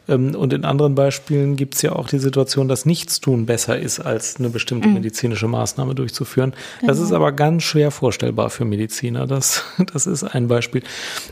Ähm, 0.08 0.36
und 0.36 0.54
in 0.54 0.66
anderen 0.66 0.96
Beispielen 0.96 1.56
gibt 1.56 1.76
es 1.76 1.82
ja 1.82 1.94
auch 1.94 2.08
die 2.08 2.20
Situation, 2.20 2.68
dass 2.68 2.86
Nichtstun 2.86 3.46
besser 3.46 3.80
ist, 3.80 4.00
als 4.00 4.38
eine 4.38 4.50
bestimmte 4.50 4.88
mhm. 4.88 4.96
medizinische 4.96 5.48
Maßnahme 5.48 5.96
durchzuführen. 5.96 6.54
Genau. 6.80 6.92
Das 6.92 7.00
ist 7.00 7.12
aber 7.12 7.32
ganz 7.32 7.64
schwer 7.64 7.92
vorstellbar 7.92 8.50
für 8.50 8.66
Mediziner. 8.66 9.28
Das, 9.28 9.64
das 9.94 10.08
ist 10.08 10.24
ein 10.24 10.48
Beispiel. 10.48 10.84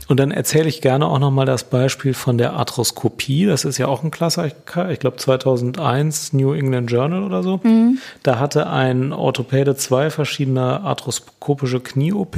Und 0.08 0.20
dann 0.20 0.32
erzähle 0.32 0.70
ich 0.70 0.82
gerne 0.82 1.08
auch 1.08 1.20
nochmal 1.20 1.46
das 1.46 1.64
Beispiel 1.64 2.14
von 2.14 2.38
der 2.38 2.54
Arthroskopie. 2.54 3.46
Das 3.46 3.66
ist 3.66 3.78
ja 3.78 3.88
auch 3.88 4.04
ein 4.04 4.12
Klassiker. 4.12 4.90
Ich 4.92 5.00
glaube 5.00 5.18
2001 5.18 6.34
New 6.34 6.54
England 6.54 6.92
Journal 6.92 7.24
oder 7.24 7.44
so. 7.44 7.60
Mhm. 7.64 7.98
Da 8.24 8.40
hatte 8.40 8.68
ein 8.68 9.14
Orthopäde 9.14 9.76
zwei 9.76 10.10
verschiedene 10.10 10.82
arthroskopische 10.82 11.80
Knie-OP 11.80 12.29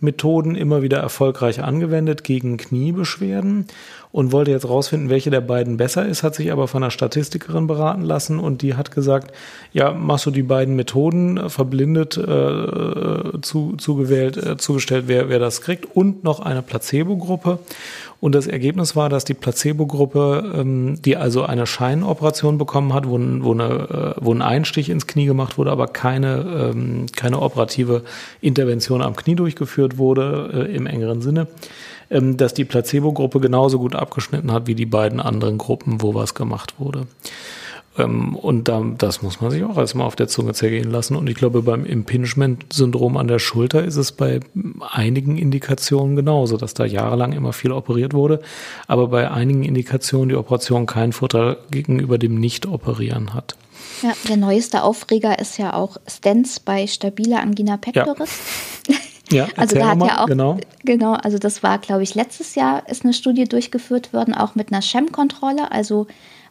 Methoden 0.00 0.56
immer 0.56 0.82
wieder 0.82 0.98
erfolgreich 0.98 1.62
angewendet 1.62 2.24
gegen 2.24 2.56
Kniebeschwerden 2.56 3.66
und 4.12 4.30
wollte 4.30 4.50
jetzt 4.50 4.68
rausfinden, 4.68 5.08
welche 5.08 5.30
der 5.30 5.40
beiden 5.40 5.78
besser 5.78 6.06
ist, 6.06 6.22
hat 6.22 6.34
sich 6.34 6.52
aber 6.52 6.68
von 6.68 6.82
einer 6.82 6.90
Statistikerin 6.90 7.66
beraten 7.66 8.02
lassen 8.02 8.38
und 8.38 8.60
die 8.60 8.74
hat 8.74 8.90
gesagt, 8.90 9.34
ja, 9.72 9.92
machst 9.92 10.26
du 10.26 10.30
die 10.30 10.42
beiden 10.42 10.76
Methoden 10.76 11.38
äh, 11.38 11.48
verblindet 11.48 12.18
äh, 12.18 13.40
zu, 13.40 13.74
zugewählt, 13.78 14.36
äh, 14.36 14.56
zugestellt, 14.58 15.04
wer, 15.06 15.30
wer 15.30 15.38
das 15.38 15.62
kriegt 15.62 15.96
und 15.96 16.24
noch 16.24 16.40
eine 16.40 16.62
Placebo-Gruppe. 16.62 17.58
Und 18.20 18.36
das 18.36 18.46
Ergebnis 18.46 18.94
war, 18.94 19.08
dass 19.08 19.24
die 19.24 19.34
Placebo-Gruppe, 19.34 20.52
ähm, 20.56 21.00
die 21.02 21.16
also 21.16 21.42
eine 21.44 21.66
Scheinoperation 21.66 22.58
bekommen 22.58 22.92
hat, 22.92 23.08
wo, 23.08 23.18
wo, 23.18 23.52
eine, 23.52 24.14
äh, 24.18 24.20
wo 24.20 24.32
ein 24.32 24.42
Einstich 24.42 24.90
ins 24.90 25.06
Knie 25.06 25.26
gemacht 25.26 25.56
wurde, 25.56 25.72
aber 25.72 25.88
keine, 25.88 26.72
ähm, 26.72 27.06
keine 27.16 27.40
operative 27.40 28.02
Intervention 28.42 29.00
am 29.00 29.16
Knie 29.16 29.34
durchgeführt 29.34 29.96
wurde 29.96 30.68
äh, 30.68 30.76
im 30.76 30.86
engeren 30.86 31.22
Sinne, 31.22 31.48
ähm, 32.12 32.36
dass 32.36 32.54
die 32.54 32.64
Placebo-Gruppe 32.64 33.40
genauso 33.40 33.78
gut 33.78 33.96
abgeschnitten 33.96 34.52
hat 34.52 34.66
wie 34.66 34.74
die 34.74 34.86
beiden 34.86 35.18
anderen 35.18 35.58
Gruppen, 35.58 36.02
wo 36.02 36.14
was 36.14 36.34
gemacht 36.34 36.74
wurde. 36.78 37.06
Ähm, 37.98 38.36
und 38.36 38.68
da, 38.68 38.82
das 38.98 39.22
muss 39.22 39.40
man 39.40 39.50
sich 39.50 39.64
auch 39.64 39.76
erstmal 39.76 40.06
auf 40.06 40.16
der 40.16 40.28
Zunge 40.28 40.52
zergehen 40.52 40.90
lassen. 40.90 41.16
Und 41.16 41.28
ich 41.28 41.34
glaube, 41.34 41.62
beim 41.62 41.84
Impingement-Syndrom 41.84 43.16
an 43.16 43.28
der 43.28 43.38
Schulter 43.38 43.84
ist 43.84 43.96
es 43.96 44.12
bei 44.12 44.40
einigen 44.90 45.38
Indikationen 45.38 46.16
genauso, 46.16 46.56
dass 46.56 46.74
da 46.74 46.84
jahrelang 46.84 47.32
immer 47.32 47.52
viel 47.52 47.72
operiert 47.72 48.14
wurde, 48.14 48.40
aber 48.86 49.08
bei 49.08 49.30
einigen 49.30 49.64
Indikationen 49.64 50.28
die 50.28 50.36
Operation 50.36 50.86
keinen 50.86 51.12
Vorteil 51.12 51.56
gegenüber 51.70 52.18
dem 52.18 52.36
Nicht-Operieren 52.36 53.34
hat. 53.34 53.56
Ja, 54.02 54.12
der 54.28 54.36
neueste 54.36 54.82
Aufreger 54.82 55.38
ist 55.38 55.58
ja 55.58 55.74
auch 55.74 55.96
Stents 56.08 56.60
bei 56.60 56.86
stabiler 56.86 57.40
Angina 57.40 57.76
pectoris. 57.76 58.40
Ja. 58.88 58.96
Ja, 59.32 59.48
also 59.56 59.76
da 59.76 59.88
hat 59.90 59.98
mal, 59.98 60.08
ja 60.08 60.22
auch 60.22 60.26
genau. 60.26 60.58
genau, 60.84 61.14
also 61.14 61.38
das 61.38 61.62
war, 61.62 61.78
glaube 61.78 62.02
ich, 62.02 62.14
letztes 62.14 62.54
Jahr 62.54 62.88
ist 62.88 63.04
eine 63.04 63.12
Studie 63.12 63.44
durchgeführt 63.44 64.12
worden, 64.12 64.34
auch 64.34 64.54
mit 64.54 64.72
einer 64.72 64.82
Schem-Kontrolle, 64.82 65.70
also 65.72 66.06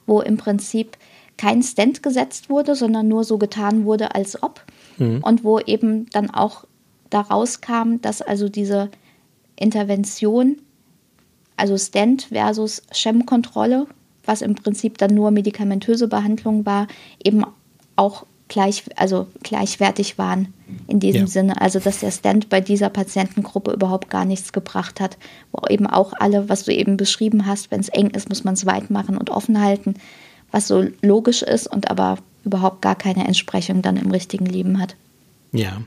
wo 0.05 0.21
im 0.21 0.37
Prinzip 0.37 0.97
kein 1.37 1.63
Stent 1.63 2.03
gesetzt 2.03 2.49
wurde, 2.49 2.75
sondern 2.75 3.07
nur 3.07 3.23
so 3.23 3.37
getan 3.37 3.85
wurde, 3.85 4.13
als 4.15 4.41
ob. 4.43 4.63
Mhm. 4.97 5.23
Und 5.23 5.43
wo 5.43 5.59
eben 5.59 6.07
dann 6.11 6.29
auch 6.29 6.65
daraus 7.09 7.61
kam, 7.61 8.01
dass 8.01 8.21
also 8.21 8.49
diese 8.49 8.89
Intervention, 9.55 10.57
also 11.57 11.77
Stent 11.77 12.27
versus 12.31 12.83
Schem-Kontrolle, 12.91 13.87
was 14.25 14.41
im 14.41 14.55
Prinzip 14.55 14.97
dann 14.97 15.15
nur 15.15 15.31
medikamentöse 15.31 16.07
Behandlung 16.07 16.65
war, 16.65 16.87
eben 17.23 17.43
auch 17.95 18.25
gleich, 18.51 18.83
also 18.95 19.27
gleichwertig 19.41 20.19
waren 20.19 20.53
in 20.87 20.99
diesem 20.99 21.21
ja. 21.21 21.27
Sinne. 21.27 21.61
Also 21.61 21.79
dass 21.79 22.01
der 22.01 22.11
Stent 22.11 22.49
bei 22.49 22.61
dieser 22.61 22.89
Patientengruppe 22.89 23.71
überhaupt 23.71 24.09
gar 24.09 24.25
nichts 24.25 24.53
gebracht 24.53 24.99
hat, 24.99 25.17
wo 25.51 25.67
eben 25.67 25.87
auch 25.87 26.13
alle, 26.19 26.49
was 26.49 26.65
du 26.65 26.73
eben 26.73 26.97
beschrieben 26.97 27.47
hast, 27.47 27.71
wenn 27.71 27.79
es 27.79 27.89
eng 27.89 28.11
ist, 28.11 28.29
muss 28.29 28.43
man 28.43 28.53
es 28.53 28.65
weit 28.65 28.91
machen 28.91 29.17
und 29.17 29.31
offen 29.31 29.59
halten 29.59 29.95
was 30.51 30.67
so 30.67 30.85
logisch 31.01 31.41
ist 31.41 31.67
und 31.67 31.89
aber 31.89 32.17
überhaupt 32.43 32.81
gar 32.81 32.95
keine 32.95 33.25
Entsprechung 33.27 33.81
dann 33.81 33.97
im 33.97 34.11
richtigen 34.11 34.45
Leben 34.45 34.79
hat. 34.79 34.95
Ja. 35.53 35.81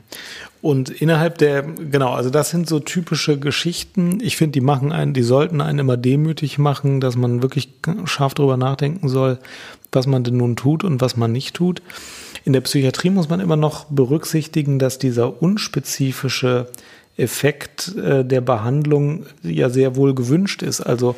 Und 0.61 0.89
innerhalb 0.89 1.37
der, 1.39 1.63
genau, 1.63 2.13
also 2.13 2.29
das 2.29 2.49
sind 2.49 2.67
so 2.67 2.79
typische 2.79 3.39
Geschichten. 3.39 4.19
Ich 4.21 4.37
finde, 4.37 4.53
die 4.53 4.61
machen 4.61 4.91
einen, 4.91 5.13
die 5.13 5.23
sollten 5.23 5.61
einen 5.61 5.79
immer 5.79 5.97
demütig 5.97 6.57
machen, 6.57 7.01
dass 7.01 7.15
man 7.15 7.41
wirklich 7.41 7.69
scharf 8.05 8.35
darüber 8.35 8.57
nachdenken 8.57 9.09
soll, 9.09 9.39
was 9.91 10.07
man 10.07 10.23
denn 10.23 10.37
nun 10.37 10.55
tut 10.55 10.83
und 10.83 11.01
was 11.01 11.17
man 11.17 11.31
nicht 11.31 11.55
tut. 11.55 11.81
In 12.45 12.53
der 12.53 12.61
Psychiatrie 12.61 13.09
muss 13.09 13.27
man 13.27 13.39
immer 13.39 13.55
noch 13.55 13.85
berücksichtigen, 13.85 14.77
dass 14.77 14.99
dieser 14.99 15.41
unspezifische 15.41 16.67
Effekt 17.17 17.95
äh, 17.95 18.23
der 18.23 18.41
Behandlung 18.41 19.25
ja 19.41 19.69
sehr 19.69 19.95
wohl 19.95 20.13
gewünscht 20.13 20.61
ist. 20.61 20.79
Also 20.81 21.15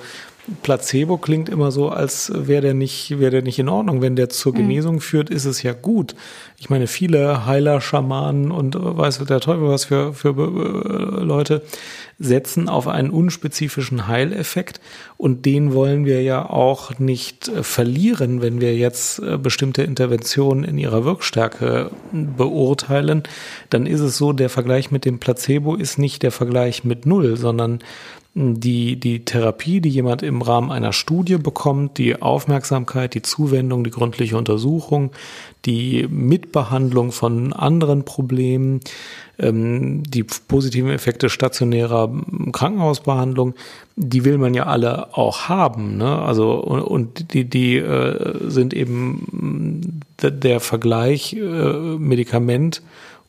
Placebo 0.63 1.17
klingt 1.17 1.49
immer 1.49 1.71
so, 1.71 1.89
als 1.89 2.31
wäre 2.33 2.61
der 2.61 2.73
nicht, 2.73 3.19
wäre 3.19 3.31
der 3.31 3.41
nicht 3.41 3.59
in 3.59 3.67
Ordnung. 3.67 4.01
Wenn 4.01 4.15
der 4.15 4.29
zur 4.29 4.53
mhm. 4.53 4.57
Genesung 4.57 4.95
mhm. 4.95 5.01
führt, 5.01 5.29
ist 5.29 5.45
es 5.45 5.61
ja 5.61 5.73
gut. 5.73 6.15
Ich 6.57 6.69
meine, 6.69 6.87
viele 6.87 7.45
Heiler, 7.45 7.81
Schamanen 7.81 8.51
und 8.51 8.75
äh, 8.75 8.79
weiß 8.79 9.19
der 9.19 9.41
Teufel 9.41 9.67
was 9.67 9.85
für, 9.85 10.13
für 10.13 10.29
äh, 10.29 11.23
Leute 11.23 11.63
setzen 12.17 12.69
auf 12.69 12.87
einen 12.87 13.09
unspezifischen 13.09 14.07
Heileffekt 14.07 14.79
und 15.17 15.45
den 15.45 15.73
wollen 15.73 16.05
wir 16.05 16.23
ja 16.23 16.49
auch 16.49 16.97
nicht 16.97 17.49
äh, 17.49 17.61
verlieren, 17.61 18.41
wenn 18.41 18.61
wir 18.61 18.75
jetzt 18.75 19.21
bestimmte 19.41 19.83
Interventionen 19.83 20.63
in 20.63 20.77
ihrer 20.77 21.03
Wirkstärke 21.03 21.91
beurteilen. 22.11 23.23
Dann 23.69 23.85
ist 23.85 23.99
es 23.99 24.17
so, 24.17 24.33
der 24.33 24.49
Vergleich 24.49 24.91
mit 24.91 25.05
dem 25.05 25.19
Placebo 25.19 25.75
ist 25.75 25.99
nicht 25.99 26.23
der 26.23 26.31
Vergleich 26.31 26.83
mit 26.83 27.05
Null, 27.05 27.37
sondern 27.37 27.79
die, 28.39 28.99
die 28.99 29.25
Therapie, 29.25 29.81
die 29.81 29.89
jemand 29.89 30.21
im 30.21 30.43
Rahmen 30.43 30.71
einer 30.71 30.93
Studie 30.93 31.37
bekommt, 31.37 31.97
die 31.97 32.21
Aufmerksamkeit, 32.21 33.15
die 33.15 33.23
Zuwendung, 33.23 33.83
die 33.83 33.89
gründliche 33.89 34.37
Untersuchung, 34.37 35.11
die 35.65 36.07
Mitbehandlung 36.07 37.11
von 37.11 37.51
anderen 37.51 38.05
Problemen, 38.05 38.81
ähm, 39.39 40.03
die 40.03 40.23
positiven 40.23 40.91
Effekte 40.91 41.29
stationärer 41.29 42.13
Krankenhausbehandlung, 42.51 43.55
die 43.95 44.23
will 44.23 44.37
man 44.37 44.53
ja 44.53 44.67
alle 44.67 45.17
auch 45.17 45.49
haben. 45.49 45.97
Ne? 45.97 46.19
Also 46.19 46.59
und, 46.59 47.33
die, 47.33 47.45
die 47.45 47.77
äh, 47.77 48.49
sind 48.49 48.75
eben 48.75 50.01
der 50.21 50.59
Vergleich 50.59 51.33
äh, 51.33 51.39
Medikament 51.39 52.83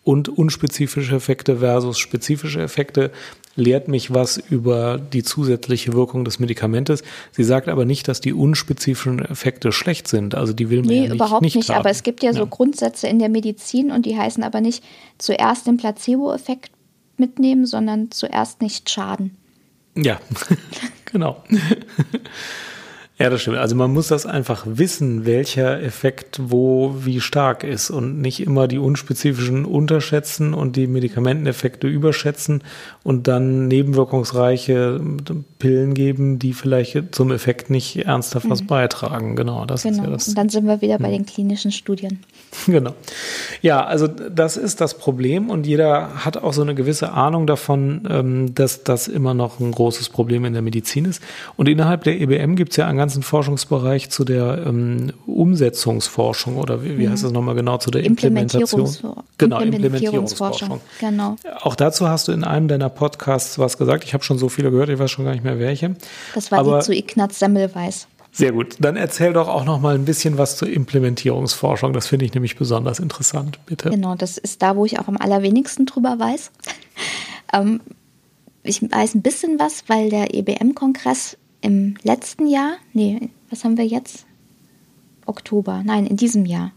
und 0.04 0.28
unspezifische 0.28 1.16
Effekte 1.16 1.58
versus 1.58 1.98
spezifische 1.98 2.60
Effekte 2.60 3.10
lehrt 3.58 3.88
mich 3.88 4.14
was 4.14 4.36
über 4.36 4.98
die 4.98 5.22
zusätzliche 5.22 5.92
Wirkung 5.92 6.24
des 6.24 6.38
Medikamentes. 6.38 7.02
Sie 7.32 7.44
sagt 7.44 7.68
aber 7.68 7.84
nicht, 7.84 8.08
dass 8.08 8.20
die 8.20 8.32
unspezifischen 8.32 9.18
Effekte 9.18 9.72
schlecht 9.72 10.08
sind. 10.08 10.34
Also 10.34 10.52
die 10.52 10.70
will 10.70 10.80
man 10.80 10.88
nee, 10.88 10.96
ja 10.96 11.02
nicht, 11.02 11.14
überhaupt 11.14 11.42
nicht, 11.42 11.56
nicht 11.56 11.70
aber 11.70 11.90
es 11.90 12.02
gibt 12.02 12.22
ja, 12.22 12.30
ja 12.30 12.36
so 12.36 12.46
Grundsätze 12.46 13.08
in 13.08 13.18
der 13.18 13.28
Medizin 13.28 13.90
und 13.90 14.06
die 14.06 14.16
heißen 14.16 14.42
aber 14.42 14.60
nicht 14.60 14.84
zuerst 15.18 15.66
den 15.66 15.76
Placebo-Effekt 15.76 16.70
mitnehmen, 17.16 17.66
sondern 17.66 18.10
zuerst 18.10 18.62
nicht 18.62 18.88
schaden. 18.88 19.36
Ja, 19.96 20.20
genau. 21.04 21.42
Ja, 23.20 23.31
das 23.31 23.42
stimmt. 23.42 23.57
Also 23.57 23.74
man 23.74 23.92
muss 23.92 24.07
das 24.07 24.26
einfach 24.26 24.64
wissen, 24.64 25.26
welcher 25.26 25.83
Effekt 25.83 26.40
wo 26.40 26.94
wie 27.00 27.20
stark 27.20 27.64
ist 27.64 27.90
und 27.90 28.20
nicht 28.20 28.40
immer 28.40 28.68
die 28.68 28.78
unspezifischen 28.78 29.64
unterschätzen 29.64 30.54
und 30.54 30.76
die 30.76 30.87
Medikamenteneffekte 30.87 31.88
überschätzen 31.88 32.62
und 33.02 33.26
dann 33.26 33.66
nebenwirkungsreiche 33.66 35.00
Pillen 35.58 35.94
geben, 35.94 36.38
die 36.38 36.52
vielleicht 36.52 37.14
zum 37.14 37.32
Effekt 37.32 37.70
nicht 37.70 37.96
ernsthaft 37.96 38.46
mhm. 38.46 38.50
was 38.50 38.62
beitragen. 38.62 39.34
Genau, 39.34 39.64
das 39.64 39.82
genau. 39.82 39.98
ist 39.98 40.04
ja 40.04 40.10
das. 40.10 40.28
Und 40.28 40.38
dann 40.38 40.48
sind 40.48 40.66
wir 40.66 40.80
wieder 40.80 40.98
bei 40.98 41.10
den 41.10 41.26
klinischen 41.26 41.72
Studien. 41.72 42.20
Genau. 42.66 42.94
Ja, 43.62 43.84
also 43.84 44.06
das 44.06 44.56
ist 44.56 44.80
das 44.80 44.98
Problem 44.98 45.48
und 45.48 45.66
jeder 45.66 46.24
hat 46.24 46.36
auch 46.36 46.52
so 46.52 46.62
eine 46.62 46.74
gewisse 46.74 47.12
Ahnung 47.12 47.46
davon, 47.46 48.06
ähm, 48.10 48.54
dass 48.54 48.84
das 48.84 49.08
immer 49.08 49.32
noch 49.32 49.60
ein 49.60 49.70
großes 49.70 50.08
Problem 50.10 50.44
in 50.44 50.52
der 50.52 50.62
Medizin 50.62 51.04
ist. 51.04 51.22
Und 51.56 51.68
innerhalb 51.68 52.04
der 52.04 52.20
EBM 52.20 52.56
gibt 52.56 52.72
es 52.72 52.76
ja 52.76 52.86
einen 52.86 52.98
ganzen 52.98 53.22
Forschungsbereich 53.22 54.10
zu 54.10 54.24
der 54.24 54.64
ähm, 54.66 55.12
Umsetzungsforschung 55.26 56.56
oder 56.56 56.82
wie, 56.82 56.98
wie 56.98 57.08
heißt 57.08 57.24
das 57.24 57.32
nochmal 57.32 57.54
genau, 57.54 57.78
zu 57.78 57.90
der 57.90 58.04
Implementation. 58.04 58.88
Genau, 59.38 59.60
Implementierungsforschung. 59.60 60.80
Genau. 61.00 61.36
Auch 61.60 61.74
dazu 61.74 62.08
hast 62.08 62.28
du 62.28 62.32
in 62.32 62.44
einem 62.44 62.68
deiner 62.68 62.88
Podcasts 62.88 63.58
was 63.58 63.78
gesagt. 63.78 64.04
Ich 64.04 64.14
habe 64.14 64.24
schon 64.24 64.38
so 64.38 64.48
viele 64.48 64.70
gehört, 64.70 64.88
ich 64.88 64.98
weiß 64.98 65.10
schon 65.10 65.24
gar 65.24 65.32
nicht 65.32 65.44
mehr 65.44 65.47
welche. 65.58 65.94
Das 66.34 66.50
war 66.50 66.58
Aber 66.58 66.78
die 66.78 66.84
zu 66.84 66.94
Ignaz 66.94 67.38
Semmelweis. 67.38 68.08
Sehr 68.32 68.52
gut. 68.52 68.76
Dann 68.78 68.96
erzähl 68.96 69.32
doch 69.32 69.48
auch 69.48 69.64
noch 69.64 69.80
mal 69.80 69.94
ein 69.94 70.04
bisschen 70.04 70.38
was 70.38 70.57
zur 70.57 70.68
Implementierungsforschung. 70.68 71.92
Das 71.92 72.07
finde 72.07 72.24
ich 72.24 72.34
nämlich 72.34 72.57
besonders 72.57 73.01
interessant, 73.01 73.59
bitte. 73.66 73.90
Genau, 73.90 74.14
das 74.14 74.38
ist 74.38 74.62
da, 74.62 74.76
wo 74.76 74.84
ich 74.84 74.99
auch 75.01 75.09
am 75.09 75.16
allerwenigsten 75.16 75.86
drüber 75.86 76.18
weiß. 76.18 76.53
ähm, 77.53 77.80
ich 78.62 78.82
weiß 78.82 79.14
ein 79.14 79.22
bisschen 79.22 79.59
was, 79.59 79.84
weil 79.88 80.11
der 80.11 80.34
EBM-Kongress 80.34 81.36
im 81.62 81.96
letzten 82.03 82.46
Jahr, 82.46 82.76
nee, 82.92 83.30
was 83.51 83.64
haben 83.64 83.76
wir 83.76 83.86
jetzt? 83.86 84.26
Oktober, 85.26 85.82
nein, 85.84 86.07
in 86.07 86.16
diesem 86.16 86.46
Jahr. 86.46 86.72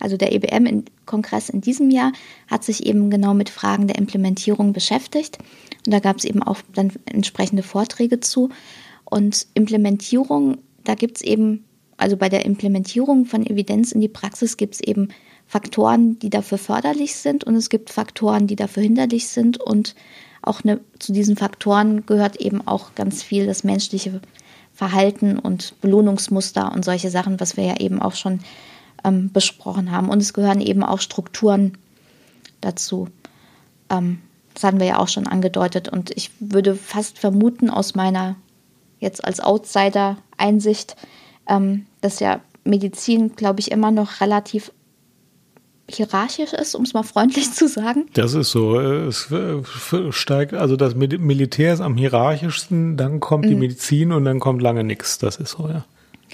Also 0.00 0.16
der 0.16 0.32
EBM-Kongress 0.32 0.72
in 0.72 0.84
diesem 1.60 1.90
Jahr 1.90 2.12
hat 2.48 2.64
sich 2.64 2.86
eben 2.86 3.10
genau 3.10 3.34
mit 3.34 3.50
Fragen 3.50 3.86
der 3.86 3.98
Implementierung 3.98 4.72
beschäftigt. 4.72 5.38
Und 5.86 5.92
da 5.92 6.00
gab 6.00 6.18
es 6.18 6.24
eben 6.24 6.42
auch 6.42 6.58
dann 6.74 6.92
entsprechende 7.06 7.62
Vorträge 7.62 8.20
zu. 8.20 8.50
Und 9.04 9.46
Implementierung 9.54 10.58
da 10.84 10.94
gibt 10.94 11.16
es 11.16 11.22
eben, 11.22 11.64
also 11.96 12.16
bei 12.16 12.28
der 12.28 12.44
Implementierung 12.44 13.24
von 13.24 13.44
Evidenz 13.44 13.92
in 13.92 14.00
die 14.00 14.08
Praxis 14.08 14.56
gibt 14.56 14.74
es 14.74 14.80
eben 14.80 15.08
Faktoren, 15.46 16.18
die 16.18 16.30
dafür 16.30 16.58
förderlich 16.58 17.16
sind 17.16 17.44
und 17.44 17.54
es 17.56 17.68
gibt 17.68 17.90
Faktoren, 17.90 18.46
die 18.46 18.56
dafür 18.56 18.82
hinderlich 18.82 19.28
sind 19.28 19.60
und 19.60 19.94
auch 20.42 20.62
eine, 20.62 20.80
zu 20.98 21.12
diesen 21.12 21.36
Faktoren 21.36 22.06
gehört 22.06 22.36
eben 22.36 22.66
auch 22.66 22.94
ganz 22.94 23.22
viel 23.22 23.46
das 23.46 23.64
menschliche 23.64 24.20
Verhalten 24.72 25.38
und 25.38 25.80
Belohnungsmuster 25.80 26.72
und 26.72 26.84
solche 26.84 27.10
Sachen, 27.10 27.40
was 27.40 27.56
wir 27.56 27.64
ja 27.64 27.76
eben 27.78 28.00
auch 28.00 28.14
schon 28.14 28.40
ähm, 29.04 29.30
besprochen 29.32 29.90
haben. 29.90 30.08
Und 30.08 30.20
es 30.20 30.32
gehören 30.32 30.60
eben 30.60 30.82
auch 30.82 31.00
Strukturen 31.00 31.78
dazu. 32.60 33.08
Ähm, 33.90 34.20
das 34.54 34.64
hatten 34.64 34.80
wir 34.80 34.86
ja 34.86 34.98
auch 34.98 35.08
schon 35.08 35.26
angedeutet. 35.26 35.88
Und 35.88 36.10
ich 36.16 36.30
würde 36.40 36.74
fast 36.74 37.18
vermuten, 37.18 37.70
aus 37.70 37.94
meiner 37.94 38.36
jetzt 38.98 39.24
als 39.24 39.40
Outsider-Einsicht, 39.40 40.96
ähm, 41.48 41.86
dass 42.00 42.20
ja 42.20 42.40
Medizin, 42.64 43.36
glaube 43.36 43.60
ich, 43.60 43.70
immer 43.70 43.90
noch 43.90 44.20
relativ 44.20 44.72
hierarchisch 45.88 46.54
ist, 46.54 46.74
um 46.74 46.84
es 46.84 46.94
mal 46.94 47.02
freundlich 47.02 47.52
zu 47.52 47.68
sagen. 47.68 48.06
Das 48.14 48.32
ist 48.32 48.50
so. 48.50 48.78
Es 48.80 49.28
steigt, 50.10 50.54
also 50.54 50.76
das 50.76 50.94
Militär 50.94 51.74
ist 51.74 51.80
am 51.80 51.96
hierarchischsten, 51.96 52.96
dann 52.96 53.20
kommt 53.20 53.44
mhm. 53.44 53.48
die 53.50 53.54
Medizin 53.56 54.12
und 54.12 54.24
dann 54.24 54.40
kommt 54.40 54.62
lange 54.62 54.82
nichts. 54.82 55.18
Das 55.18 55.36
ist 55.36 55.50
so, 55.50 55.68
ja. 55.68 55.84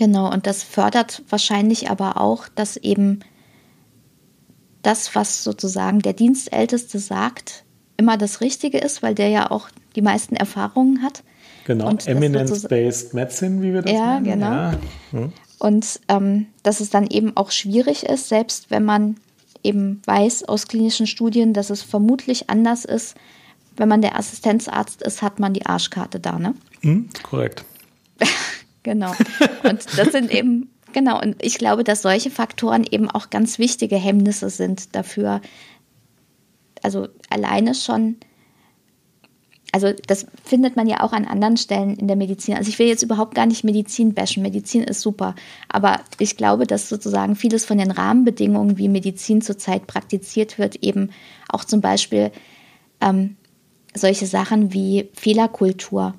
Genau, 0.01 0.33
und 0.33 0.47
das 0.47 0.63
fördert 0.63 1.23
wahrscheinlich 1.29 1.91
aber 1.91 2.19
auch, 2.19 2.49
dass 2.49 2.79
eben 2.79 3.21
das, 4.81 5.15
was 5.15 5.45
sozusagen 5.45 5.99
der 5.99 6.15
Dienstälteste 6.15 6.99
sagt, 6.99 7.65
immer 7.99 8.17
das 8.17 8.41
Richtige 8.41 8.79
ist, 8.79 9.03
weil 9.03 9.15
der 9.15 9.29
ja 9.29 9.51
auch 9.51 9.69
die 9.97 10.01
meisten 10.01 10.37
Erfahrungen 10.37 11.03
hat. 11.03 11.23
Genau, 11.67 11.91
Eminence-Based 12.07 13.13
Medicine, 13.13 13.61
wie 13.61 13.75
wir 13.75 13.83
das 13.83 13.93
ja, 13.93 14.19
nennen. 14.19 14.41
Genau. 14.41 14.51
Ja, 14.51 14.75
genau. 15.13 15.33
Und 15.59 16.01
ähm, 16.09 16.47
dass 16.63 16.81
es 16.81 16.89
dann 16.89 17.07
eben 17.07 17.37
auch 17.37 17.51
schwierig 17.51 18.05
ist, 18.05 18.31
selbst 18.31 18.71
wenn 18.71 18.87
man 18.87 19.17
eben 19.63 20.01
weiß 20.07 20.45
aus 20.45 20.67
klinischen 20.67 21.07
Studien, 21.07 21.53
dass 21.53 21.69
es 21.69 21.83
vermutlich 21.83 22.49
anders 22.49 22.87
ist, 22.87 23.17
wenn 23.77 23.91
man 23.91 24.01
der 24.01 24.19
Assistenzarzt 24.19 25.03
ist, 25.03 25.21
hat 25.21 25.39
man 25.39 25.53
die 25.53 25.67
Arschkarte 25.67 26.21
da, 26.21 26.39
ne? 26.39 26.55
Hm, 26.81 27.11
korrekt. 27.23 27.67
genau. 28.83 29.13
Und 29.63 29.87
das 29.99 30.13
sind 30.13 30.31
eben 30.33 30.71
Genau, 30.93 31.21
und 31.21 31.37
ich 31.43 31.59
glaube, 31.59 31.85
dass 31.85 32.03
solche 32.03 32.31
Faktoren 32.31 32.85
eben 32.85 33.11
auch 33.11 33.31
ganz 33.31 33.59
wichtige 33.59 33.97
Hemmnisse 33.97 34.51
sind 34.51 34.95
dafür. 34.95 35.41
Also 36.83 37.09
alleine 37.29 37.75
schon, 37.75 38.17
also 39.73 39.93
das 40.07 40.27
findet 40.45 40.77
man 40.77 40.89
ja 40.89 41.01
auch 41.01 41.13
an 41.13 41.27
anderen 41.27 41.57
Stellen 41.57 41.97
in 41.97 42.09
der 42.09 42.17
Medizin. 42.17 42.57
Also 42.57 42.69
ich 42.69 42.79
will 42.79 42.89
jetzt 42.89 43.03
überhaupt 43.03 43.35
gar 43.35 43.47
nicht 43.47 43.63
Medizin 43.63 44.15
bashen. 44.15 44.43
Medizin 44.43 44.83
ist 44.83 45.01
super. 45.01 45.35
Aber 45.69 46.01
ich 46.19 46.37
glaube, 46.37 46.67
dass 46.67 46.89
sozusagen 46.89 47.37
vieles 47.37 47.65
von 47.65 47.79
den 47.79 47.91
Rahmenbedingungen, 47.91 48.79
wie 48.79 48.89
Medizin 48.89 49.43
zurzeit 49.43 49.87
praktiziert 49.87 50.59
wird, 50.59 50.77
eben 50.77 51.11
auch 51.49 51.65
zum 51.65 51.81
Beispiel 51.81 52.33
ähm, 53.01 53.37
solche 53.95 54.27
Sachen 54.27 54.73
wie 54.73 55.09
Fehlerkultur. 55.13 56.15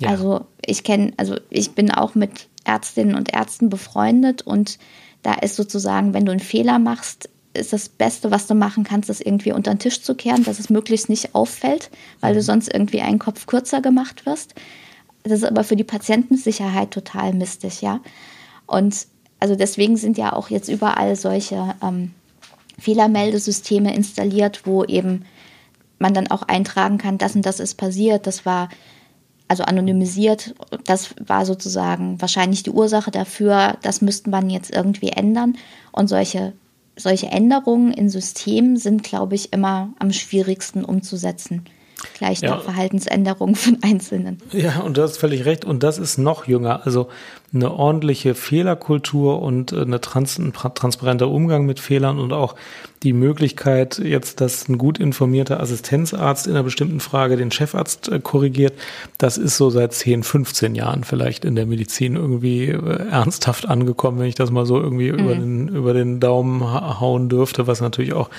Ja. 0.00 0.10
Also 0.10 0.46
ich 0.64 0.84
kenne, 0.84 1.12
also 1.16 1.36
ich 1.50 1.72
bin 1.72 1.90
auch 1.90 2.14
mit 2.14 2.48
Ärztinnen 2.64 3.14
und 3.14 3.32
Ärzten 3.32 3.70
befreundet 3.70 4.42
und 4.42 4.78
da 5.22 5.34
ist 5.34 5.56
sozusagen, 5.56 6.14
wenn 6.14 6.26
du 6.26 6.32
einen 6.32 6.40
Fehler 6.40 6.78
machst, 6.78 7.28
ist 7.54 7.72
das 7.72 7.88
Beste, 7.88 8.30
was 8.30 8.46
du 8.46 8.54
machen 8.54 8.84
kannst, 8.84 9.08
das 9.08 9.20
irgendwie 9.20 9.52
unter 9.52 9.72
den 9.72 9.78
Tisch 9.78 10.02
zu 10.02 10.14
kehren, 10.14 10.44
dass 10.44 10.58
es 10.58 10.70
möglichst 10.70 11.08
nicht 11.08 11.34
auffällt, 11.34 11.90
weil 12.20 12.34
du 12.34 12.40
mhm. 12.40 12.44
sonst 12.44 12.72
irgendwie 12.72 13.00
einen 13.00 13.18
Kopf 13.18 13.46
kürzer 13.46 13.80
gemacht 13.80 14.26
wirst. 14.26 14.54
Das 15.22 15.32
ist 15.32 15.44
aber 15.44 15.64
für 15.64 15.76
die 15.76 15.84
Patientensicherheit 15.84 16.90
total 16.90 17.32
mistig, 17.32 17.80
ja. 17.80 18.00
Und 18.66 19.06
also 19.40 19.54
deswegen 19.56 19.96
sind 19.96 20.18
ja 20.18 20.32
auch 20.32 20.50
jetzt 20.50 20.68
überall 20.68 21.16
solche 21.16 21.74
ähm, 21.82 22.12
Fehlermeldesysteme 22.78 23.94
installiert, 23.94 24.66
wo 24.66 24.84
eben 24.84 25.24
man 25.98 26.12
dann 26.12 26.28
auch 26.28 26.42
eintragen 26.42 26.98
kann, 26.98 27.18
das 27.18 27.36
und 27.36 27.46
das 27.46 27.60
ist 27.60 27.74
passiert, 27.76 28.26
das 28.26 28.44
war 28.44 28.68
also 29.54 29.62
anonymisiert. 29.64 30.54
Das 30.84 31.14
war 31.24 31.46
sozusagen 31.46 32.20
wahrscheinlich 32.20 32.64
die 32.64 32.70
Ursache 32.70 33.12
dafür. 33.12 33.78
Das 33.82 34.02
müsste 34.02 34.30
man 34.30 34.50
jetzt 34.50 34.74
irgendwie 34.74 35.10
ändern. 35.10 35.56
Und 35.92 36.08
solche, 36.08 36.54
solche 36.96 37.28
Änderungen 37.28 37.92
in 37.92 38.10
Systemen 38.10 38.76
sind, 38.76 39.04
glaube 39.04 39.36
ich, 39.36 39.52
immer 39.52 39.90
am 40.00 40.12
schwierigsten 40.12 40.84
umzusetzen 40.84 41.64
gleich 42.14 42.40
ja. 42.40 42.58
Verhaltensänderungen 42.58 43.54
von 43.54 43.78
Einzelnen. 43.82 44.38
Ja, 44.52 44.80
und 44.80 44.96
du 44.96 45.02
hast 45.02 45.18
völlig 45.18 45.44
recht. 45.44 45.64
Und 45.64 45.82
das 45.82 45.98
ist 45.98 46.16
noch 46.18 46.46
jünger. 46.46 46.86
Also 46.86 47.08
eine 47.54 47.72
ordentliche 47.72 48.34
Fehlerkultur 48.34 49.40
und 49.40 49.72
äh, 49.72 49.82
eine 49.82 50.00
trans 50.00 50.38
ein 50.38 50.52
transparenter 50.52 51.28
Umgang 51.28 51.66
mit 51.66 51.78
Fehlern 51.78 52.18
und 52.18 52.32
auch 52.32 52.56
die 53.04 53.12
Möglichkeit 53.12 53.98
jetzt, 53.98 54.40
dass 54.40 54.68
ein 54.68 54.78
gut 54.78 54.98
informierter 54.98 55.60
Assistenzarzt 55.60 56.46
in 56.46 56.54
einer 56.54 56.62
bestimmten 56.64 57.00
Frage 57.00 57.36
den 57.36 57.52
Chefarzt 57.52 58.08
äh, 58.08 58.18
korrigiert, 58.18 58.74
das 59.18 59.38
ist 59.38 59.56
so 59.56 59.70
seit 59.70 59.92
10, 59.92 60.24
15 60.24 60.74
Jahren 60.74 61.04
vielleicht 61.04 61.44
in 61.44 61.54
der 61.54 61.66
Medizin 61.66 62.16
irgendwie 62.16 62.70
äh, 62.70 63.08
ernsthaft 63.08 63.68
angekommen, 63.68 64.18
wenn 64.18 64.26
ich 64.26 64.34
das 64.34 64.50
mal 64.50 64.66
so 64.66 64.80
irgendwie 64.80 65.12
mhm. 65.12 65.18
über, 65.18 65.34
den, 65.34 65.68
über 65.68 65.94
den 65.94 66.18
Daumen 66.18 66.62
hauen 66.62 67.28
dürfte, 67.28 67.66
was 67.66 67.80
natürlich 67.80 68.14
auch 68.14 68.30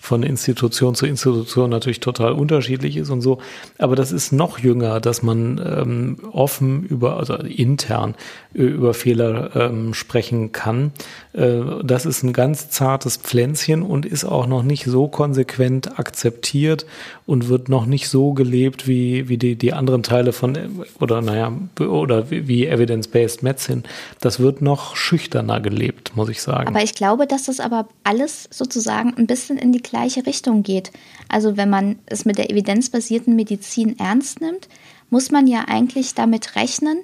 von 0.00 0.22
Institution 0.22 0.94
zu 0.94 1.06
Institution 1.06 1.68
natürlich 1.68 2.00
total 2.00 2.32
unterschiedlich 2.32 2.96
ist 2.96 3.10
und 3.10 3.20
so. 3.20 3.38
Aber 3.78 3.96
das 3.96 4.12
ist 4.12 4.32
noch 4.32 4.58
jünger, 4.58 4.98
dass 4.98 5.22
man 5.22 5.60
ähm, 5.64 6.16
offen 6.32 6.82
über, 6.84 7.18
also 7.18 7.34
intern 7.34 8.14
über 8.52 8.94
Fehler 8.94 9.54
ähm, 9.54 9.94
sprechen 9.94 10.52
kann. 10.52 10.92
Äh, 11.32 11.60
das 11.84 12.06
ist 12.06 12.22
ein 12.22 12.32
ganz 12.32 12.68
zartes 12.70 13.16
Pflänzchen 13.16 13.82
und 13.82 14.04
ist 14.04 14.24
auch 14.24 14.46
noch 14.46 14.62
nicht 14.62 14.84
so 14.84 15.08
konsequent 15.08 15.98
akzeptiert 15.98 16.84
und 17.26 17.48
wird 17.48 17.68
noch 17.68 17.86
nicht 17.86 18.08
so 18.08 18.32
gelebt 18.32 18.88
wie, 18.88 19.28
wie 19.28 19.38
die, 19.38 19.54
die 19.56 19.72
anderen 19.72 20.02
Teile 20.02 20.32
von, 20.32 20.58
oder 20.98 21.22
naja, 21.22 21.52
oder 21.78 22.30
wie 22.30 22.66
Evidence-Based 22.66 23.42
Medicine. 23.42 23.82
Das 24.20 24.40
wird 24.40 24.62
noch 24.62 24.96
schüchterner 24.96 25.60
gelebt, 25.60 26.16
muss 26.16 26.28
ich 26.28 26.42
sagen. 26.42 26.68
Aber 26.68 26.82
ich 26.82 26.94
glaube, 26.94 27.26
dass 27.26 27.44
das 27.44 27.60
aber 27.60 27.88
alles 28.02 28.48
sozusagen 28.50 29.14
ein 29.16 29.26
bisschen 29.26 29.58
in 29.58 29.72
die 29.72 29.82
gleiche 29.82 30.26
Richtung 30.26 30.64
geht. 30.64 30.90
Also 31.28 31.56
wenn 31.56 31.70
man 31.70 32.00
es 32.06 32.24
mit 32.24 32.38
der 32.38 32.50
evidenzbasierten 32.50 33.36
Medizin 33.36 33.98
ernst 33.98 34.40
nimmt, 34.40 34.68
muss 35.10 35.30
man 35.30 35.46
ja 35.46 35.64
eigentlich 35.68 36.14
damit 36.14 36.56
rechnen, 36.56 36.98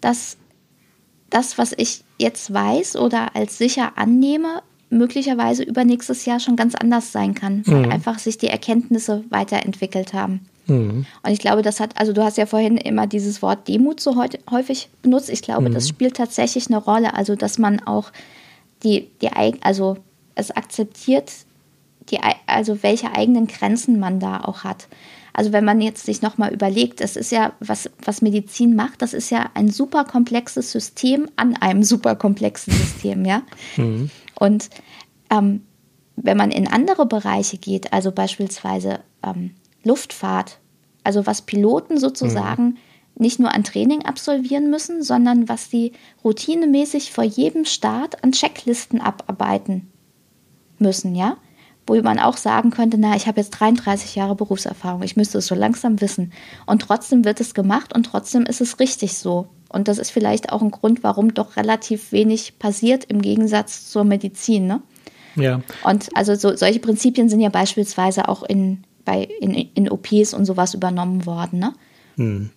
dass 0.00 0.36
das, 1.32 1.58
was 1.58 1.72
ich 1.76 2.02
jetzt 2.18 2.52
weiß 2.52 2.96
oder 2.96 3.34
als 3.34 3.58
sicher 3.58 3.92
annehme, 3.96 4.62
möglicherweise 4.90 5.62
übernächstes 5.62 6.26
Jahr 6.26 6.38
schon 6.38 6.56
ganz 6.56 6.74
anders 6.74 7.12
sein 7.12 7.34
kann, 7.34 7.62
weil 7.66 7.86
mhm. 7.86 7.92
einfach 7.92 8.18
sich 8.18 8.36
die 8.36 8.48
Erkenntnisse 8.48 9.24
weiterentwickelt 9.30 10.12
haben. 10.12 10.46
Mhm. 10.66 11.06
Und 11.22 11.30
ich 11.30 11.38
glaube, 11.38 11.62
das 11.62 11.80
hat, 11.80 11.98
also 11.98 12.12
du 12.12 12.22
hast 12.22 12.36
ja 12.36 12.46
vorhin 12.46 12.76
immer 12.76 13.06
dieses 13.06 13.40
Wort 13.42 13.66
Demut 13.68 14.00
so 14.00 14.22
häufig 14.50 14.90
benutzt. 15.00 15.30
Ich 15.30 15.42
glaube, 15.42 15.68
mhm. 15.70 15.74
das 15.74 15.88
spielt 15.88 16.16
tatsächlich 16.16 16.68
eine 16.68 16.76
Rolle. 16.76 17.14
Also, 17.14 17.34
dass 17.34 17.58
man 17.58 17.80
auch 17.80 18.12
die, 18.84 19.08
die 19.22 19.30
also 19.62 19.96
es 20.34 20.50
akzeptiert, 20.50 21.32
die, 22.10 22.18
also 22.46 22.82
welche 22.82 23.14
eigenen 23.14 23.46
Grenzen 23.46 23.98
man 23.98 24.20
da 24.20 24.40
auch 24.40 24.64
hat. 24.64 24.88
Also 25.32 25.52
wenn 25.52 25.64
man 25.64 25.80
jetzt 25.80 26.04
sich 26.04 26.20
nochmal 26.20 26.52
überlegt, 26.52 27.00
das 27.00 27.16
ist 27.16 27.32
ja, 27.32 27.52
was, 27.60 27.90
was 28.04 28.22
Medizin 28.22 28.76
macht, 28.76 29.00
das 29.00 29.14
ist 29.14 29.30
ja 29.30 29.50
ein 29.54 29.70
super 29.70 30.04
komplexes 30.04 30.72
System 30.72 31.28
an 31.36 31.56
einem 31.56 31.82
super 31.82 32.16
komplexen 32.16 32.72
System, 32.72 33.24
ja. 33.24 33.42
Mhm. 33.76 34.10
Und 34.38 34.68
ähm, 35.30 35.62
wenn 36.16 36.36
man 36.36 36.50
in 36.50 36.68
andere 36.68 37.06
Bereiche 37.06 37.56
geht, 37.56 37.92
also 37.92 38.12
beispielsweise 38.12 39.00
ähm, 39.22 39.52
Luftfahrt, 39.84 40.58
also 41.02 41.26
was 41.26 41.42
Piloten 41.42 41.98
sozusagen 41.98 42.64
mhm. 42.64 42.76
nicht 43.16 43.38
nur 43.38 43.54
an 43.54 43.64
Training 43.64 44.04
absolvieren 44.04 44.68
müssen, 44.68 45.02
sondern 45.02 45.48
was 45.48 45.70
sie 45.70 45.92
routinemäßig 46.22 47.10
vor 47.10 47.24
jedem 47.24 47.64
Start 47.64 48.22
an 48.22 48.32
Checklisten 48.32 49.00
abarbeiten 49.00 49.90
müssen, 50.78 51.14
ja 51.14 51.38
wo 51.86 52.00
man 52.00 52.18
auch 52.18 52.36
sagen 52.36 52.70
könnte, 52.70 52.98
na, 52.98 53.16
ich 53.16 53.26
habe 53.26 53.40
jetzt 53.40 53.50
33 53.50 54.14
Jahre 54.14 54.34
Berufserfahrung, 54.34 55.02
ich 55.02 55.16
müsste 55.16 55.38
es 55.38 55.46
so 55.46 55.54
langsam 55.54 56.00
wissen. 56.00 56.32
Und 56.66 56.82
trotzdem 56.82 57.24
wird 57.24 57.40
es 57.40 57.54
gemacht 57.54 57.94
und 57.94 58.04
trotzdem 58.04 58.44
ist 58.44 58.60
es 58.60 58.78
richtig 58.78 59.18
so. 59.18 59.48
Und 59.68 59.88
das 59.88 59.98
ist 59.98 60.10
vielleicht 60.10 60.52
auch 60.52 60.62
ein 60.62 60.70
Grund, 60.70 61.02
warum 61.02 61.34
doch 61.34 61.56
relativ 61.56 62.12
wenig 62.12 62.58
passiert 62.58 63.04
im 63.04 63.22
Gegensatz 63.22 63.88
zur 63.90 64.04
Medizin. 64.04 64.66
Ne? 64.66 64.82
Ja. 65.34 65.62
Und 65.82 66.08
also 66.14 66.34
so, 66.34 66.54
solche 66.54 66.78
Prinzipien 66.78 67.28
sind 67.28 67.40
ja 67.40 67.48
beispielsweise 67.48 68.28
auch 68.28 68.42
in, 68.42 68.84
bei, 69.04 69.28
in, 69.40 69.54
in 69.54 69.90
OPs 69.90 70.34
und 70.34 70.44
sowas 70.44 70.74
übernommen 70.74 71.26
worden. 71.26 71.58
Ne? 71.58 71.72
Hm. 72.16 72.50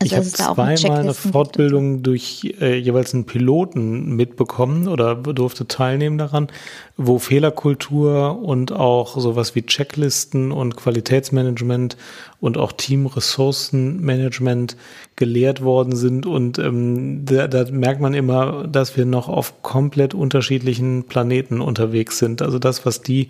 Also 0.00 0.04
ich 0.04 0.14
habe 0.14 0.26
zweimal 0.26 0.98
eine 0.98 1.14
Fortbildung 1.14 2.02
durch 2.02 2.54
äh, 2.60 2.76
jeweils 2.76 3.14
einen 3.14 3.24
Piloten 3.24 4.14
mitbekommen 4.14 4.86
oder 4.86 5.16
durfte 5.16 5.66
teilnehmen 5.66 6.18
daran, 6.18 6.48
wo 6.96 7.18
Fehlerkultur 7.18 8.40
und 8.40 8.72
auch 8.72 9.18
sowas 9.18 9.54
wie 9.54 9.62
Checklisten 9.62 10.52
und 10.52 10.76
Qualitätsmanagement 10.76 11.96
und 12.40 12.58
auch 12.58 12.72
Teamressourcenmanagement 12.72 14.76
gelehrt 15.16 15.62
worden 15.62 15.96
sind. 15.96 16.26
Und 16.26 16.58
ähm, 16.58 17.24
da, 17.24 17.48
da 17.48 17.64
merkt 17.70 18.00
man 18.00 18.14
immer, 18.14 18.68
dass 18.68 18.96
wir 18.96 19.04
noch 19.04 19.28
auf 19.28 19.62
komplett 19.62 20.14
unterschiedlichen 20.14 21.04
Planeten 21.04 21.60
unterwegs 21.60 22.18
sind. 22.18 22.40
Also 22.40 22.60
das, 22.60 22.86
was 22.86 23.02
die 23.02 23.28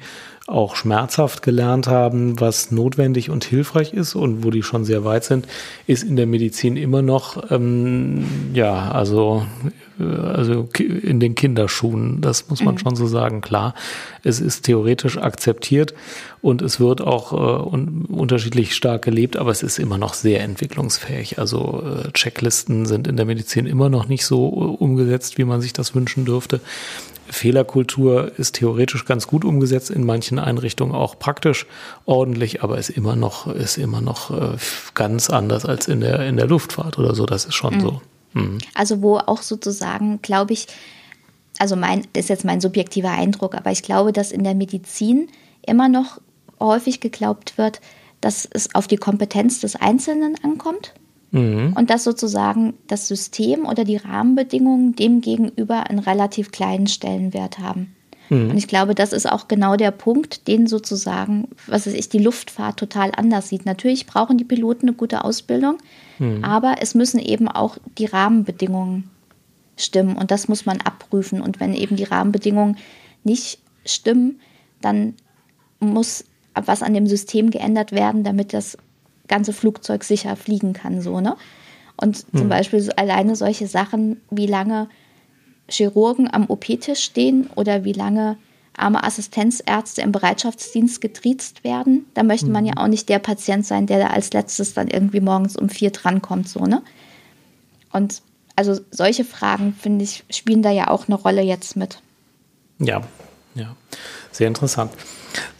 auch 0.48 0.76
schmerzhaft 0.76 1.42
gelernt 1.42 1.88
haben, 1.88 2.40
was 2.40 2.70
notwendig 2.70 3.28
und 3.28 3.44
hilfreich 3.44 3.92
ist 3.92 4.14
und 4.14 4.44
wo 4.44 4.50
die 4.50 4.62
schon 4.62 4.84
sehr 4.84 5.04
weit 5.04 5.24
sind, 5.24 5.46
ist 5.86 6.02
in 6.02 6.16
der 6.16 6.26
Medizin 6.26 6.78
immer 6.78 7.02
noch, 7.02 7.50
ähm, 7.50 8.24
ja, 8.54 8.90
also, 8.90 9.46
äh, 10.00 10.04
also 10.04 10.66
in 10.78 11.20
den 11.20 11.34
Kinderschuhen. 11.34 12.22
Das 12.22 12.48
muss 12.48 12.64
man 12.64 12.76
mhm. 12.76 12.78
schon 12.78 12.96
so 12.96 13.06
sagen. 13.06 13.42
Klar, 13.42 13.74
es 14.24 14.40
ist 14.40 14.62
theoretisch 14.62 15.18
akzeptiert 15.18 15.92
und 16.40 16.62
es 16.62 16.80
wird 16.80 17.02
auch 17.02 17.32
äh, 17.32 17.68
un 17.68 18.06
unterschiedlich 18.06 18.74
stark 18.74 19.02
gelebt, 19.02 19.36
aber 19.36 19.50
es 19.50 19.62
ist 19.62 19.78
immer 19.78 19.98
noch 19.98 20.14
sehr 20.14 20.40
entwicklungsfähig. 20.40 21.38
Also 21.38 21.84
äh, 21.84 22.10
Checklisten 22.12 22.86
sind 22.86 23.06
in 23.06 23.16
der 23.16 23.26
Medizin 23.26 23.66
immer 23.66 23.90
noch 23.90 24.08
nicht 24.08 24.24
so 24.24 24.48
äh, 24.48 24.82
umgesetzt, 24.82 25.36
wie 25.36 25.44
man 25.44 25.60
sich 25.60 25.74
das 25.74 25.94
wünschen 25.94 26.24
dürfte. 26.24 26.62
Fehlerkultur 27.30 28.32
ist 28.38 28.56
theoretisch 28.56 29.04
ganz 29.04 29.26
gut 29.26 29.44
umgesetzt, 29.44 29.90
in 29.90 30.04
manchen 30.04 30.38
Einrichtungen 30.38 30.94
auch 30.94 31.18
praktisch 31.18 31.66
ordentlich, 32.04 32.62
aber 32.62 32.78
ist 32.78 32.90
immer 32.90 33.16
noch, 33.16 33.46
ist 33.46 33.78
immer 33.78 34.00
noch 34.00 34.30
äh, 34.30 34.56
ganz 34.94 35.30
anders 35.30 35.64
als 35.64 35.88
in 35.88 36.00
der, 36.00 36.26
in 36.26 36.36
der 36.36 36.46
Luftfahrt 36.46 36.98
oder 36.98 37.14
so. 37.14 37.26
Das 37.26 37.44
ist 37.44 37.54
schon 37.54 37.76
mhm. 37.76 37.80
so. 37.80 38.02
Mhm. 38.34 38.58
Also, 38.74 39.02
wo 39.02 39.18
auch 39.18 39.42
sozusagen, 39.42 40.20
glaube 40.22 40.52
ich, 40.52 40.66
also 41.58 41.76
mein, 41.76 42.06
ist 42.14 42.28
jetzt 42.28 42.44
mein 42.44 42.60
subjektiver 42.60 43.10
Eindruck, 43.10 43.54
aber 43.54 43.70
ich 43.70 43.82
glaube, 43.82 44.12
dass 44.12 44.32
in 44.32 44.44
der 44.44 44.54
Medizin 44.54 45.28
immer 45.66 45.88
noch 45.88 46.20
häufig 46.60 47.00
geglaubt 47.00 47.58
wird, 47.58 47.80
dass 48.20 48.48
es 48.50 48.74
auf 48.74 48.86
die 48.86 48.96
Kompetenz 48.96 49.60
des 49.60 49.76
Einzelnen 49.76 50.36
ankommt. 50.42 50.94
Mhm. 51.30 51.74
Und 51.74 51.90
dass 51.90 52.04
sozusagen 52.04 52.74
das 52.86 53.08
System 53.08 53.66
oder 53.66 53.84
die 53.84 53.96
Rahmenbedingungen 53.96 54.94
dem 54.94 55.20
gegenüber 55.20 55.88
einen 55.88 55.98
relativ 55.98 56.50
kleinen 56.52 56.86
Stellenwert 56.86 57.58
haben. 57.58 57.94
Mhm. 58.30 58.50
Und 58.50 58.56
ich 58.56 58.68
glaube, 58.68 58.94
das 58.94 59.12
ist 59.12 59.30
auch 59.30 59.48
genau 59.48 59.76
der 59.76 59.90
Punkt, 59.90 60.48
den 60.48 60.66
sozusagen, 60.66 61.48
was 61.66 61.86
weiß 61.86 61.94
ich, 61.94 62.08
die 62.08 62.18
Luftfahrt 62.18 62.78
total 62.78 63.12
anders 63.16 63.48
sieht. 63.48 63.66
Natürlich 63.66 64.06
brauchen 64.06 64.38
die 64.38 64.44
Piloten 64.44 64.88
eine 64.88 64.96
gute 64.96 65.24
Ausbildung, 65.24 65.78
mhm. 66.18 66.44
aber 66.44 66.76
es 66.80 66.94
müssen 66.94 67.20
eben 67.20 67.48
auch 67.48 67.78
die 67.98 68.06
Rahmenbedingungen 68.06 69.10
stimmen 69.76 70.16
und 70.16 70.30
das 70.30 70.48
muss 70.48 70.66
man 70.66 70.80
abprüfen. 70.80 71.40
Und 71.40 71.60
wenn 71.60 71.74
eben 71.74 71.96
die 71.96 72.04
Rahmenbedingungen 72.04 72.76
nicht 73.24 73.60
stimmen, 73.84 74.40
dann 74.80 75.14
muss 75.80 76.24
was 76.54 76.82
an 76.82 76.94
dem 76.94 77.06
System 77.06 77.50
geändert 77.50 77.92
werden, 77.92 78.24
damit 78.24 78.52
das 78.52 78.78
ganze 79.28 79.52
Flugzeug 79.52 80.04
sicher 80.04 80.36
fliegen 80.36 80.72
kann, 80.72 81.00
so, 81.00 81.20
ne? 81.20 81.36
Und 82.00 82.18
zum 82.30 82.42
hm. 82.42 82.48
Beispiel 82.48 82.80
so 82.80 82.92
alleine 82.92 83.34
solche 83.34 83.66
Sachen, 83.66 84.20
wie 84.30 84.46
lange 84.46 84.88
Chirurgen 85.68 86.32
am 86.32 86.48
OP-Tisch 86.48 87.00
stehen 87.00 87.50
oder 87.56 87.84
wie 87.84 87.92
lange 87.92 88.36
arme 88.76 89.02
Assistenzärzte 89.02 90.02
im 90.02 90.12
Bereitschaftsdienst 90.12 91.00
getriezt 91.00 91.64
werden. 91.64 92.06
Da 92.14 92.22
möchte 92.22 92.46
man 92.46 92.64
ja 92.64 92.76
hm. 92.76 92.78
auch 92.78 92.86
nicht 92.86 93.08
der 93.08 93.18
Patient 93.18 93.66
sein, 93.66 93.86
der 93.86 93.98
da 93.98 94.06
als 94.08 94.32
letztes 94.32 94.74
dann 94.74 94.88
irgendwie 94.88 95.20
morgens 95.20 95.56
um 95.56 95.68
vier 95.68 95.90
drankommt, 95.90 96.48
so, 96.48 96.64
ne? 96.64 96.82
Und 97.92 98.22
also 98.54 98.80
solche 98.90 99.24
Fragen, 99.24 99.72
finde 99.72 100.04
ich, 100.04 100.24
spielen 100.30 100.62
da 100.62 100.70
ja 100.70 100.88
auch 100.88 101.08
eine 101.08 101.16
Rolle 101.16 101.42
jetzt 101.42 101.76
mit. 101.76 102.00
Ja, 102.78 103.02
ja, 103.54 103.74
sehr 104.30 104.48
interessant. 104.48 104.92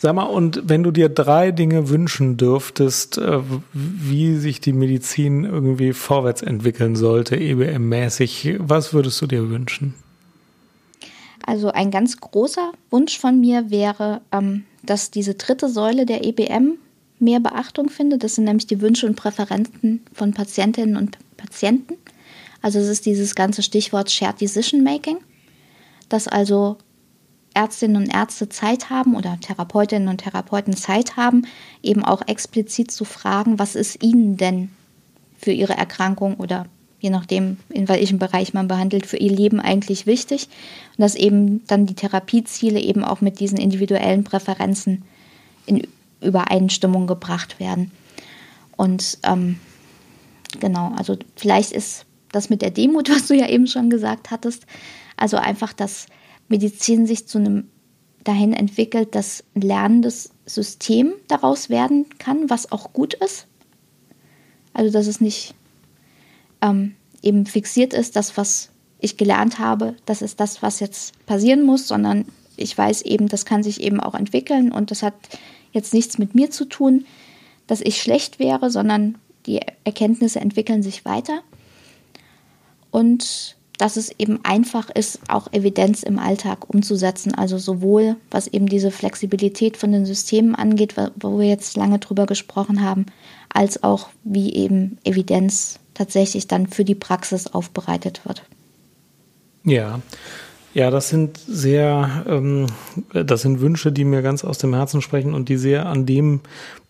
Sag 0.01 0.15
mal, 0.15 0.25
und 0.25 0.63
wenn 0.65 0.85
du 0.85 0.93
dir 0.93 1.09
drei 1.09 1.51
Dinge 1.51 1.89
wünschen 1.89 2.37
dürftest, 2.37 3.19
äh, 3.19 3.41
wie 3.73 4.37
sich 4.37 4.61
die 4.61 4.73
Medizin 4.73 5.45
irgendwie 5.45 5.93
vorwärts 5.93 6.41
entwickeln 6.41 6.95
sollte, 6.95 7.37
EBM-mäßig, 7.37 8.57
was 8.61 8.95
würdest 8.95 9.21
du 9.21 9.27
dir 9.27 9.51
wünschen? 9.51 9.95
Also 11.45 11.73
ein 11.73 11.91
ganz 11.91 12.19
großer 12.19 12.73
Wunsch 12.91 13.19
von 13.19 13.41
mir 13.41 13.71
wäre, 13.71 14.21
ähm, 14.31 14.65
dass 14.85 15.11
diese 15.11 15.35
dritte 15.35 15.69
Säule 15.69 16.07
der 16.07 16.25
EBM 16.25 16.79
mehr 17.19 17.41
Beachtung 17.41 17.89
findet. 17.89 18.23
Das 18.23 18.37
sind 18.37 18.45
nämlich 18.45 18.69
die 18.69 18.81
Wünsche 18.81 19.07
und 19.07 19.17
Präferenzen 19.17 20.03
von 20.13 20.33
Patientinnen 20.33 20.97
und 20.97 21.19
Patienten. 21.37 21.95
Also 22.63 22.79
es 22.79 22.89
ist 22.89 23.07
dieses 23.07 23.35
ganze 23.35 23.63
Stichwort 23.63 24.11
Shared 24.11 24.41
Decision 24.41 24.85
Making, 24.85 25.19
dass 26.09 26.29
also 26.29 26.77
Ärztinnen 27.59 27.97
und 27.97 28.15
Ärzte 28.15 28.49
Zeit 28.49 28.89
haben 28.89 29.17
oder 29.17 29.37
Therapeutinnen 29.41 30.09
und 30.09 30.19
Therapeuten 30.19 30.77
Zeit 30.77 31.17
haben, 31.17 31.43
eben 31.83 32.05
auch 32.05 32.23
explizit 32.29 32.93
zu 32.93 33.05
fragen, 33.05 33.59
was 33.59 33.75
ist 33.75 34.01
ihnen 34.01 34.37
denn 34.37 34.71
für 35.37 35.51
ihre 35.51 35.77
Erkrankung 35.77 36.37
oder 36.37 36.67
je 37.01 37.11
nachdem, 37.11 37.57
in 37.69 37.89
welchem 37.89 38.21
Bereich 38.21 38.55
man 38.55 38.69
behandelt, 38.69 39.07
für 39.07 39.17
ihr 39.17 39.33
Leben 39.33 39.59
eigentlich 39.59 40.07
wichtig. 40.07 40.49
Und 40.97 41.03
dass 41.03 41.17
eben 41.17 41.67
dann 41.67 41.87
die 41.87 41.95
Therapieziele 41.95 42.79
eben 42.79 43.03
auch 43.03 43.21
mit 43.21 43.41
diesen 43.41 43.59
individuellen 43.59 44.23
Präferenzen 44.23 45.03
in 45.67 45.85
Übereinstimmung 46.21 47.09
gebracht 47.09 47.59
werden. 47.59 47.91
Und 48.77 49.19
ähm, 49.25 49.59
genau, 50.61 50.93
also 50.97 51.17
vielleicht 51.35 51.73
ist 51.73 52.05
das 52.31 52.51
mit 52.51 52.63
der 52.63 52.71
Demut, 52.71 53.11
was 53.15 53.27
du 53.27 53.35
ja 53.35 53.49
eben 53.49 53.67
schon 53.67 53.91
gesagt 53.91 54.31
hattest, 54.31 54.65
also 55.17 55.39
einfach 55.39 55.73
das 55.73 56.07
Medizin 56.49 57.07
sich 57.07 57.27
zu 57.27 57.39
einem 57.39 57.69
dahin 58.25 58.53
entwickelt, 58.53 59.15
dass 59.15 59.45
ein 59.55 59.63
lernendes 59.63 60.31
System 60.45 61.13
daraus 61.29 61.71
werden 61.71 62.07
kann, 62.19 62.51
was 62.51 62.73
auch 62.73 62.93
gut 62.93 63.15
ist. 63.15 63.47
Also 64.73 64.93
dass 64.93 65.07
es 65.07 65.21
nicht 65.21 65.55
ähm, 66.61 66.95
eben 67.23 67.47
fixiert 67.47 67.95
ist, 67.95 68.17
das, 68.17 68.37
was 68.37 68.71
ich 68.99 69.17
gelernt 69.17 69.59
habe, 69.59 69.97
das 70.07 70.23
ist 70.23 70.41
das, 70.41 70.63
was 70.63 70.81
jetzt 70.81 71.25
passieren 71.27 71.65
muss, 71.65 71.87
sondern 71.87 72.27
ich 72.57 72.77
weiß 72.77 73.03
eben, 73.03 73.29
das 73.29 73.45
kann 73.45 73.63
sich 73.63 73.81
eben 73.81 74.01
auch 74.01 74.15
entwickeln 74.15 74.73
und 74.73 74.91
das 74.91 75.03
hat 75.03 75.15
jetzt 75.73 75.95
nichts 75.95 76.19
mit 76.19 76.35
mir 76.35 76.51
zu 76.51 76.65
tun, 76.65 77.07
dass 77.67 77.81
ich 77.81 78.03
schlecht 78.03 78.39
wäre, 78.39 78.71
sondern 78.71 79.17
die 79.47 79.61
Erkenntnisse 79.85 80.41
entwickeln 80.41 80.83
sich 80.83 81.05
weiter. 81.05 81.41
Und 82.91 83.57
dass 83.79 83.97
es 83.97 84.11
eben 84.18 84.41
einfach 84.45 84.91
ist, 84.91 85.20
auch 85.29 85.53
Evidenz 85.53 86.03
im 86.03 86.18
Alltag 86.18 86.68
umzusetzen. 86.68 87.35
Also 87.35 87.59
sowohl 87.59 88.16
was 88.31 88.49
eben 88.49 88.66
diese 88.66 88.91
Flexibilität 88.91 89.76
von 89.76 89.93
den 89.93 90.05
Systemen 90.05 90.55
angeht, 90.55 90.97
wo 91.20 91.39
wir 91.39 91.47
jetzt 91.47 91.76
lange 91.76 91.99
drüber 92.01 92.26
gesprochen 92.26 92.83
haben, 92.83 93.07
als 93.49 93.83
auch 93.83 94.09
wie 94.24 94.53
eben 94.53 94.99
Evidenz 95.05 95.79
tatsächlich 95.95 96.49
dann 96.49 96.66
für 96.66 96.85
die 96.85 96.95
Praxis 96.95 97.47
aufbereitet 97.47 98.22
wird. 98.24 98.43
Ja, 99.64 100.01
ja, 100.74 100.91
das 100.91 101.09
sind 101.09 101.39
sehr, 101.39 102.24
ähm, 102.29 102.66
das 103.12 103.43
sind 103.43 103.61
Wünsche, 103.61 103.91
die 103.91 104.05
mir 104.05 104.22
ganz 104.22 104.45
aus 104.45 104.59
dem 104.59 104.74
Herzen 104.74 105.03
sprechen 105.03 105.35
und 105.35 105.49
die 105.49 105.57
sehr 105.57 105.87
an 105.87 106.07
dem 106.07 106.41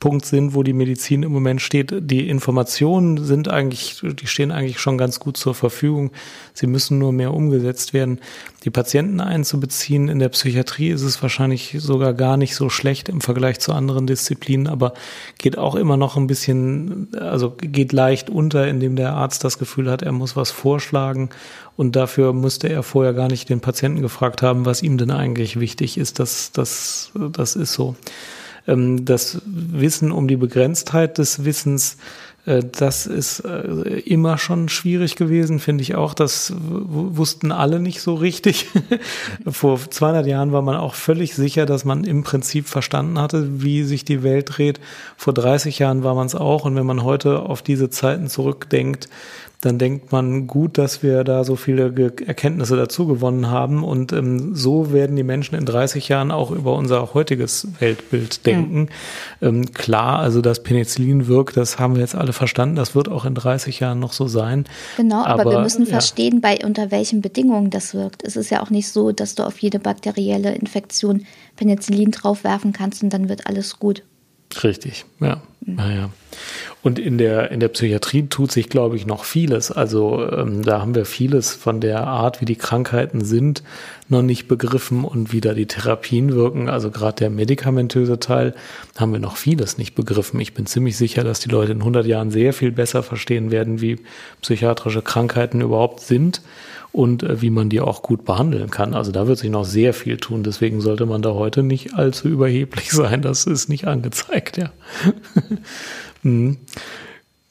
Punkt 0.00 0.24
sind, 0.24 0.54
wo 0.54 0.62
die 0.62 0.72
Medizin 0.72 1.24
im 1.24 1.32
Moment 1.32 1.60
steht. 1.60 1.92
Die 1.98 2.28
Informationen 2.28 3.24
sind 3.24 3.48
eigentlich, 3.48 4.00
die 4.02 4.28
stehen 4.28 4.52
eigentlich 4.52 4.78
schon 4.78 4.96
ganz 4.96 5.18
gut 5.18 5.36
zur 5.36 5.56
Verfügung. 5.56 6.12
Sie 6.54 6.68
müssen 6.68 6.98
nur 6.98 7.12
mehr 7.12 7.34
umgesetzt 7.34 7.92
werden. 7.92 8.20
Die 8.64 8.70
Patienten 8.70 9.20
einzubeziehen 9.20 10.08
in 10.08 10.20
der 10.20 10.28
Psychiatrie 10.28 10.90
ist 10.90 11.02
es 11.02 11.20
wahrscheinlich 11.20 11.76
sogar 11.78 12.14
gar 12.14 12.36
nicht 12.36 12.54
so 12.54 12.68
schlecht 12.68 13.08
im 13.08 13.20
Vergleich 13.20 13.58
zu 13.58 13.72
anderen 13.72 14.06
Disziplinen, 14.06 14.68
aber 14.68 14.94
geht 15.36 15.58
auch 15.58 15.74
immer 15.74 15.96
noch 15.96 16.16
ein 16.16 16.28
bisschen, 16.28 17.08
also 17.18 17.56
geht 17.56 17.92
leicht 17.92 18.30
unter, 18.30 18.68
indem 18.68 18.94
der 18.94 19.14
Arzt 19.14 19.42
das 19.42 19.58
Gefühl 19.58 19.90
hat, 19.90 20.02
er 20.02 20.12
muss 20.12 20.36
was 20.36 20.52
vorschlagen 20.52 21.30
und 21.76 21.96
dafür 21.96 22.32
musste 22.32 22.68
er 22.68 22.84
vorher 22.84 23.14
gar 23.14 23.28
nicht 23.28 23.48
den 23.48 23.60
Patienten 23.60 24.02
gefragt 24.02 24.42
haben, 24.42 24.64
was 24.64 24.82
ihm 24.82 24.96
denn 24.96 25.10
eigentlich 25.10 25.58
wichtig 25.58 25.98
ist. 25.98 26.18
Das, 26.20 26.52
das, 26.52 27.10
das 27.14 27.56
ist 27.56 27.72
so. 27.72 27.96
Ähm, 28.68 29.04
das 29.04 29.40
Wissen 29.44 30.12
um 30.12 30.28
die 30.28 30.36
Begrenztheit 30.36 31.18
des 31.18 31.44
Wissens, 31.44 31.96
äh, 32.46 32.62
das 32.70 33.06
ist 33.06 33.40
äh, 33.40 34.00
immer 34.00 34.38
schon 34.38 34.68
schwierig 34.68 35.16
gewesen, 35.16 35.58
finde 35.58 35.82
ich 35.82 35.94
auch. 35.94 36.14
Das 36.14 36.52
wussten 36.56 37.50
alle 37.50 37.80
nicht 37.80 38.00
so 38.00 38.14
richtig. 38.14 38.68
Vor 39.48 39.78
200 39.78 40.26
Jahren 40.26 40.52
war 40.52 40.62
man 40.62 40.76
auch 40.76 40.94
völlig 40.94 41.34
sicher, 41.34 41.66
dass 41.66 41.84
man 41.84 42.04
im 42.04 42.22
Prinzip 42.22 42.68
verstanden 42.68 43.18
hatte, 43.18 43.62
wie 43.62 43.82
sich 43.84 44.04
die 44.04 44.22
Welt 44.22 44.56
dreht. 44.56 44.80
Vor 45.16 45.34
30 45.34 45.78
Jahren 45.78 46.04
war 46.04 46.14
man 46.14 46.26
es 46.26 46.34
auch. 46.34 46.64
Und 46.64 46.76
wenn 46.76 46.86
man 46.86 47.02
heute 47.02 47.40
auf 47.40 47.62
diese 47.62 47.90
Zeiten 47.90 48.28
zurückdenkt, 48.28 49.08
dann 49.60 49.78
denkt 49.78 50.12
man 50.12 50.46
gut, 50.46 50.78
dass 50.78 51.02
wir 51.02 51.24
da 51.24 51.42
so 51.42 51.56
viele 51.56 51.92
Erkenntnisse 52.24 52.76
dazu 52.76 53.08
gewonnen 53.08 53.50
haben. 53.50 53.82
Und 53.82 54.12
ähm, 54.12 54.54
so 54.54 54.92
werden 54.92 55.16
die 55.16 55.24
Menschen 55.24 55.56
in 55.56 55.66
30 55.66 56.08
Jahren 56.08 56.30
auch 56.30 56.52
über 56.52 56.76
unser 56.76 57.12
heutiges 57.12 57.66
Weltbild 57.80 58.46
denken. 58.46 58.88
Ja. 59.40 59.48
Ähm, 59.48 59.72
klar, 59.72 60.20
also 60.20 60.42
dass 60.42 60.62
Penicillin 60.62 61.26
wirkt, 61.26 61.56
das 61.56 61.80
haben 61.80 61.96
wir 61.96 62.02
jetzt 62.02 62.14
alle 62.14 62.32
verstanden. 62.32 62.76
Das 62.76 62.94
wird 62.94 63.08
auch 63.08 63.24
in 63.24 63.34
30 63.34 63.80
Jahren 63.80 63.98
noch 63.98 64.12
so 64.12 64.28
sein. 64.28 64.64
Genau, 64.96 65.24
aber, 65.24 65.42
aber 65.42 65.50
wir 65.50 65.60
müssen 65.60 65.86
ja. 65.86 65.90
verstehen, 65.90 66.40
bei 66.40 66.64
unter 66.64 66.92
welchen 66.92 67.20
Bedingungen 67.20 67.70
das 67.70 67.94
wirkt. 67.94 68.22
Es 68.22 68.36
ist 68.36 68.50
ja 68.50 68.62
auch 68.62 68.70
nicht 68.70 68.88
so, 68.88 69.10
dass 69.10 69.34
du 69.34 69.42
auf 69.42 69.58
jede 69.58 69.80
bakterielle 69.80 70.54
Infektion 70.54 71.26
Penicillin 71.56 72.12
draufwerfen 72.12 72.72
kannst 72.72 73.02
und 73.02 73.12
dann 73.12 73.28
wird 73.28 73.48
alles 73.48 73.80
gut. 73.80 74.04
Richtig, 74.62 75.04
ja. 75.20 75.42
Naja. 75.76 76.10
Und 76.82 76.98
in 76.98 77.18
der, 77.18 77.50
in 77.50 77.60
der 77.60 77.68
Psychiatrie 77.68 78.28
tut 78.28 78.52
sich, 78.52 78.68
glaube 78.68 78.96
ich, 78.96 79.04
noch 79.04 79.24
vieles. 79.24 79.72
Also 79.72 80.30
ähm, 80.30 80.62
da 80.62 80.80
haben 80.80 80.94
wir 80.94 81.04
vieles 81.04 81.52
von 81.52 81.80
der 81.80 82.06
Art, 82.06 82.40
wie 82.40 82.44
die 82.44 82.56
Krankheiten 82.56 83.24
sind, 83.24 83.62
noch 84.08 84.22
nicht 84.22 84.48
begriffen 84.48 85.04
und 85.04 85.32
wie 85.32 85.40
da 85.40 85.54
die 85.54 85.66
Therapien 85.66 86.32
wirken. 86.32 86.68
Also 86.68 86.90
gerade 86.90 87.16
der 87.16 87.30
medikamentöse 87.30 88.20
Teil 88.20 88.54
haben 88.96 89.12
wir 89.12 89.18
noch 89.18 89.36
vieles 89.36 89.76
nicht 89.76 89.94
begriffen. 89.94 90.40
Ich 90.40 90.54
bin 90.54 90.66
ziemlich 90.66 90.96
sicher, 90.96 91.24
dass 91.24 91.40
die 91.40 91.50
Leute 91.50 91.72
in 91.72 91.78
100 91.78 92.06
Jahren 92.06 92.30
sehr 92.30 92.52
viel 92.52 92.70
besser 92.70 93.02
verstehen 93.02 93.50
werden, 93.50 93.80
wie 93.80 93.96
psychiatrische 94.40 95.02
Krankheiten 95.02 95.60
überhaupt 95.60 96.00
sind 96.00 96.42
und 96.92 97.22
äh, 97.22 97.40
wie 97.42 97.50
man 97.50 97.68
die 97.68 97.80
auch 97.80 98.02
gut 98.02 98.24
behandeln 98.24 98.70
kann. 98.70 98.94
Also 98.94 99.12
da 99.12 99.26
wird 99.26 99.38
sich 99.38 99.50
noch 99.50 99.64
sehr 99.64 99.94
viel 99.94 100.16
tun. 100.16 100.42
Deswegen 100.42 100.80
sollte 100.80 101.06
man 101.06 101.22
da 101.22 101.34
heute 101.34 101.62
nicht 101.62 101.94
allzu 101.94 102.28
überheblich 102.28 102.90
sein. 102.92 103.22
Das 103.22 103.44
ist 103.44 103.68
nicht 103.68 103.86
angezeigt, 103.86 104.56
ja. 104.56 104.70
mhm. 106.22 106.58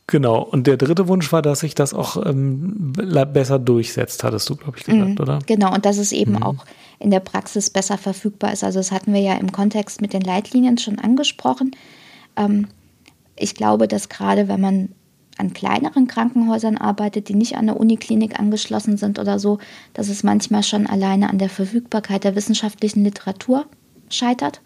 Genau. 0.09 0.41
Und 0.41 0.67
der 0.67 0.77
dritte 0.77 1.09
Wunsch 1.09 1.33
war, 1.33 1.41
dass 1.41 1.59
sich 1.59 1.75
das 1.75 1.93
auch 1.93 2.25
ähm, 2.25 2.93
besser 2.93 3.59
durchsetzt, 3.59 4.23
hattest 4.23 4.49
du, 4.49 4.55
glaube 4.55 4.77
ich, 4.77 4.85
gesagt, 4.85 5.09
mhm, 5.09 5.19
oder? 5.19 5.39
Genau. 5.45 5.73
Und 5.73 5.85
dass 5.85 5.97
es 5.97 6.13
eben 6.13 6.33
mhm. 6.33 6.43
auch 6.43 6.65
in 6.99 7.11
der 7.11 7.19
Praxis 7.19 7.69
besser 7.69 7.97
verfügbar 7.97 8.53
ist. 8.53 8.63
Also 8.63 8.79
das 8.79 8.91
hatten 8.91 9.13
wir 9.13 9.19
ja 9.19 9.35
im 9.35 9.51
Kontext 9.51 10.01
mit 10.01 10.13
den 10.13 10.21
Leitlinien 10.21 10.77
schon 10.77 10.97
angesprochen. 10.97 11.71
Ähm, 12.37 12.67
ich 13.35 13.53
glaube, 13.53 13.87
dass 13.87 14.09
gerade 14.09 14.47
wenn 14.47 14.61
man 14.61 14.89
an 15.39 15.53
kleineren 15.53 16.07
Krankenhäusern 16.07 16.77
arbeitet, 16.77 17.29
die 17.29 17.35
nicht 17.35 17.55
an 17.57 17.67
der 17.67 17.79
Uniklinik 17.79 18.39
angeschlossen 18.39 18.97
sind 18.97 19.19
oder 19.19 19.39
so, 19.39 19.59
dass 19.93 20.09
es 20.09 20.23
manchmal 20.23 20.63
schon 20.63 20.87
alleine 20.87 21.29
an 21.29 21.37
der 21.37 21.49
Verfügbarkeit 21.49 22.23
der 22.23 22.35
wissenschaftlichen 22.35 23.03
Literatur 23.03 23.65
scheitert. 24.09 24.61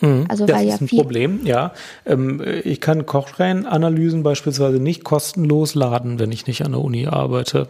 Mhm, 0.00 0.26
also 0.28 0.46
das 0.46 0.62
ist 0.62 0.68
ja 0.68 0.76
ein 0.76 0.88
Problem, 0.88 1.40
ja. 1.44 1.72
Ähm, 2.04 2.42
ich 2.64 2.80
kann 2.80 3.06
Kochreihenanalysen 3.06 4.22
beispielsweise 4.22 4.80
nicht 4.80 5.04
kostenlos 5.04 5.74
laden, 5.74 6.18
wenn 6.18 6.32
ich 6.32 6.46
nicht 6.46 6.64
an 6.64 6.72
der 6.72 6.80
Uni 6.80 7.06
arbeite. 7.06 7.68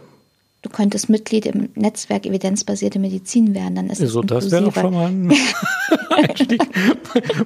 Du 0.63 0.69
könntest 0.69 1.09
Mitglied 1.09 1.45
im 1.45 1.69
Netzwerk 1.75 2.25
evidenzbasierte 2.25 2.97
Medizin 2.97 3.53
werden, 3.53 3.75
dann 3.75 3.89
ist 3.89 4.01
es 4.01 4.11
So, 4.11 4.21
das 4.21 4.49
wäre 4.49 4.63
doch 4.63 4.73
schon 4.73 4.93
mal 4.93 5.07
ein 5.07 5.33
Einstieg. 6.09 6.61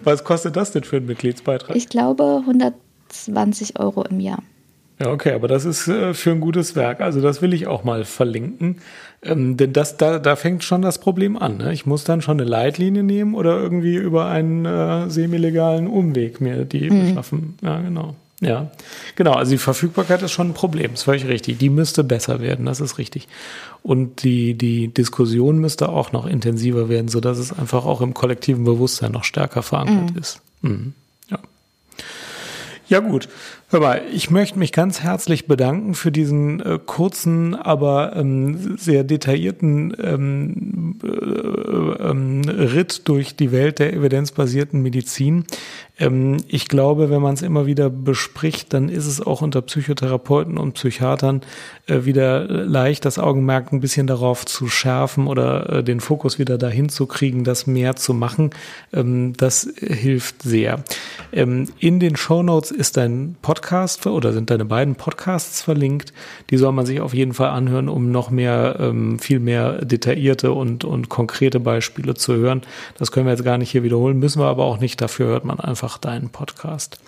Was 0.04 0.24
kostet 0.24 0.56
das 0.56 0.72
denn 0.72 0.84
für 0.84 0.98
einen 0.98 1.08
Mitgliedsbeitrag? 1.08 1.76
Ich 1.76 1.90
glaube 1.90 2.44
120 2.46 3.80
Euro 3.80 4.04
im 4.04 4.20
Jahr. 4.20 4.44
Ja, 5.00 5.12
okay, 5.12 5.34
aber 5.34 5.48
das 5.48 5.66
ist 5.66 5.88
äh, 5.88 6.14
für 6.14 6.32
ein 6.32 6.40
gutes 6.40 6.76
Werk. 6.76 7.02
Also 7.02 7.22
das 7.22 7.42
will 7.42 7.54
ich 7.54 7.68
auch 7.68 7.84
mal 7.84 8.04
verlinken. 8.04 8.78
Ähm, 9.22 9.56
denn 9.58 9.74
das, 9.74 9.98
da, 9.98 10.20
da 10.20 10.36
fängt 10.36 10.64
schon 10.64 10.82
das 10.82 11.00
Problem 11.00 11.38
an. 11.38 11.58
Ne? 11.58 11.74
Ich 11.74 11.86
muss 11.86 12.04
dann 12.04 12.22
schon 12.22 12.40
eine 12.40 12.50
Leitlinie 12.50 13.04
nehmen 13.04 13.36
oder 13.36 13.60
irgendwie 13.60 13.96
über 13.96 14.26
einen 14.28 14.66
äh, 14.66 15.10
semi-legalen 15.10 15.88
Umweg 15.88 16.42
mir 16.42 16.66
die 16.66 16.90
mhm. 16.90 17.10
beschaffen. 17.10 17.58
Ja, 17.62 17.80
genau. 17.80 18.16
Ja, 18.40 18.70
genau. 19.16 19.34
Also 19.34 19.52
die 19.52 19.58
Verfügbarkeit 19.58 20.22
ist 20.22 20.32
schon 20.32 20.50
ein 20.50 20.54
Problem. 20.54 20.92
Das 20.92 21.02
ist 21.02 21.06
völlig 21.06 21.28
richtig. 21.28 21.58
Die 21.58 21.70
müsste 21.70 22.04
besser 22.04 22.40
werden. 22.40 22.66
Das 22.66 22.80
ist 22.80 23.00
richtig. 23.00 23.28
Und 23.82 24.24
die, 24.24 24.54
die 24.54 24.90
Diskussion 24.90 25.58
müsste 25.58 25.90
auch 25.90 26.12
noch 26.12 26.28
intensiver 26.28 26.88
werden, 26.88 27.08
so 27.08 27.20
dass 27.20 27.40
es 27.40 27.58
einfach 27.58 27.86
auch 27.86 28.02
im 28.02 28.14
kollektiven 28.14 28.64
Bewusstsein 28.64 29.12
noch 29.12 29.24
stärker 29.24 29.64
verankert 29.64 30.12
mhm. 30.12 30.20
ist. 30.20 30.42
Mhm. 30.62 30.94
Ja. 31.30 31.40
Ja, 32.90 33.00
gut. 33.00 33.28
Hör 33.70 33.82
mal, 33.82 34.02
ich 34.14 34.32
möchte 34.32 34.58
mich 34.58 34.72
ganz 34.72 35.02
herzlich 35.02 35.46
bedanken 35.46 35.94
für 35.94 36.10
diesen 36.10 36.62
äh, 36.62 36.80
kurzen, 36.86 37.54
aber 37.54 38.16
ähm, 38.16 38.78
sehr 38.78 39.04
detaillierten 39.04 39.94
ähm, 40.02 40.96
äh, 41.04 42.02
ähm, 42.02 42.44
Ritt 42.48 43.10
durch 43.10 43.36
die 43.36 43.52
Welt 43.52 43.80
der 43.80 43.92
evidenzbasierten 43.92 44.82
Medizin. 44.82 45.44
Ähm, 46.00 46.38
ich 46.48 46.70
glaube, 46.70 47.10
wenn 47.10 47.22
man 47.22 47.34
es 47.34 47.42
immer 47.42 47.66
wieder 47.66 47.90
bespricht, 47.90 48.74
dann 48.74 48.88
ist 48.88 49.06
es 49.06 49.20
auch 49.20 49.42
unter 49.42 49.62
Psychotherapeuten 49.62 50.58
und 50.58 50.76
Psychiatern 50.76 51.42
äh, 51.88 52.06
wieder 52.06 52.46
leicht, 52.48 53.04
das 53.04 53.20
Augenmerk 53.20 53.74
ein 53.74 53.82
bisschen 53.82 54.08
darauf 54.08 54.46
zu 54.46 54.70
schärfen 54.70 55.28
oder 55.28 55.70
äh, 55.70 55.84
den 55.84 56.00
Fokus 56.00 56.40
wieder 56.40 56.58
dahin 56.58 56.88
zu 56.88 57.06
kriegen, 57.06 57.44
das 57.44 57.68
mehr 57.68 57.98
zu 57.98 58.14
machen. 58.14 58.52
Ähm, 58.94 59.34
das 59.36 59.68
hilft 59.78 60.42
sehr. 60.42 60.86
Ähm, 61.34 61.68
in 61.80 62.00
den 62.00 62.16
Show 62.16 62.44
Notes 62.44 62.72
ist 62.72 62.98
ein 62.98 63.36
Podcast 63.42 63.57
Podcast 63.58 64.06
oder 64.06 64.34
sind 64.34 64.52
deine 64.52 64.66
beiden 64.66 64.94
Podcasts 64.94 65.64
verlinkt. 65.64 66.14
Die 66.52 66.58
soll 66.58 66.72
man 66.74 66.86
sich 66.86 67.02
auf 67.02 67.16
jeden 67.16 67.34
Fall 67.34 67.50
anhören, 67.50 67.90
um 67.90 68.12
noch 68.12 68.30
mehr, 68.30 68.78
ähm, 68.80 69.18
viel 69.18 69.40
mehr 69.40 69.84
detaillierte 69.84 70.52
und, 70.52 70.84
und 70.84 71.10
konkrete 71.10 71.60
Beispiele 71.60 72.14
zu 72.14 72.36
hören. 72.36 72.62
Das 73.00 73.12
können 73.12 73.26
wir 73.26 73.32
jetzt 73.32 73.44
gar 73.44 73.58
nicht 73.58 73.72
hier 73.72 73.82
wiederholen, 73.82 74.20
müssen 74.20 74.40
wir 74.40 74.46
aber 74.46 74.64
auch 74.64 74.80
nicht. 74.80 75.02
Dafür 75.02 75.26
hört 75.26 75.44
man 75.44 75.60
einfach 75.60 75.98
deinen 75.98 76.30
Podcast. 76.30 77.00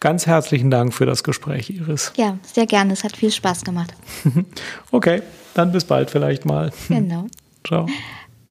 Ganz 0.00 0.26
herzlichen 0.26 0.68
Dank 0.68 0.92
für 0.92 1.06
das 1.06 1.22
Gespräch, 1.22 1.70
Iris. 1.70 2.12
Ja, 2.16 2.38
sehr 2.42 2.66
gerne. 2.66 2.92
Es 2.92 3.04
hat 3.04 3.16
viel 3.16 3.30
Spaß 3.30 3.62
gemacht. 3.62 3.94
okay, 4.90 5.22
dann 5.54 5.70
bis 5.70 5.84
bald 5.84 6.10
vielleicht 6.10 6.44
mal. 6.44 6.72
Genau. 6.88 7.26
Ciao. 7.64 7.86